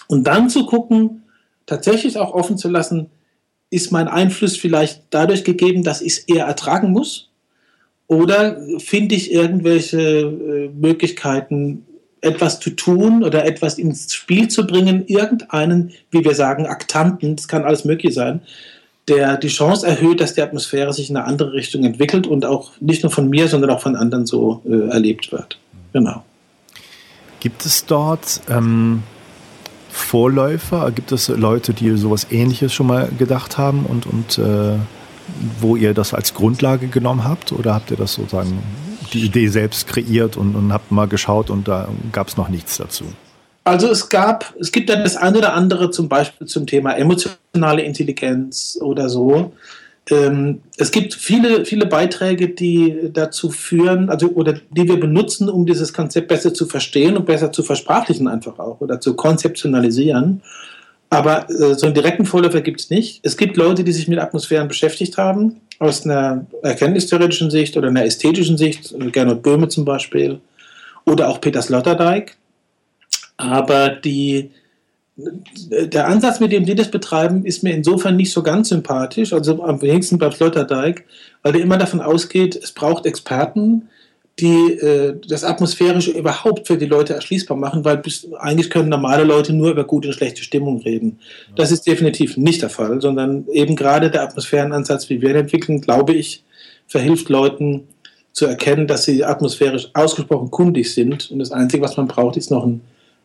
Und 0.06 0.28
dann 0.28 0.48
zu 0.48 0.64
gucken, 0.64 1.24
tatsächlich 1.66 2.18
auch 2.18 2.34
offen 2.34 2.56
zu 2.56 2.68
lassen, 2.68 3.10
ist 3.70 3.92
mein 3.92 4.08
Einfluss 4.08 4.56
vielleicht 4.56 5.02
dadurch 5.10 5.44
gegeben, 5.44 5.82
dass 5.82 6.02
ich 6.02 6.12
es 6.12 6.18
eher 6.18 6.46
ertragen 6.46 6.90
muss? 6.90 7.28
Oder 8.08 8.60
finde 8.78 9.14
ich 9.14 9.32
irgendwelche 9.32 10.00
äh, 10.00 10.68
Möglichkeiten, 10.68 11.86
etwas 12.22 12.60
zu 12.60 12.70
tun 12.70 13.22
oder 13.22 13.46
etwas 13.46 13.78
ins 13.78 14.12
Spiel 14.12 14.48
zu 14.48 14.66
bringen, 14.66 15.04
irgendeinen, 15.06 15.92
wie 16.10 16.24
wir 16.24 16.34
sagen, 16.34 16.66
Aktanten, 16.66 17.36
das 17.36 17.48
kann 17.48 17.62
alles 17.62 17.84
möglich 17.84 18.14
sein, 18.14 18.40
der 19.08 19.36
die 19.36 19.48
Chance 19.48 19.86
erhöht, 19.86 20.20
dass 20.20 20.34
die 20.34 20.42
Atmosphäre 20.42 20.92
sich 20.92 21.08
in 21.08 21.16
eine 21.16 21.26
andere 21.26 21.52
Richtung 21.52 21.84
entwickelt 21.84 22.26
und 22.26 22.44
auch 22.44 22.72
nicht 22.80 23.02
nur 23.02 23.10
von 23.10 23.30
mir, 23.30 23.48
sondern 23.48 23.70
auch 23.70 23.80
von 23.80 23.96
anderen 23.96 24.26
so 24.26 24.62
äh, 24.68 24.90
erlebt 24.90 25.32
wird. 25.32 25.58
Genau. 25.92 26.22
Gibt 27.40 27.64
es 27.64 27.86
dort 27.86 28.40
ähm, 28.50 29.02
Vorläufer? 29.90 30.90
Gibt 30.92 31.12
es 31.12 31.28
Leute, 31.28 31.74
die 31.74 31.96
sowas 31.96 32.26
Ähnliches 32.30 32.72
schon 32.72 32.86
mal 32.86 33.08
gedacht 33.18 33.58
haben 33.58 33.86
und, 33.86 34.06
und 34.06 34.38
äh, 34.38 34.76
wo 35.60 35.76
ihr 35.76 35.94
das 35.94 36.14
als 36.14 36.34
Grundlage 36.34 36.88
genommen 36.88 37.24
habt? 37.24 37.52
Oder 37.52 37.74
habt 37.74 37.90
ihr 37.90 37.96
das 37.96 38.14
sozusagen 38.14 38.62
die 39.12 39.24
Idee 39.24 39.48
selbst 39.48 39.86
kreiert 39.86 40.36
und, 40.36 40.54
und 40.54 40.72
habt 40.72 40.90
mal 40.90 41.08
geschaut 41.08 41.50
und 41.50 41.68
da 41.68 41.88
gab 42.12 42.28
es 42.28 42.36
noch 42.36 42.48
nichts 42.48 42.76
dazu? 42.76 43.04
Also 43.64 43.88
es 43.88 44.08
gab, 44.08 44.54
es 44.58 44.72
gibt 44.72 44.88
dann 44.88 45.04
das 45.04 45.16
eine 45.16 45.38
oder 45.38 45.52
andere 45.52 45.90
zum 45.90 46.08
Beispiel 46.08 46.46
zum 46.46 46.66
Thema 46.66 46.96
emotionale 46.96 47.82
Intelligenz 47.82 48.78
oder 48.80 49.08
so. 49.08 49.52
Ähm, 50.10 50.62
es 50.76 50.90
gibt 50.90 51.14
viele, 51.14 51.64
viele 51.64 51.86
Beiträge, 51.86 52.48
die 52.48 53.10
dazu 53.12 53.50
führen, 53.50 54.10
also 54.10 54.28
oder 54.30 54.54
die 54.70 54.88
wir 54.88 54.98
benutzen, 54.98 55.48
um 55.48 55.66
dieses 55.66 55.92
Konzept 55.92 56.28
besser 56.28 56.52
zu 56.52 56.66
verstehen 56.66 57.16
und 57.16 57.26
besser 57.26 57.52
zu 57.52 57.62
versprachlichen 57.62 58.26
einfach 58.26 58.58
auch 58.58 58.80
oder 58.80 59.00
zu 59.00 59.14
konzeptionalisieren. 59.14 60.42
Aber 61.10 61.48
äh, 61.50 61.74
so 61.74 61.86
einen 61.86 61.94
direkten 61.94 62.26
Vorläufer 62.26 62.60
gibt 62.60 62.80
es 62.80 62.90
nicht. 62.90 63.20
Es 63.24 63.36
gibt 63.36 63.56
Leute, 63.56 63.84
die 63.84 63.92
sich 63.92 64.08
mit 64.08 64.18
Atmosphären 64.18 64.68
beschäftigt 64.68 65.16
haben, 65.16 65.60
aus 65.78 66.04
einer 66.04 66.46
erkenntnistheoretischen 66.62 67.50
Sicht 67.50 67.76
oder 67.76 67.88
einer 67.88 68.04
ästhetischen 68.04 68.58
Sicht, 68.58 68.94
Gernot 69.12 69.42
Böhme 69.42 69.68
zum 69.68 69.84
Beispiel, 69.84 70.40
oder 71.04 71.28
auch 71.28 71.40
Peter 71.40 71.62
Sloterdijk. 71.62 72.36
Aber 73.36 73.88
die, 73.88 74.50
der 75.70 76.08
Ansatz, 76.08 76.40
mit 76.40 76.52
dem 76.52 76.64
die 76.64 76.74
das 76.74 76.90
betreiben, 76.90 77.44
ist 77.44 77.62
mir 77.62 77.74
insofern 77.74 78.16
nicht 78.16 78.32
so 78.32 78.42
ganz 78.42 78.68
sympathisch, 78.68 79.32
also 79.32 79.62
am 79.62 79.82
wenigsten 79.82 80.18
bei 80.18 80.30
Sloterdijk, 80.30 81.04
weil 81.42 81.52
der 81.52 81.62
immer 81.62 81.78
davon 81.78 82.00
ausgeht, 82.00 82.56
es 82.56 82.72
braucht 82.72 83.06
Experten, 83.06 83.88
die 84.38 84.72
äh, 84.74 85.16
das 85.28 85.44
Atmosphärische 85.44 86.12
überhaupt 86.12 86.66
für 86.66 86.78
die 86.78 86.86
Leute 86.86 87.14
erschließbar 87.14 87.56
machen, 87.56 87.84
weil 87.84 87.98
bis, 87.98 88.26
eigentlich 88.38 88.70
können 88.70 88.88
normale 88.88 89.24
Leute 89.24 89.52
nur 89.52 89.70
über 89.70 89.84
gute 89.84 90.08
und 90.08 90.14
schlechte 90.14 90.42
Stimmung 90.42 90.80
reden. 90.80 91.18
Das 91.56 91.70
ist 91.70 91.86
definitiv 91.86 92.36
nicht 92.36 92.62
der 92.62 92.70
Fall, 92.70 93.00
sondern 93.00 93.46
eben 93.52 93.76
gerade 93.76 94.10
der 94.10 94.22
Atmosphärenansatz, 94.22 95.10
wie 95.10 95.20
wir 95.20 95.30
ihn 95.30 95.36
entwickeln, 95.36 95.80
glaube 95.80 96.14
ich, 96.14 96.42
verhilft 96.86 97.28
Leuten 97.28 97.84
zu 98.32 98.46
erkennen, 98.46 98.86
dass 98.86 99.04
sie 99.04 99.24
atmosphärisch 99.24 99.90
ausgesprochen 99.94 100.50
kundig 100.50 100.92
sind. 100.94 101.30
Und 101.30 101.40
das 101.40 101.52
Einzige, 101.52 101.82
was 101.82 101.96
man 101.96 102.08
braucht, 102.08 102.36
ist 102.36 102.50
noch 102.50 102.64
ein 102.64 102.80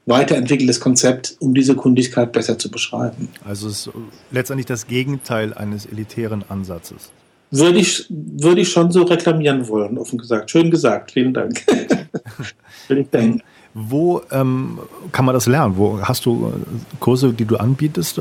weiterentwickeltes 0.06 0.80
Konzept, 0.80 1.36
um 1.40 1.54
diese 1.54 1.76
Kundigkeit 1.76 2.32
besser 2.32 2.58
zu 2.60 2.70
beschreiben. 2.70 3.30
Also 3.44 3.68
es 3.68 3.88
ist 3.88 3.94
letztendlich 4.32 4.68
das 4.68 4.88
Gegenteil 4.88 5.54
eines 5.54 5.86
elitären 5.86 6.44
Ansatzes. 6.48 7.12
Würde 7.52 7.80
ich, 7.80 8.06
würde 8.10 8.62
ich 8.62 8.72
schon 8.72 8.92
so 8.92 9.04
reklamieren 9.04 9.68
wollen, 9.68 9.98
offen 9.98 10.18
gesagt. 10.18 10.52
Schön 10.52 10.72
gesagt, 10.72 11.12
vielen 11.12 11.34
Dank. 11.34 11.66
Will 12.88 13.00
ich 13.00 13.10
denken. 13.10 13.42
Wo 13.74 14.22
ähm, 14.32 14.80
kann 15.12 15.26
man 15.26 15.34
das 15.34 15.48
lernen? 15.48 15.76
Wo 15.78 16.00
hast 16.02 16.26
du 16.26 16.54
Kurse, 17.00 17.34
die 17.34 17.46
du 17.46 17.58
anbietest? 17.58 18.20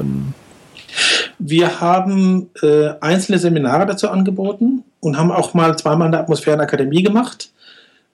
Wir 1.39 1.80
haben 1.80 2.51
äh, 2.62 2.91
einzelne 3.01 3.39
Seminare 3.39 3.87
dazu 3.87 4.09
angeboten 4.09 4.85
und 5.01 5.16
haben 5.16 5.30
auch 5.30 5.55
mal 5.55 5.76
zweimal 5.78 6.09
eine 6.09 6.18
Atmosphärenakademie 6.18 7.03
gemacht. 7.03 7.51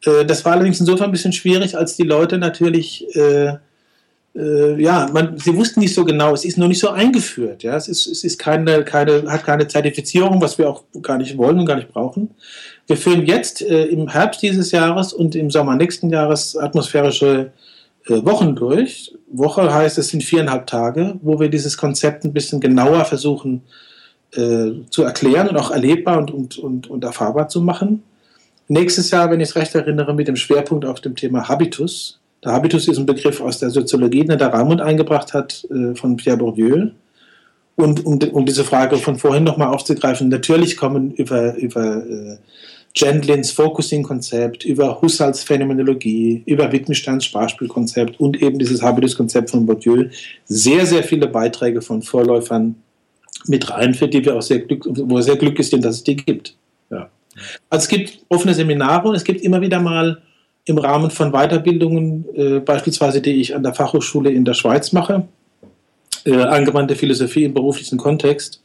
Äh, 0.04 0.24
das 0.24 0.44
war 0.44 0.52
allerdings 0.52 0.80
insofern 0.80 1.06
ein 1.06 1.12
bisschen 1.12 1.32
schwierig, 1.32 1.76
als 1.76 1.96
die 1.96 2.04
Leute 2.04 2.38
natürlich, 2.38 3.06
äh, 3.14 3.54
äh, 4.34 4.80
ja, 4.80 5.08
man, 5.12 5.38
sie 5.38 5.56
wussten 5.56 5.80
nicht 5.80 5.94
so 5.94 6.04
genau, 6.04 6.32
es 6.32 6.44
ist 6.44 6.58
noch 6.58 6.68
nicht 6.68 6.80
so 6.80 6.90
eingeführt. 6.90 7.62
Ja? 7.62 7.76
Es, 7.76 7.88
ist, 7.88 8.06
es 8.06 8.24
ist 8.24 8.38
keine, 8.38 8.84
keine, 8.84 9.24
hat 9.30 9.44
keine 9.44 9.66
Zertifizierung, 9.66 10.40
was 10.40 10.58
wir 10.58 10.68
auch 10.68 10.84
gar 11.02 11.18
nicht 11.18 11.36
wollen 11.36 11.58
und 11.58 11.66
gar 11.66 11.76
nicht 11.76 11.92
brauchen. 11.92 12.30
Wir 12.86 12.96
führen 12.96 13.26
jetzt 13.26 13.62
äh, 13.62 13.84
im 13.86 14.08
Herbst 14.08 14.42
dieses 14.42 14.72
Jahres 14.72 15.12
und 15.12 15.34
im 15.34 15.50
Sommer 15.50 15.76
nächsten 15.76 16.10
Jahres 16.10 16.56
atmosphärische 16.56 17.52
äh, 18.06 18.24
Wochen 18.24 18.56
durch. 18.56 19.14
Woche 19.30 19.72
heißt, 19.72 19.98
es 19.98 20.08
sind 20.08 20.24
viereinhalb 20.24 20.66
Tage, 20.66 21.18
wo 21.22 21.38
wir 21.38 21.48
dieses 21.48 21.76
Konzept 21.76 22.24
ein 22.24 22.32
bisschen 22.32 22.60
genauer 22.60 23.04
versuchen 23.04 23.62
äh, 24.32 24.70
zu 24.90 25.02
erklären 25.02 25.48
und 25.48 25.56
auch 25.56 25.70
erlebbar 25.70 26.18
und, 26.18 26.30
und, 26.30 26.58
und, 26.58 26.90
und 26.90 27.04
erfahrbar 27.04 27.48
zu 27.48 27.60
machen. 27.60 28.02
Nächstes 28.70 29.10
Jahr, 29.10 29.28
wenn 29.32 29.40
ich 29.40 29.48
es 29.48 29.56
recht 29.56 29.74
erinnere, 29.74 30.14
mit 30.14 30.28
dem 30.28 30.36
Schwerpunkt 30.36 30.84
auf 30.84 31.00
dem 31.00 31.16
Thema 31.16 31.48
Habitus. 31.48 32.20
Der 32.44 32.52
Habitus 32.52 32.86
ist 32.86 32.98
ein 32.98 33.04
Begriff 33.04 33.40
aus 33.40 33.58
der 33.58 33.70
Soziologie, 33.70 34.24
den 34.24 34.38
der 34.38 34.52
Ramund 34.52 34.80
eingebracht 34.80 35.34
hat 35.34 35.66
äh, 35.72 35.96
von 35.96 36.16
Pierre 36.16 36.36
Bourdieu. 36.36 36.90
Und 37.74 38.06
um, 38.06 38.20
um 38.30 38.46
diese 38.46 38.62
Frage 38.62 38.98
von 38.98 39.18
vorhin 39.18 39.42
nochmal 39.42 39.74
aufzugreifen, 39.74 40.28
natürlich 40.28 40.76
kommen 40.76 41.10
über, 41.10 41.56
über 41.56 41.96
äh, 42.06 42.36
Gendlins 42.94 43.50
Focusing-Konzept, 43.50 44.64
über 44.64 45.02
Husserls 45.02 45.42
Phänomenologie, 45.42 46.44
über 46.46 46.70
Wittgensteins 46.70 47.24
Sprachspielkonzept 47.24 48.20
und 48.20 48.40
eben 48.40 48.60
dieses 48.60 48.82
Habitus-Konzept 48.82 49.50
von 49.50 49.66
Bourdieu 49.66 50.10
sehr, 50.44 50.86
sehr 50.86 51.02
viele 51.02 51.26
Beiträge 51.26 51.82
von 51.82 52.02
Vorläufern 52.02 52.76
mit 53.48 53.68
rein, 53.68 53.94
für 53.94 54.06
die 54.06 54.24
wir 54.24 54.36
auch 54.36 54.42
sehr 54.42 54.60
glücklich 54.60 55.68
sind, 55.68 55.84
dass 55.84 55.96
es 55.96 56.04
die 56.04 56.14
gibt. 56.14 56.54
Also 57.68 57.84
es 57.84 57.88
gibt 57.88 58.18
offene 58.28 58.54
Seminare 58.54 59.08
und 59.08 59.14
es 59.14 59.24
gibt 59.24 59.40
immer 59.42 59.60
wieder 59.60 59.80
mal 59.80 60.22
im 60.64 60.78
Rahmen 60.78 61.10
von 61.10 61.32
Weiterbildungen, 61.32 62.24
äh, 62.34 62.60
beispielsweise 62.60 63.20
die 63.20 63.40
ich 63.40 63.54
an 63.54 63.62
der 63.62 63.74
Fachhochschule 63.74 64.30
in 64.30 64.44
der 64.44 64.54
Schweiz 64.54 64.92
mache, 64.92 65.26
äh, 66.24 66.36
angewandte 66.36 66.96
Philosophie 66.96 67.44
im 67.44 67.54
beruflichen 67.54 67.98
Kontext, 67.98 68.62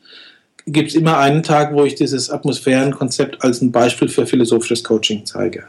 gibt 0.68 0.90
es 0.90 0.96
immer 0.96 1.20
einen 1.20 1.44
Tag, 1.44 1.74
wo 1.74 1.84
ich 1.84 1.96
dieses 1.96 2.30
Atmosphärenkonzept 2.30 3.44
als 3.44 3.62
ein 3.62 3.72
Beispiel 3.72 4.10
für 4.10 4.26
philosophisches 4.26 4.84
Coaching 4.84 5.26
zeige 5.26 5.66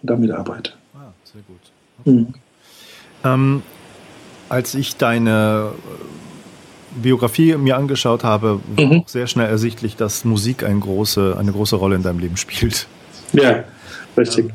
und 0.00 0.10
damit 0.10 0.30
arbeite. 0.30 0.72
Ah, 0.94 1.12
sehr 1.24 1.42
gut. 1.42 1.56
Okay. 2.00 2.10
Mhm. 2.10 2.34
Ähm, 3.24 3.62
als 4.48 4.74
ich 4.74 4.96
deine 4.96 5.72
Biografie 7.02 7.56
mir 7.56 7.76
angeschaut 7.76 8.24
habe, 8.24 8.60
war 8.76 8.84
mhm. 8.84 9.00
auch 9.00 9.08
sehr 9.08 9.26
schnell 9.26 9.48
ersichtlich, 9.48 9.96
dass 9.96 10.24
Musik 10.24 10.64
eine 10.64 10.78
große, 10.78 11.36
eine 11.38 11.52
große 11.52 11.76
Rolle 11.76 11.96
in 11.96 12.02
deinem 12.02 12.18
Leben 12.18 12.36
spielt. 12.36 12.86
Ja, 13.32 13.64
richtig. 14.16 14.46
Ähm, 14.46 14.52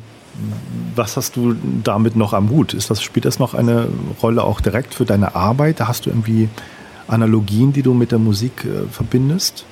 was 0.96 1.18
hast 1.18 1.36
du 1.36 1.56
damit 1.84 2.16
noch 2.16 2.34
am 2.34 2.50
Hut? 2.50 2.74
Ist 2.74 2.89
das, 2.89 3.02
spielt 3.02 3.26
das 3.26 3.39
noch 3.39 3.54
eine 3.54 3.88
Rolle 4.22 4.44
auch 4.44 4.62
direkt 4.62 4.94
für 4.94 5.06
deine 5.06 5.36
Arbeit? 5.36 5.80
Hast 5.80 6.06
du 6.06 6.10
irgendwie 6.10 6.50
Analogien, 7.08 7.74
die 7.74 7.84
du 7.84 7.94
mit 7.94 8.12
der 8.12 8.20
Musik 8.20 8.66
äh, 8.66 8.88
verbindest? 8.91 9.66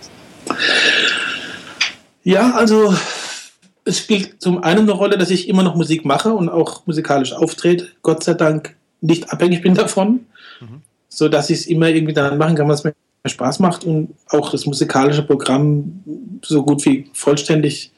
Ja, 2.23 2.51
also 2.51 2.93
es 3.85 3.97
spielt 3.97 4.41
zum 4.41 4.63
einen 4.63 4.81
eine 4.81 4.91
Rolle, 4.91 5.17
dass 5.17 5.31
ich 5.31 5.49
immer 5.49 5.63
noch 5.63 5.75
Musik 5.75 6.05
mache 6.05 6.33
und 6.33 6.49
auch 6.49 6.85
musikalisch 6.85 7.33
auftrete. 7.33 7.87
Gott 8.03 8.23
sei 8.23 8.35
Dank 8.35 8.75
nicht 9.01 9.31
abhängig 9.31 9.61
bin 9.61 9.73
davon. 9.73 10.21
So 11.13 11.27
dass 11.27 11.49
ich 11.49 11.59
es 11.59 11.65
immer 11.67 11.89
irgendwie 11.89 12.13
dann 12.13 12.37
machen 12.37 12.55
kann, 12.55 12.69
was 12.69 12.83
mir 12.83 12.93
Spaß 13.25 13.59
macht 13.59 13.83
und 13.83 14.15
auch 14.29 14.49
das 14.49 14.65
musikalische 14.65 15.23
Programm 15.23 16.03
so 16.43 16.63
gut 16.63 16.83
wie 16.85 17.09
vollständig 17.13 17.91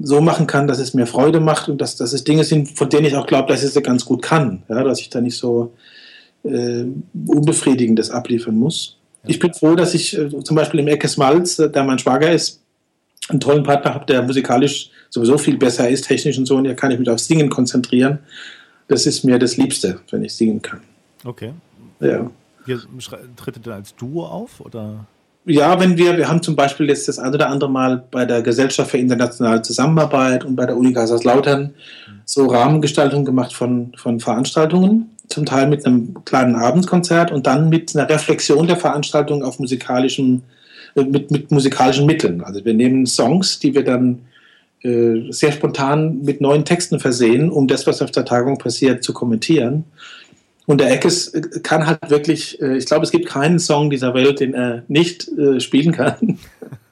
so 0.00 0.20
machen 0.20 0.46
kann, 0.46 0.66
dass 0.66 0.78
es 0.78 0.94
mir 0.94 1.06
Freude 1.06 1.40
macht 1.40 1.68
und 1.68 1.80
dass, 1.80 1.96
dass 1.96 2.12
es 2.12 2.24
Dinge 2.24 2.44
sind, 2.44 2.68
von 2.76 2.88
denen 2.88 3.06
ich 3.06 3.16
auch 3.16 3.26
glaube, 3.26 3.48
dass 3.48 3.64
ich 3.64 3.70
sie 3.70 3.82
ganz 3.82 4.04
gut 4.04 4.22
kann. 4.22 4.62
Ja, 4.68 4.82
dass 4.82 5.00
ich 5.00 5.08
da 5.08 5.20
nicht 5.20 5.36
so 5.36 5.72
äh, 6.44 6.84
Unbefriedigendes 7.26 8.10
abliefern 8.10 8.56
muss. 8.56 8.96
Ja. 9.22 9.30
Ich 9.30 9.38
bin 9.38 9.54
froh, 9.54 9.74
dass 9.74 9.94
ich 9.94 10.16
äh, 10.16 10.28
zum 10.42 10.56
Beispiel 10.56 10.80
im 10.80 10.88
Ecke 10.88 11.08
Malz, 11.16 11.58
äh, 11.58 11.70
der 11.70 11.84
mein 11.84 11.98
Schwager 11.98 12.30
ist, 12.30 12.60
einen 13.28 13.40
tollen 13.40 13.62
Partner 13.62 13.94
habe, 13.94 14.06
der 14.06 14.22
musikalisch 14.22 14.90
sowieso 15.10 15.38
viel 15.38 15.56
besser 15.56 15.88
ist, 15.88 16.06
technisch 16.06 16.36
und 16.36 16.46
so, 16.46 16.56
und 16.56 16.64
da 16.64 16.74
kann 16.74 16.90
ich 16.90 16.98
mich 16.98 17.08
auf 17.08 17.20
Singen 17.20 17.48
konzentrieren. 17.48 18.18
Das 18.88 19.06
ist 19.06 19.24
mir 19.24 19.38
das 19.38 19.56
Liebste, 19.56 20.00
wenn 20.10 20.24
ich 20.24 20.34
singen 20.34 20.60
kann. 20.60 20.80
Okay. 21.24 21.52
Ja. 22.00 22.30
Ihr 22.66 22.80
dann 23.62 23.74
als 23.74 23.94
Duo 23.94 24.24
auf? 24.26 24.60
Oder? 24.60 25.06
Ja, 25.46 25.78
wenn 25.78 25.98
wir, 25.98 26.16
wir 26.16 26.28
haben 26.28 26.42
zum 26.42 26.56
Beispiel 26.56 26.88
jetzt 26.88 27.06
das 27.06 27.18
ein 27.18 27.34
oder 27.34 27.50
andere 27.50 27.70
Mal 27.70 28.02
bei 28.10 28.24
der 28.24 28.40
Gesellschaft 28.40 28.90
für 28.90 28.98
internationale 28.98 29.60
Zusammenarbeit 29.60 30.44
und 30.44 30.56
bei 30.56 30.64
der 30.64 30.76
Uni 30.76 30.94
Kaiserslautern 30.94 31.62
mhm. 31.62 32.20
so 32.24 32.46
Rahmengestaltungen 32.46 33.26
gemacht 33.26 33.52
von, 33.52 33.92
von 33.96 34.20
Veranstaltungen, 34.20 35.10
zum 35.28 35.44
Teil 35.44 35.68
mit 35.68 35.84
einem 35.84 36.24
kleinen 36.24 36.56
Abendkonzert 36.56 37.30
und 37.30 37.46
dann 37.46 37.68
mit 37.68 37.94
einer 37.94 38.08
Reflexion 38.08 38.66
der 38.66 38.78
Veranstaltung 38.78 39.42
auf 39.42 39.58
musikalischen, 39.58 40.42
äh, 40.94 41.04
mit, 41.04 41.30
mit 41.30 41.50
musikalischen 41.50 42.06
Mitteln. 42.06 42.42
Also 42.42 42.64
wir 42.64 42.72
nehmen 42.72 43.04
Songs, 43.04 43.58
die 43.58 43.74
wir 43.74 43.84
dann 43.84 44.20
äh, 44.82 45.30
sehr 45.30 45.52
spontan 45.52 46.22
mit 46.22 46.40
neuen 46.40 46.64
Texten 46.64 47.00
versehen, 47.00 47.50
um 47.50 47.68
das, 47.68 47.86
was 47.86 48.00
auf 48.00 48.10
der 48.10 48.24
Tagung 48.24 48.56
passiert, 48.56 49.04
zu 49.04 49.12
kommentieren. 49.12 49.84
Und 50.66 50.80
der 50.80 50.90
Eckes 50.90 51.32
kann 51.62 51.86
halt 51.86 52.08
wirklich, 52.08 52.60
äh, 52.60 52.76
ich 52.76 52.86
glaube, 52.86 53.04
es 53.04 53.10
gibt 53.10 53.26
keinen 53.26 53.58
Song 53.58 53.90
dieser 53.90 54.14
Welt, 54.14 54.40
den 54.40 54.54
er 54.54 54.82
nicht 54.88 55.28
äh, 55.28 55.60
spielen 55.60 55.92
kann 55.92 56.38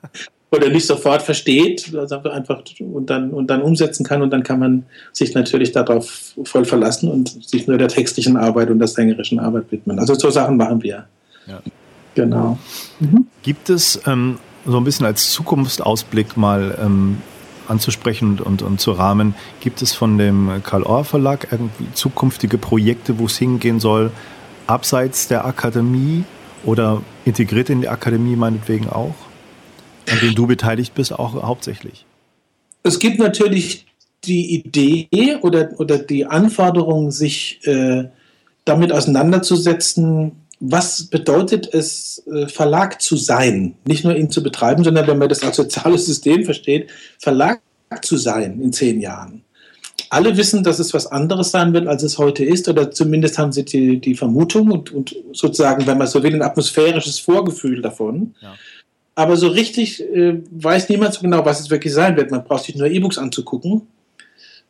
oder 0.51 0.69
nicht 0.69 0.87
sofort 0.87 1.23
versteht 1.23 1.95
also 1.95 2.17
einfach 2.25 2.63
und 2.81 3.09
dann, 3.09 3.31
und 3.31 3.49
dann 3.49 3.63
umsetzen 3.63 4.05
kann. 4.05 4.21
Und 4.21 4.31
dann 4.31 4.43
kann 4.43 4.59
man 4.59 4.85
sich 5.13 5.35
natürlich 5.35 5.73
darauf 5.73 6.35
voll 6.45 6.67
verlassen 6.67 7.09
und 7.09 7.49
sich 7.49 7.67
nur 7.67 7.79
der 7.79 7.89
textlichen 7.89 8.37
Arbeit 8.37 8.69
und 8.71 8.79
der 8.79 8.89
sängerischen 8.89 9.41
Arbeit 9.41 9.65
widmen. 9.71 9.99
Also 9.99 10.15
so 10.15 10.31
Sachen 10.31 10.59
machen 10.59 10.83
wir. 10.83 11.07
Ja. 11.47 11.63
Genau. 12.15 12.59
Mhm. 13.01 13.27
Gibt 13.43 13.71
es 13.71 14.01
ähm, 14.07 14.39
so 14.67 14.77
ein 14.77 14.85
bisschen 14.85 15.07
als 15.07 15.31
Zukunftsausblick 15.31 16.37
mal 16.37 16.79
ähm, 16.81 17.19
anzusprechen 17.73 18.33
und, 18.33 18.41
und, 18.41 18.63
und 18.63 18.81
zu 18.81 18.93
rahmen. 18.93 19.35
Gibt 19.61 19.83
es 19.83 19.93
von 19.93 20.19
dem 20.19 20.63
Karl 20.63 20.85
Orr 20.85 21.05
Verlag 21.05 21.49
irgendwie 21.51 21.87
zukünftige 21.95 22.59
Projekte, 22.59 23.19
wo 23.19 23.27
es 23.27 23.37
hingehen 23.39 23.81
soll, 23.81 24.13
abseits 24.67 25.27
der 25.27 25.45
Akademie 25.45 26.25
oder 26.65 27.03
integriert 27.25 27.71
in 27.71 27.81
die 27.81 27.89
Akademie 27.89 28.37
meinetwegen 28.37 28.89
auch, 28.89 29.15
an 30.09 30.19
denen 30.21 30.35
du 30.35 30.47
beteiligt 30.47 30.95
bist, 30.95 31.13
auch 31.13 31.43
hauptsächlich? 31.43 32.07
Es 32.85 32.99
gibt 32.99 33.19
natürlich 33.19 33.87
die 34.25 34.55
Idee 34.55 35.39
oder, 35.41 35.71
oder 35.79 35.99
die 35.99 36.27
Anforderung, 36.27 37.11
sich 37.11 37.67
äh, 37.67 38.05
damit 38.65 38.93
auseinanderzusetzen, 38.93 40.42
was 40.65 41.03
bedeutet 41.03 41.69
es, 41.75 42.23
äh, 42.33 42.47
Verlag 42.47 43.03
zu 43.03 43.17
sein? 43.17 43.75
Nicht 43.85 44.05
nur 44.05 44.15
ihn 44.15 44.31
zu 44.31 44.45
betreiben, 44.45 44.85
sondern 44.85 45.09
wenn 45.09 45.19
man 45.19 45.29
das 45.29 45.43
als 45.43 45.57
soziales 45.57 46.07
System 46.07 46.45
versteht, 46.45 46.89
Verlag 47.19 47.61
zu 48.03 48.17
sein 48.17 48.61
in 48.61 48.73
zehn 48.73 49.01
Jahren. 49.01 49.43
Alle 50.09 50.37
wissen, 50.37 50.63
dass 50.63 50.79
es 50.79 50.95
was 50.95 51.09
anderes 51.09 51.51
sein 51.51 51.73
wird, 51.73 51.89
als 51.89 52.05
es 52.05 52.17
heute 52.17 52.45
ist, 52.45 52.69
oder 52.69 52.93
zumindest 52.93 53.39
haben 53.39 53.51
sie 53.51 53.65
die, 53.65 53.99
die 53.99 54.15
Vermutung 54.15 54.71
und, 54.71 54.93
und 54.93 55.17
sozusagen, 55.33 55.87
wenn 55.87 55.99
man 55.99 56.07
so 56.07 56.23
will, 56.23 56.35
ein 56.35 56.43
atmosphärisches 56.43 57.19
Vorgefühl 57.19 57.83
davon. 57.83 58.35
Ja. 58.41 58.55
Aber 59.17 59.37
so 59.37 59.49
richtig 59.49 60.01
äh, 60.01 60.41
weiß 60.53 60.89
niemand 60.91 61.15
so 61.15 61.23
genau, 61.23 61.45
was 61.45 61.59
es 61.59 61.71
wirklich 61.71 61.93
sein 61.93 62.17
wird. 62.17 62.31
Man 62.31 62.45
braucht 62.45 62.65
sich 62.65 62.77
nur 62.77 62.87
E-Books 62.87 63.19
anzugucken. 63.19 63.83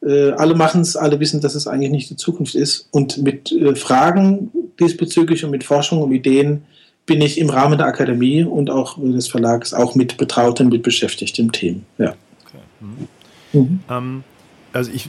Äh, 0.05 0.33
alle 0.33 0.55
machen 0.55 0.81
es, 0.81 0.97
alle 0.97 1.21
wissen, 1.21 1.41
dass 1.41 1.55
es 1.55 1.67
eigentlich 1.67 1.91
nicht 1.91 2.11
die 2.11 2.17
Zukunft 2.17 2.55
ist. 2.55 2.89
Und 2.91 3.19
mit 3.19 3.53
äh, 3.53 3.75
Fragen 3.75 4.51
diesbezüglich 4.81 5.45
und 5.45 5.51
mit 5.51 5.65
Forschung 5.65 6.03
und 6.03 6.13
Ideen 6.13 6.65
bin 7.07 7.21
ich 7.21 7.39
im 7.39 7.51
Rahmen 7.51 7.79
der 7.79 7.87
Akademie 7.87 8.45
und 8.45 8.71
auch 8.71 8.99
des 8.99 9.29
Verlags 9.29 9.75
auch 9.75 9.95
mit 9.95 10.17
betraut 10.17 10.61
und 10.61 10.69
mit 10.69 10.83
beschäftigt 10.83 11.39
im 11.39 11.53
Team. 11.53 11.85
Ja. 11.99 12.15
Okay. 12.47 12.63
Mhm. 12.81 13.61
Mhm. 13.61 13.81
Ähm, 13.91 14.25
also 14.73 14.91
ich 14.93 15.09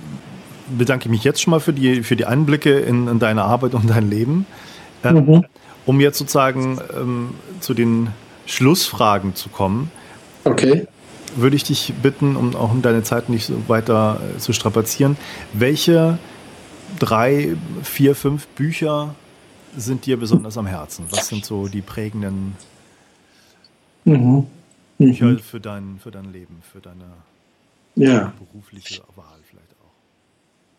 bedanke 0.78 1.10
mich 1.10 1.24
jetzt 1.24 1.42
schon 1.42 1.52
mal 1.52 1.60
für 1.60 1.74
die, 1.74 2.04
für 2.04 2.16
die 2.16 2.26
Einblicke 2.26 2.80
in, 2.80 3.08
in 3.08 3.20
deine 3.20 3.44
Arbeit 3.44 3.74
und 3.74 3.90
dein 3.90 4.10
Leben. 4.10 4.46
Ähm, 5.04 5.26
mhm. 5.26 5.46
Um 5.86 6.00
jetzt 6.00 6.18
sozusagen 6.18 6.80
ähm, 6.96 7.30
zu 7.60 7.74
den 7.74 8.10
Schlussfragen 8.46 9.36
zu 9.36 9.50
kommen. 9.50 9.92
Okay. 10.46 10.88
Würde 11.36 11.56
ich 11.56 11.64
dich 11.64 11.94
bitten, 12.02 12.36
um 12.36 12.56
auch 12.56 12.72
deine 12.82 13.04
Zeit 13.04 13.30
nicht 13.30 13.46
so 13.46 13.68
weiter 13.68 14.22
äh, 14.36 14.40
zu 14.40 14.54
strapazieren, 14.54 15.18
welche 15.54 16.18
drei, 17.00 17.56
vier, 17.84 18.16
fünf 18.16 18.48
Bücher 18.48 19.16
sind 19.76 20.06
dir 20.06 20.18
besonders 20.18 20.58
am 20.58 20.68
Herzen? 20.68 21.06
Was 21.10 21.28
sind 21.28 21.46
so 21.46 21.68
die 21.68 21.82
prägenden 21.82 22.56
mhm. 24.06 24.48
Bücher 24.98 25.26
mhm. 25.26 25.40
für, 25.40 25.60
dein, 25.60 26.00
für 26.02 26.12
dein 26.12 26.32
Leben, 26.32 26.62
für 26.72 26.80
deine 26.80 27.06
ja. 27.96 28.34
berufliche 28.38 29.02
Wahl 29.16 29.40
vielleicht 29.50 29.72
auch? 29.82 29.92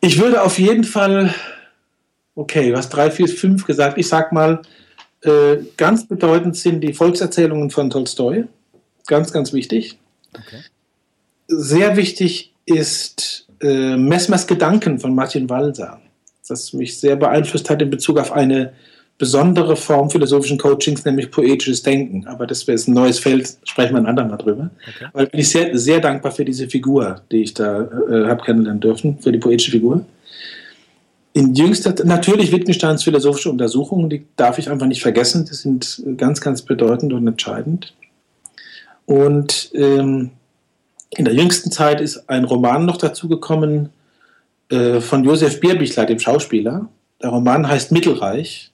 Ich 0.00 0.20
würde 0.20 0.42
auf 0.42 0.58
jeden 0.58 0.84
Fall, 0.84 1.34
okay, 2.34 2.72
was 2.72 2.88
drei, 2.88 3.10
vier, 3.10 3.28
fünf 3.28 3.64
gesagt. 3.64 3.98
Ich 3.98 4.08
sag 4.08 4.32
mal, 4.32 4.62
äh, 5.22 5.56
ganz 5.76 6.06
bedeutend 6.06 6.56
sind 6.56 6.80
die 6.82 6.92
Volkserzählungen 6.92 7.70
von 7.70 7.90
Tolstoi. 7.90 8.44
Ganz, 9.06 9.32
ganz 9.32 9.52
wichtig. 9.52 9.98
Okay. 10.38 10.62
Sehr 11.48 11.96
wichtig 11.96 12.52
ist 12.66 13.46
äh, 13.60 13.96
Messmers 13.96 14.46
Gedanken 14.46 14.98
von 14.98 15.14
Martin 15.14 15.48
Walser 15.50 16.00
das 16.48 16.72
mich 16.72 16.98
sehr 16.98 17.16
beeinflusst 17.16 17.70
hat 17.70 17.82
in 17.82 17.90
Bezug 17.90 18.18
auf 18.18 18.32
eine 18.32 18.72
besondere 19.16 19.76
Form 19.76 20.10
philosophischen 20.10 20.58
Coachings, 20.58 21.04
nämlich 21.04 21.30
poetisches 21.30 21.82
Denken. 21.82 22.26
Aber 22.26 22.46
das 22.46 22.66
wäre 22.66 22.78
ein 22.78 22.92
neues 22.92 23.20
Feld, 23.20 23.56
sprechen 23.64 23.94
wir 23.94 24.00
ein 24.00 24.06
andermal 24.06 24.38
drüber. 24.38 24.70
Okay. 24.88 25.06
Aber 25.12 25.26
bin 25.26 25.40
ich 25.40 25.50
sehr, 25.50 25.76
sehr 25.78 26.00
dankbar 26.00 26.32
für 26.32 26.44
diese 26.44 26.68
Figur, 26.68 27.22
die 27.30 27.42
ich 27.42 27.54
da 27.54 27.82
äh, 27.82 28.26
habe 28.26 28.42
kennenlernen 28.44 28.80
dürfen, 28.80 29.18
für 29.20 29.30
die 29.30 29.38
poetische 29.38 29.70
Figur. 29.70 30.04
In 31.32 31.54
jüngster, 31.54 31.94
natürlich 32.04 32.52
Wittgensteins 32.52 33.04
philosophische 33.04 33.50
Untersuchungen, 33.50 34.10
die 34.10 34.24
darf 34.36 34.58
ich 34.58 34.70
einfach 34.70 34.86
nicht 34.86 35.02
vergessen, 35.02 35.44
die 35.44 35.54
sind 35.54 36.02
ganz, 36.16 36.40
ganz 36.40 36.62
bedeutend 36.62 37.12
und 37.12 37.26
entscheidend. 37.26 37.92
Und 39.06 39.70
ähm, 39.74 40.30
in 41.10 41.24
der 41.24 41.34
jüngsten 41.34 41.70
Zeit 41.70 42.00
ist 42.00 42.28
ein 42.28 42.44
Roman 42.44 42.86
noch 42.86 42.96
dazugekommen, 42.96 43.90
äh, 44.70 45.00
von 45.00 45.24
Josef 45.24 45.60
Bierbichler, 45.60 46.06
dem 46.06 46.18
Schauspieler. 46.18 46.88
Der 47.22 47.30
Roman 47.30 47.68
heißt 47.68 47.92
Mittelreich 47.92 48.72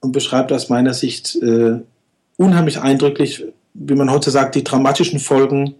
und 0.00 0.12
beschreibt 0.12 0.52
aus 0.52 0.68
meiner 0.68 0.94
Sicht 0.94 1.36
äh, 1.36 1.78
unheimlich 2.36 2.80
eindrücklich, 2.80 3.44
wie 3.74 3.94
man 3.94 4.10
heute 4.10 4.30
sagt, 4.30 4.54
die 4.54 4.64
dramatischen 4.64 5.20
Folgen 5.20 5.74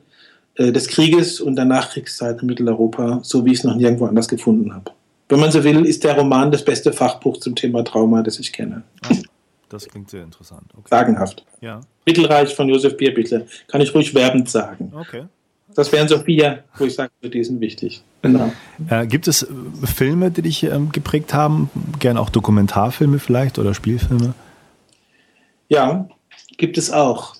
äh, 0.57 0.73
des 0.73 0.89
Krieges 0.89 1.41
und 1.41 1.57
der 1.57 1.65
Nachkriegszeit 1.65 2.41
in 2.43 2.47
Mitteleuropa, 2.47 3.21
so 3.23 3.45
wie 3.45 3.53
ich 3.53 3.59
es 3.59 3.65
noch 3.65 3.77
nirgendwo 3.77 4.07
anders 4.07 4.29
gefunden 4.29 4.75
habe. 4.75 4.93
Wenn 5.29 5.41
man 5.41 5.51
so 5.51 5.63
will, 5.63 5.85
ist 5.85 6.05
der 6.05 6.17
Roman 6.17 6.51
das 6.51 6.65
beste 6.65 6.93
Fachbuch 6.93 7.39
zum 7.39 7.55
Thema 7.55 7.85
Trauma, 7.85 8.23
das 8.23 8.39
ich 8.39 8.53
kenne. 8.53 8.83
Das 9.69 9.87
klingt 9.87 10.11
sehr 10.11 10.23
interessant. 10.23 10.73
Okay. 10.73 10.89
Sagenhaft. 10.91 11.45
Ja. 11.61 11.81
Mittelreich 12.07 12.55
von 12.55 12.69
Josef 12.69 12.97
Bierbichler. 12.97 13.43
Kann 13.67 13.81
ich 13.81 13.95
ruhig 13.95 14.15
werbend 14.15 14.49
sagen. 14.49 14.93
Okay. 14.95 15.25
Das 15.75 15.93
wären 15.93 16.09
so 16.09 16.19
vier, 16.19 16.65
wo 16.77 16.87
ich 16.87 16.95
sage, 16.95 17.11
die 17.23 17.45
sind 17.45 17.61
wichtig. 17.61 18.03
Genau. 18.23 18.53
Äh, 18.89 19.07
gibt 19.07 19.29
es 19.29 19.47
Filme, 19.85 20.31
die 20.31 20.43
dich 20.43 20.65
ähm, 20.65 20.91
geprägt 20.91 21.35
haben? 21.35 21.71
Gerne 21.99 22.21
auch 22.21 22.31
Dokumentarfilme 22.31 23.19
vielleicht 23.19 23.59
oder 23.59 23.75
Spielfilme? 23.75 24.35
Ja, 25.69 26.09
gibt 26.57 26.79
es 26.79 26.91
auch. 26.91 27.37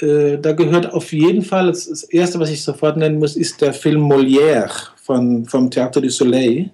Äh, 0.00 0.38
da 0.38 0.52
gehört 0.52 0.92
auf 0.92 1.12
jeden 1.12 1.42
Fall, 1.42 1.68
das, 1.68 1.88
das, 1.88 2.02
erste, 2.02 2.38
was 2.38 2.50
ich 2.50 2.62
sofort 2.62 2.96
nennen 2.96 3.18
muss, 3.18 3.36
ist 3.36 3.60
der 3.62 3.72
Film 3.72 4.02
Molière 4.02 4.70
von, 4.96 5.46
vom 5.46 5.70
Théâtre 5.70 6.00
du 6.00 6.10
Soleil, 6.10 6.58
äh, 6.58 6.70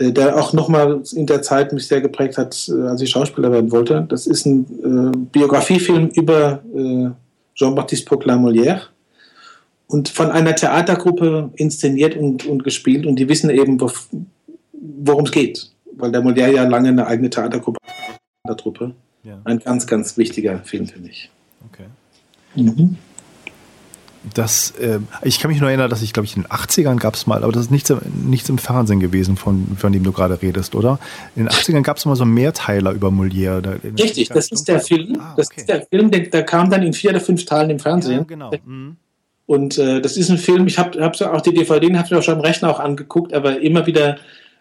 der 0.00 0.36
auch 0.36 0.52
nochmal 0.52 1.02
in 1.12 1.26
der 1.26 1.42
Zeit 1.42 1.72
mich 1.72 1.86
sehr 1.86 2.00
geprägt 2.00 2.38
hat, 2.38 2.68
äh, 2.68 2.88
als 2.88 3.02
ich 3.02 3.10
Schauspieler 3.10 3.52
werden 3.52 3.70
wollte. 3.70 4.06
Das 4.08 4.26
ist 4.26 4.46
ein 4.46 5.12
äh, 5.14 5.16
Biografiefilm 5.32 6.08
über 6.08 6.62
äh, 6.74 7.10
Jean-Baptiste 7.54 8.06
Poquelin 8.06 8.42
Molière 8.42 8.80
und 9.86 10.08
von 10.08 10.30
einer 10.30 10.54
Theatergruppe 10.54 11.50
inszeniert 11.56 12.16
und, 12.16 12.46
und 12.46 12.64
gespielt 12.64 13.06
und 13.06 13.16
die 13.16 13.28
wissen 13.28 13.50
eben, 13.50 13.78
worum 14.72 15.24
es 15.24 15.32
geht, 15.32 15.70
weil 15.96 16.12
der 16.12 16.22
Molière 16.22 16.52
ja 16.52 16.64
lange 16.64 16.88
eine 16.88 17.06
eigene 17.06 17.28
Theatergruppe 17.28 17.78
der 18.48 18.56
Truppe. 18.56 18.94
Ja. 19.22 19.38
Ein 19.44 19.58
ganz, 19.58 19.86
ganz 19.86 20.16
wichtiger 20.16 20.60
Film 20.60 20.86
für 20.86 20.98
mich. 20.98 21.30
Okay. 21.70 21.84
Mhm. 22.54 22.96
Das, 24.34 24.72
äh, 24.72 24.98
ich 25.22 25.38
kann 25.38 25.50
mich 25.50 25.60
nur 25.60 25.70
erinnern, 25.70 25.88
dass 25.88 26.02
ich, 26.02 26.12
glaube 26.12 26.26
ich, 26.26 26.36
in 26.36 26.42
den 26.42 26.50
80ern 26.50 26.96
gab 26.96 27.14
es 27.14 27.26
mal, 27.26 27.42
aber 27.42 27.52
das 27.52 27.62
ist 27.62 27.70
nichts, 27.70 27.92
nichts 28.14 28.48
im 28.50 28.58
Fernsehen 28.58 29.00
gewesen, 29.00 29.36
von, 29.36 29.76
von 29.78 29.92
dem 29.92 30.04
du 30.04 30.12
gerade 30.12 30.40
redest, 30.42 30.74
oder? 30.74 30.98
In 31.36 31.44
den 31.44 31.48
80ern 31.48 31.82
gab 31.82 31.96
es 31.96 32.04
mal 32.04 32.16
so 32.16 32.24
einen 32.24 32.34
Mehrteiler 32.34 32.92
über 32.92 33.08
Molière. 33.08 33.62
Richtig, 33.98 34.28
das 34.28 34.50
ist 34.50 34.68
der 34.68 34.80
Film. 34.80 35.16
Ah, 35.18 35.32
okay. 35.32 35.34
Das 35.36 35.48
ist 35.56 35.68
der 35.68 35.86
Film, 35.86 36.10
der, 36.10 36.20
der, 36.20 36.42
kam 36.44 36.68
dann 36.70 36.82
in 36.82 36.92
vier 36.92 37.10
oder 37.10 37.20
fünf 37.20 37.46
Teilen 37.46 37.70
im 37.70 37.78
Fernsehen. 37.78 38.18
Ja, 38.18 38.24
genau. 38.24 38.50
Mhm. 38.64 38.96
Und 39.46 39.78
äh, 39.78 40.00
das 40.00 40.16
ist 40.16 40.30
ein 40.30 40.38
Film, 40.38 40.66
ich 40.66 40.78
habe 40.78 41.02
hab 41.02 41.20
auch 41.20 41.40
die 41.40 41.54
DVD, 41.54 41.96
habe 41.96 42.06
ich 42.06 42.14
auch 42.14 42.22
schon 42.22 42.34
am 42.34 42.40
Rechner 42.40 42.70
auch 42.70 42.78
angeguckt, 42.78 43.32
aber 43.32 43.60
immer 43.60 43.86
wieder 43.86 44.18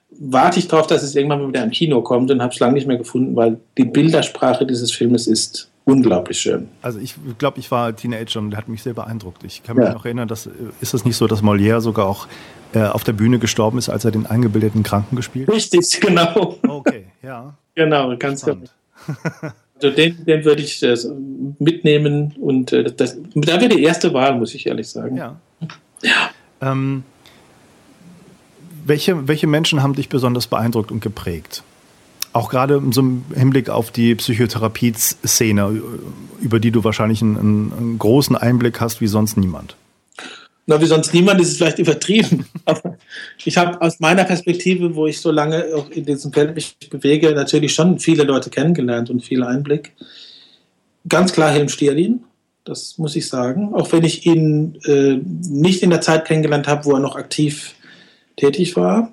warte 0.10 0.60
ich 0.60 0.68
darauf, 0.68 0.88
dass 0.88 1.04
es 1.04 1.16
irgendwann 1.16 1.42
mal 1.42 1.48
wieder 1.50 1.64
im 1.64 1.72
Kino 1.72 2.02
kommt 2.02 2.32
und 2.32 2.42
habe 2.42 2.54
es 2.54 2.60
lange 2.60 2.74
nicht 2.74 2.88
mehr 2.88 2.98
gefunden, 2.98 3.36
weil 3.36 3.60
die 3.78 3.86
Bildersprache 3.86 4.66
dieses 4.66 4.92
Filmes 4.92 5.28
ist 5.28 5.70
unglaublich 5.92 6.40
schön. 6.40 6.68
Also 6.82 7.00
ich 7.00 7.16
glaube, 7.38 7.60
ich 7.60 7.72
war 7.72 7.96
Teenager 7.96 8.40
und 8.40 8.56
hat 8.56 8.68
mich 8.68 8.84
sehr 8.84 8.94
beeindruckt. 8.94 9.44
Ich 9.44 9.64
kann 9.64 9.76
mich 9.76 9.86
ja. 9.86 9.94
noch 9.94 10.06
erinnern, 10.06 10.28
dass 10.28 10.48
äh, 10.48 10.52
ist 10.82 10.94
es 10.94 11.06
nicht 11.06 11.16
so, 11.16 11.28
dass 11.28 11.44
Molière 11.44 11.82
sogar 11.82 12.08
auch 12.08 12.28
äh, 12.74 12.84
auf 12.84 13.04
der 13.04 13.14
Bühne 13.14 13.40
gestorben 13.40 13.78
ist, 13.78 13.90
als 13.90 14.06
er 14.06 14.12
den 14.12 14.26
eingebildeten 14.26 14.84
Kranken 14.84 15.16
gespielt 15.16 15.48
hat? 15.48 15.56
Richtig, 15.56 16.00
genau. 16.02 16.58
Okay, 16.68 17.06
ja. 17.24 17.54
Genau, 17.76 18.16
ganz 18.18 18.44
genau. 18.44 18.66
Also 19.82 19.96
den, 19.96 20.26
den 20.26 20.44
würde 20.44 20.62
ich 20.62 20.84
äh, 20.84 20.96
mitnehmen 21.60 22.34
und 22.40 22.74
äh, 22.74 22.92
das, 22.92 23.18
da 23.34 23.62
wäre 23.62 23.70
die 23.70 23.82
erste 23.82 24.14
Wahl, 24.14 24.38
muss 24.38 24.54
ich 24.54 24.68
ehrlich 24.68 24.90
sagen. 24.90 25.16
Ja. 25.16 25.40
ja. 26.02 26.30
Ähm, 26.62 27.04
welche, 28.86 29.28
welche 29.28 29.48
Menschen 29.48 29.82
haben 29.82 29.94
dich 29.94 30.10
besonders 30.10 30.48
beeindruckt 30.48 30.92
und 30.92 31.00
geprägt? 31.00 31.64
Auch 32.32 32.50
gerade 32.50 32.76
im 32.76 33.24
Hinblick 33.36 33.70
auf 33.70 33.92
die 33.92 34.16
Psychotherapie-Szene, 34.16 35.82
über 36.42 36.60
die 36.60 36.72
du 36.72 36.84
wahrscheinlich 36.84 37.22
einen, 37.22 37.38
einen 37.38 37.98
großen 37.98 38.36
Einblick 38.36 38.80
hast 38.80 39.02
wie 39.02 39.08
sonst 39.08 39.36
niemand 39.38 39.76
na, 40.70 40.80
wie 40.80 40.86
sonst 40.86 41.16
niemand, 41.16 41.42
ist 41.42 41.48
es 41.48 41.58
vielleicht 41.58 41.80
übertrieben. 41.80 42.46
Aber 42.66 42.96
ich 43.44 43.58
habe 43.58 43.82
aus 43.82 44.00
meiner 44.00 44.24
Perspektive, 44.24 44.94
wo 44.94 45.08
ich 45.08 45.20
so 45.20 45.32
lange 45.32 45.66
auch 45.76 45.90
in 45.90 46.06
diesem 46.06 46.32
Feld 46.32 46.54
mich 46.54 46.78
bewege, 46.92 47.32
natürlich 47.32 47.74
schon 47.74 47.98
viele 47.98 48.24
Leute 48.24 48.52
kennengelernt 48.52 49.10
und 49.10 49.26
viel 49.26 49.44
Einblick. 49.44 49.94
Ganz 51.08 51.34
klar 51.34 51.50
Helm 51.50 51.70
Stierlin, 51.70 52.24
das 52.66 53.00
muss 53.00 53.16
ich 53.16 53.28
sagen. 53.28 53.74
Auch 53.74 53.92
wenn 53.92 54.04
ich 54.04 54.28
ihn 54.28 54.78
äh, 54.86 55.18
nicht 55.50 55.82
in 55.82 55.90
der 55.90 56.02
Zeit 56.02 56.26
kennengelernt 56.26 56.68
habe, 56.68 56.86
wo 56.86 56.94
er 56.94 57.00
noch 57.00 57.16
aktiv 57.16 57.74
tätig 58.38 58.76
war. 58.76 59.12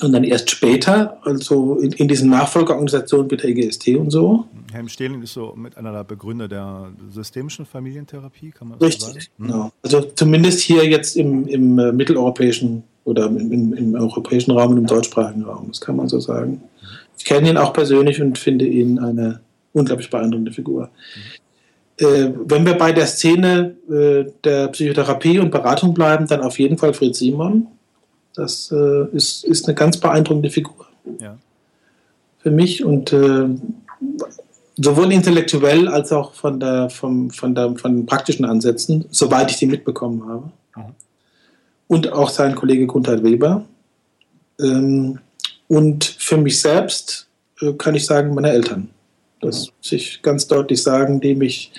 Und 0.00 0.12
dann 0.12 0.22
erst 0.22 0.50
später, 0.50 1.18
also 1.24 1.76
in, 1.76 1.90
in 1.92 2.06
diesen 2.06 2.30
Nachfolgeorganisationen 2.30 3.30
wie 3.30 3.36
der 3.36 3.50
EGST 3.50 3.88
und 3.96 4.10
so. 4.10 4.46
Helm 4.72 4.88
Stehlen 4.88 5.20
ist 5.22 5.32
so 5.32 5.52
mit 5.56 5.76
einer 5.76 5.92
der 5.92 6.04
Begründer 6.04 6.46
der 6.46 6.92
systemischen 7.10 7.66
Familientherapie, 7.66 8.52
kann 8.52 8.68
man 8.68 8.78
das 8.78 8.86
Richtig, 8.86 9.06
so 9.06 9.12
sagen? 9.12 9.26
Hm. 9.38 9.46
genau. 9.46 9.72
Also 9.82 10.00
zumindest 10.14 10.60
hier 10.60 10.86
jetzt 10.86 11.16
im, 11.16 11.46
im 11.48 11.78
äh, 11.78 11.92
mitteleuropäischen 11.92 12.84
oder 13.04 13.26
im, 13.26 13.52
im, 13.52 13.72
im, 13.74 13.94
europäischen 13.96 14.52
Raum 14.52 14.72
und 14.72 14.78
im 14.78 14.86
deutschsprachigen 14.86 15.42
Raum, 15.42 15.66
das 15.68 15.80
kann 15.80 15.96
man 15.96 16.08
so 16.08 16.20
sagen. 16.20 16.62
Ich 17.18 17.24
kenne 17.24 17.50
ihn 17.50 17.56
auch 17.56 17.72
persönlich 17.72 18.22
und 18.22 18.38
finde 18.38 18.66
ihn 18.66 18.98
eine 19.00 19.40
unglaublich 19.72 20.08
beeindruckende 20.08 20.52
Figur. 20.52 20.88
Mhm. 21.98 22.06
Äh, 22.06 22.32
wenn 22.46 22.64
wir 22.64 22.74
bei 22.74 22.92
der 22.92 23.06
Szene 23.06 23.76
äh, 23.90 24.30
der 24.44 24.68
Psychotherapie 24.68 25.38
und 25.38 25.50
Beratung 25.50 25.94
bleiben, 25.94 26.26
dann 26.26 26.42
auf 26.42 26.58
jeden 26.58 26.78
Fall 26.78 26.94
Fritz 26.94 27.18
Simon 27.18 27.66
das 28.34 28.70
äh, 28.72 29.06
ist, 29.12 29.44
ist 29.44 29.66
eine 29.66 29.74
ganz 29.74 29.96
beeindruckende 29.96 30.50
Figur. 30.50 30.86
Ja. 31.18 31.36
für 32.38 32.50
mich 32.50 32.84
und 32.84 33.12
äh, 33.12 33.48
sowohl 34.76 35.12
intellektuell 35.12 35.88
als 35.88 36.12
auch 36.12 36.34
von, 36.34 36.60
der, 36.60 36.90
vom, 36.90 37.30
von, 37.30 37.54
der, 37.54 37.76
von 37.76 37.96
den 37.96 38.06
praktischen 38.06 38.44
Ansätzen, 38.44 39.04
soweit 39.10 39.50
ich 39.50 39.58
die 39.58 39.66
mitbekommen 39.66 40.26
habe. 40.26 40.50
Mhm. 40.76 40.94
Und 41.86 42.12
auch 42.12 42.30
sein 42.30 42.54
Kollege 42.54 42.86
Gunther 42.86 43.22
Weber. 43.22 43.64
Ähm, 44.60 45.18
und 45.68 46.04
für 46.04 46.36
mich 46.36 46.60
selbst 46.60 47.28
äh, 47.60 47.72
kann 47.72 47.94
ich 47.94 48.06
sagen, 48.06 48.34
meine 48.34 48.50
Eltern. 48.50 48.90
Das 49.40 49.66
mhm. 49.66 49.72
muss 49.78 49.92
ich 49.92 50.22
ganz 50.22 50.46
deutlich 50.46 50.82
sagen, 50.82 51.20
die 51.20 51.34
mich 51.34 51.72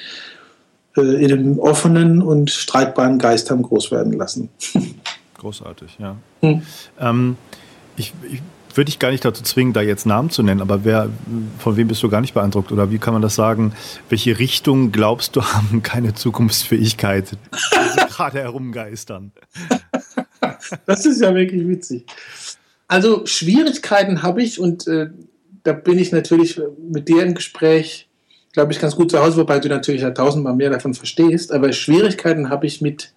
äh, 0.95 1.23
in 1.23 1.31
einem 1.31 1.59
offenen 1.59 2.21
und 2.21 2.51
streitbaren 2.51 3.17
Geist 3.17 3.49
haben 3.49 3.63
groß 3.63 3.91
werden 3.91 4.13
lassen. 4.13 4.49
Großartig, 5.41 5.97
ja. 5.97 6.17
Hm. 6.41 6.61
Ähm, 6.99 7.35
ich, 7.97 8.13
ich 8.31 8.43
würde 8.75 8.85
dich 8.85 8.99
gar 8.99 9.09
nicht 9.09 9.25
dazu 9.25 9.41
zwingen, 9.41 9.73
da 9.73 9.81
jetzt 9.81 10.05
Namen 10.05 10.29
zu 10.29 10.43
nennen, 10.43 10.61
aber 10.61 10.85
wer, 10.85 11.09
von 11.57 11.77
wem 11.77 11.87
bist 11.87 12.03
du 12.03 12.09
gar 12.09 12.21
nicht 12.21 12.35
beeindruckt? 12.35 12.71
Oder 12.71 12.91
wie 12.91 12.99
kann 12.99 13.13
man 13.13 13.23
das 13.23 13.33
sagen? 13.33 13.73
Welche 14.09 14.37
Richtung 14.37 14.91
glaubst 14.91 15.35
du 15.35 15.41
haben 15.41 15.81
keine 15.81 16.13
Zukunftsfähigkeit, 16.13 17.37
gerade 18.09 18.39
herumgeistern? 18.39 19.31
Das 20.85 21.07
ist 21.07 21.21
ja 21.21 21.33
wirklich 21.33 21.67
witzig. 21.67 22.05
Also 22.87 23.25
Schwierigkeiten 23.25 24.21
habe 24.21 24.43
ich 24.43 24.59
und 24.59 24.87
äh, 24.87 25.09
da 25.63 25.73
bin 25.73 25.97
ich 25.97 26.11
natürlich 26.11 26.61
mit 26.87 27.07
dir 27.07 27.23
im 27.23 27.33
Gespräch, 27.33 28.07
glaube 28.53 28.73
ich, 28.73 28.79
ganz 28.79 28.95
gut 28.95 29.09
zu 29.09 29.19
Hause, 29.19 29.37
wobei 29.37 29.57
du 29.57 29.69
natürlich 29.69 30.01
ja 30.01 30.11
tausendmal 30.11 30.55
mehr 30.55 30.69
davon 30.69 30.93
verstehst. 30.93 31.51
Aber 31.51 31.73
Schwierigkeiten 31.73 32.49
habe 32.49 32.67
ich 32.67 32.79
mit 32.79 33.11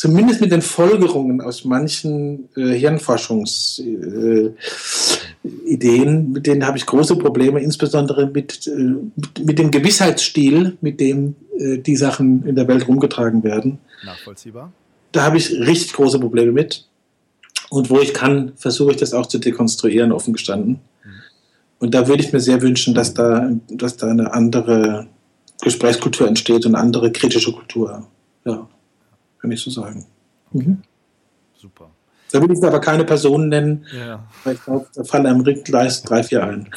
zumindest 0.00 0.40
mit 0.40 0.50
den 0.50 0.62
Folgerungen 0.62 1.42
aus 1.42 1.66
manchen 1.66 2.48
äh, 2.56 2.72
Hirnforschungsideen, 2.72 4.56
äh, 5.44 6.32
mit 6.32 6.46
denen 6.46 6.66
habe 6.66 6.78
ich 6.78 6.86
große 6.86 7.16
Probleme, 7.16 7.60
insbesondere 7.60 8.26
mit, 8.26 8.66
äh, 8.66 8.94
mit, 9.14 9.44
mit, 9.44 9.58
dem 9.58 9.70
Gewissheitsstil, 9.70 10.78
mit 10.80 11.00
dem 11.00 11.36
äh, 11.58 11.76
die 11.76 11.96
Sachen 11.96 12.46
in 12.46 12.54
der 12.54 12.66
Welt 12.66 12.88
rumgetragen 12.88 13.44
werden. 13.44 13.78
Nachvollziehbar. 14.02 14.72
Da 15.12 15.22
habe 15.22 15.36
ich 15.36 15.50
richtig 15.50 15.92
große 15.92 16.18
Probleme 16.18 16.52
mit. 16.52 16.86
Und 17.68 17.90
wo 17.90 18.00
ich 18.00 18.14
kann, 18.14 18.52
versuche 18.56 18.92
ich 18.92 18.96
das 18.96 19.12
auch 19.12 19.26
zu 19.26 19.38
dekonstruieren, 19.38 20.12
offen 20.12 20.32
gestanden. 20.32 20.80
Mhm. 21.04 21.10
Und 21.78 21.94
da 21.94 22.08
würde 22.08 22.22
ich 22.22 22.32
mir 22.32 22.40
sehr 22.40 22.62
wünschen, 22.62 22.94
dass 22.94 23.12
da, 23.12 23.50
dass 23.68 23.98
da 23.98 24.08
eine 24.08 24.32
andere 24.32 25.08
Gesprächskultur 25.60 26.26
entsteht 26.26 26.64
und 26.64 26.74
eine 26.74 26.82
andere 26.82 27.12
kritische 27.12 27.52
Kultur. 27.52 28.06
Ja 28.46 28.66
kann 29.40 29.50
ich 29.50 29.60
so 29.60 29.70
sagen. 29.70 30.06
Mhm. 30.52 30.82
Super. 31.56 31.90
Da 32.32 32.40
will 32.40 32.52
ich 32.52 32.62
aber 32.62 32.80
keine 32.80 33.04
Personen 33.04 33.48
nennen, 33.48 33.86
ja. 33.96 34.24
weil 34.44 34.54
ich 34.54 34.64
glaube, 34.64 34.86
da 34.94 35.04
fallen 35.04 35.26
einem 35.26 35.42
gleich 35.42 36.02
drei, 36.02 36.22
vier 36.22 36.44
ein. 36.44 36.68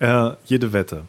äh, 0.00 0.30
jede 0.44 0.72
Wette. 0.72 1.02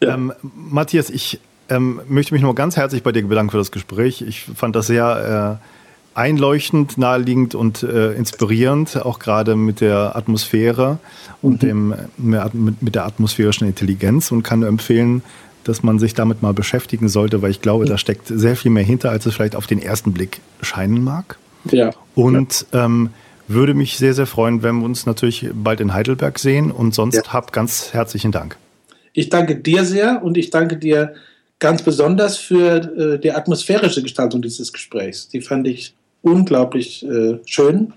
Ja. 0.00 0.14
Ähm, 0.14 0.32
Matthias, 0.42 1.10
ich 1.10 1.40
ähm, 1.68 2.00
möchte 2.08 2.34
mich 2.34 2.42
nur 2.42 2.54
ganz 2.54 2.76
herzlich 2.76 3.02
bei 3.02 3.12
dir 3.12 3.26
bedanken 3.26 3.50
für 3.50 3.58
das 3.58 3.70
Gespräch. 3.70 4.22
Ich 4.22 4.44
fand 4.44 4.74
das 4.74 4.88
sehr 4.88 5.60
äh, 5.60 6.18
einleuchtend, 6.18 6.98
naheliegend 6.98 7.54
und 7.54 7.82
äh, 7.82 8.12
inspirierend, 8.12 9.04
auch 9.04 9.18
gerade 9.18 9.56
mit 9.56 9.80
der 9.80 10.16
Atmosphäre 10.16 10.98
und 11.40 11.62
mhm. 11.62 11.66
dem, 11.66 11.94
mit 12.80 12.94
der 12.94 13.06
atmosphärischen 13.06 13.66
Intelligenz 13.66 14.30
und 14.30 14.42
kann 14.42 14.60
nur 14.60 14.68
empfehlen, 14.68 15.22
dass 15.68 15.82
man 15.82 15.98
sich 15.98 16.14
damit 16.14 16.42
mal 16.42 16.52
beschäftigen 16.52 17.08
sollte, 17.08 17.42
weil 17.42 17.50
ich 17.50 17.60
glaube, 17.60 17.84
da 17.84 17.98
steckt 17.98 18.28
sehr 18.28 18.56
viel 18.56 18.70
mehr 18.70 18.84
hinter, 18.84 19.10
als 19.10 19.26
es 19.26 19.34
vielleicht 19.34 19.56
auf 19.56 19.66
den 19.66 19.80
ersten 19.80 20.12
Blick 20.12 20.40
scheinen 20.60 21.02
mag. 21.02 21.38
Ja. 21.70 21.92
Und 22.14 22.66
ähm, 22.72 23.10
würde 23.48 23.74
mich 23.74 23.96
sehr, 23.96 24.14
sehr 24.14 24.26
freuen, 24.26 24.62
wenn 24.62 24.76
wir 24.76 24.84
uns 24.84 25.06
natürlich 25.06 25.48
bald 25.52 25.80
in 25.80 25.92
Heidelberg 25.92 26.38
sehen. 26.38 26.70
Und 26.70 26.94
sonst 26.94 27.16
ja. 27.16 27.32
hab 27.32 27.52
ganz 27.52 27.92
herzlichen 27.92 28.32
Dank. 28.32 28.56
Ich 29.12 29.28
danke 29.28 29.56
dir 29.56 29.84
sehr 29.84 30.22
und 30.22 30.36
ich 30.36 30.50
danke 30.50 30.76
dir 30.76 31.14
ganz 31.58 31.82
besonders 31.82 32.36
für 32.36 33.14
äh, 33.14 33.18
die 33.18 33.32
atmosphärische 33.32 34.02
Gestaltung 34.02 34.42
dieses 34.42 34.72
Gesprächs. 34.72 35.28
Die 35.28 35.40
fand 35.40 35.66
ich 35.66 35.94
unglaublich 36.22 37.06
äh, 37.06 37.38
schön 37.46 37.92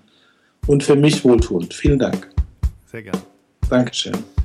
und 0.68 0.84
für 0.84 0.96
mich 0.96 1.24
wohltuend. 1.24 1.74
Vielen 1.74 2.00
Dank. 2.00 2.30
Sehr 2.92 3.04
gerne. 3.04 3.22
Dankeschön. 3.70 4.37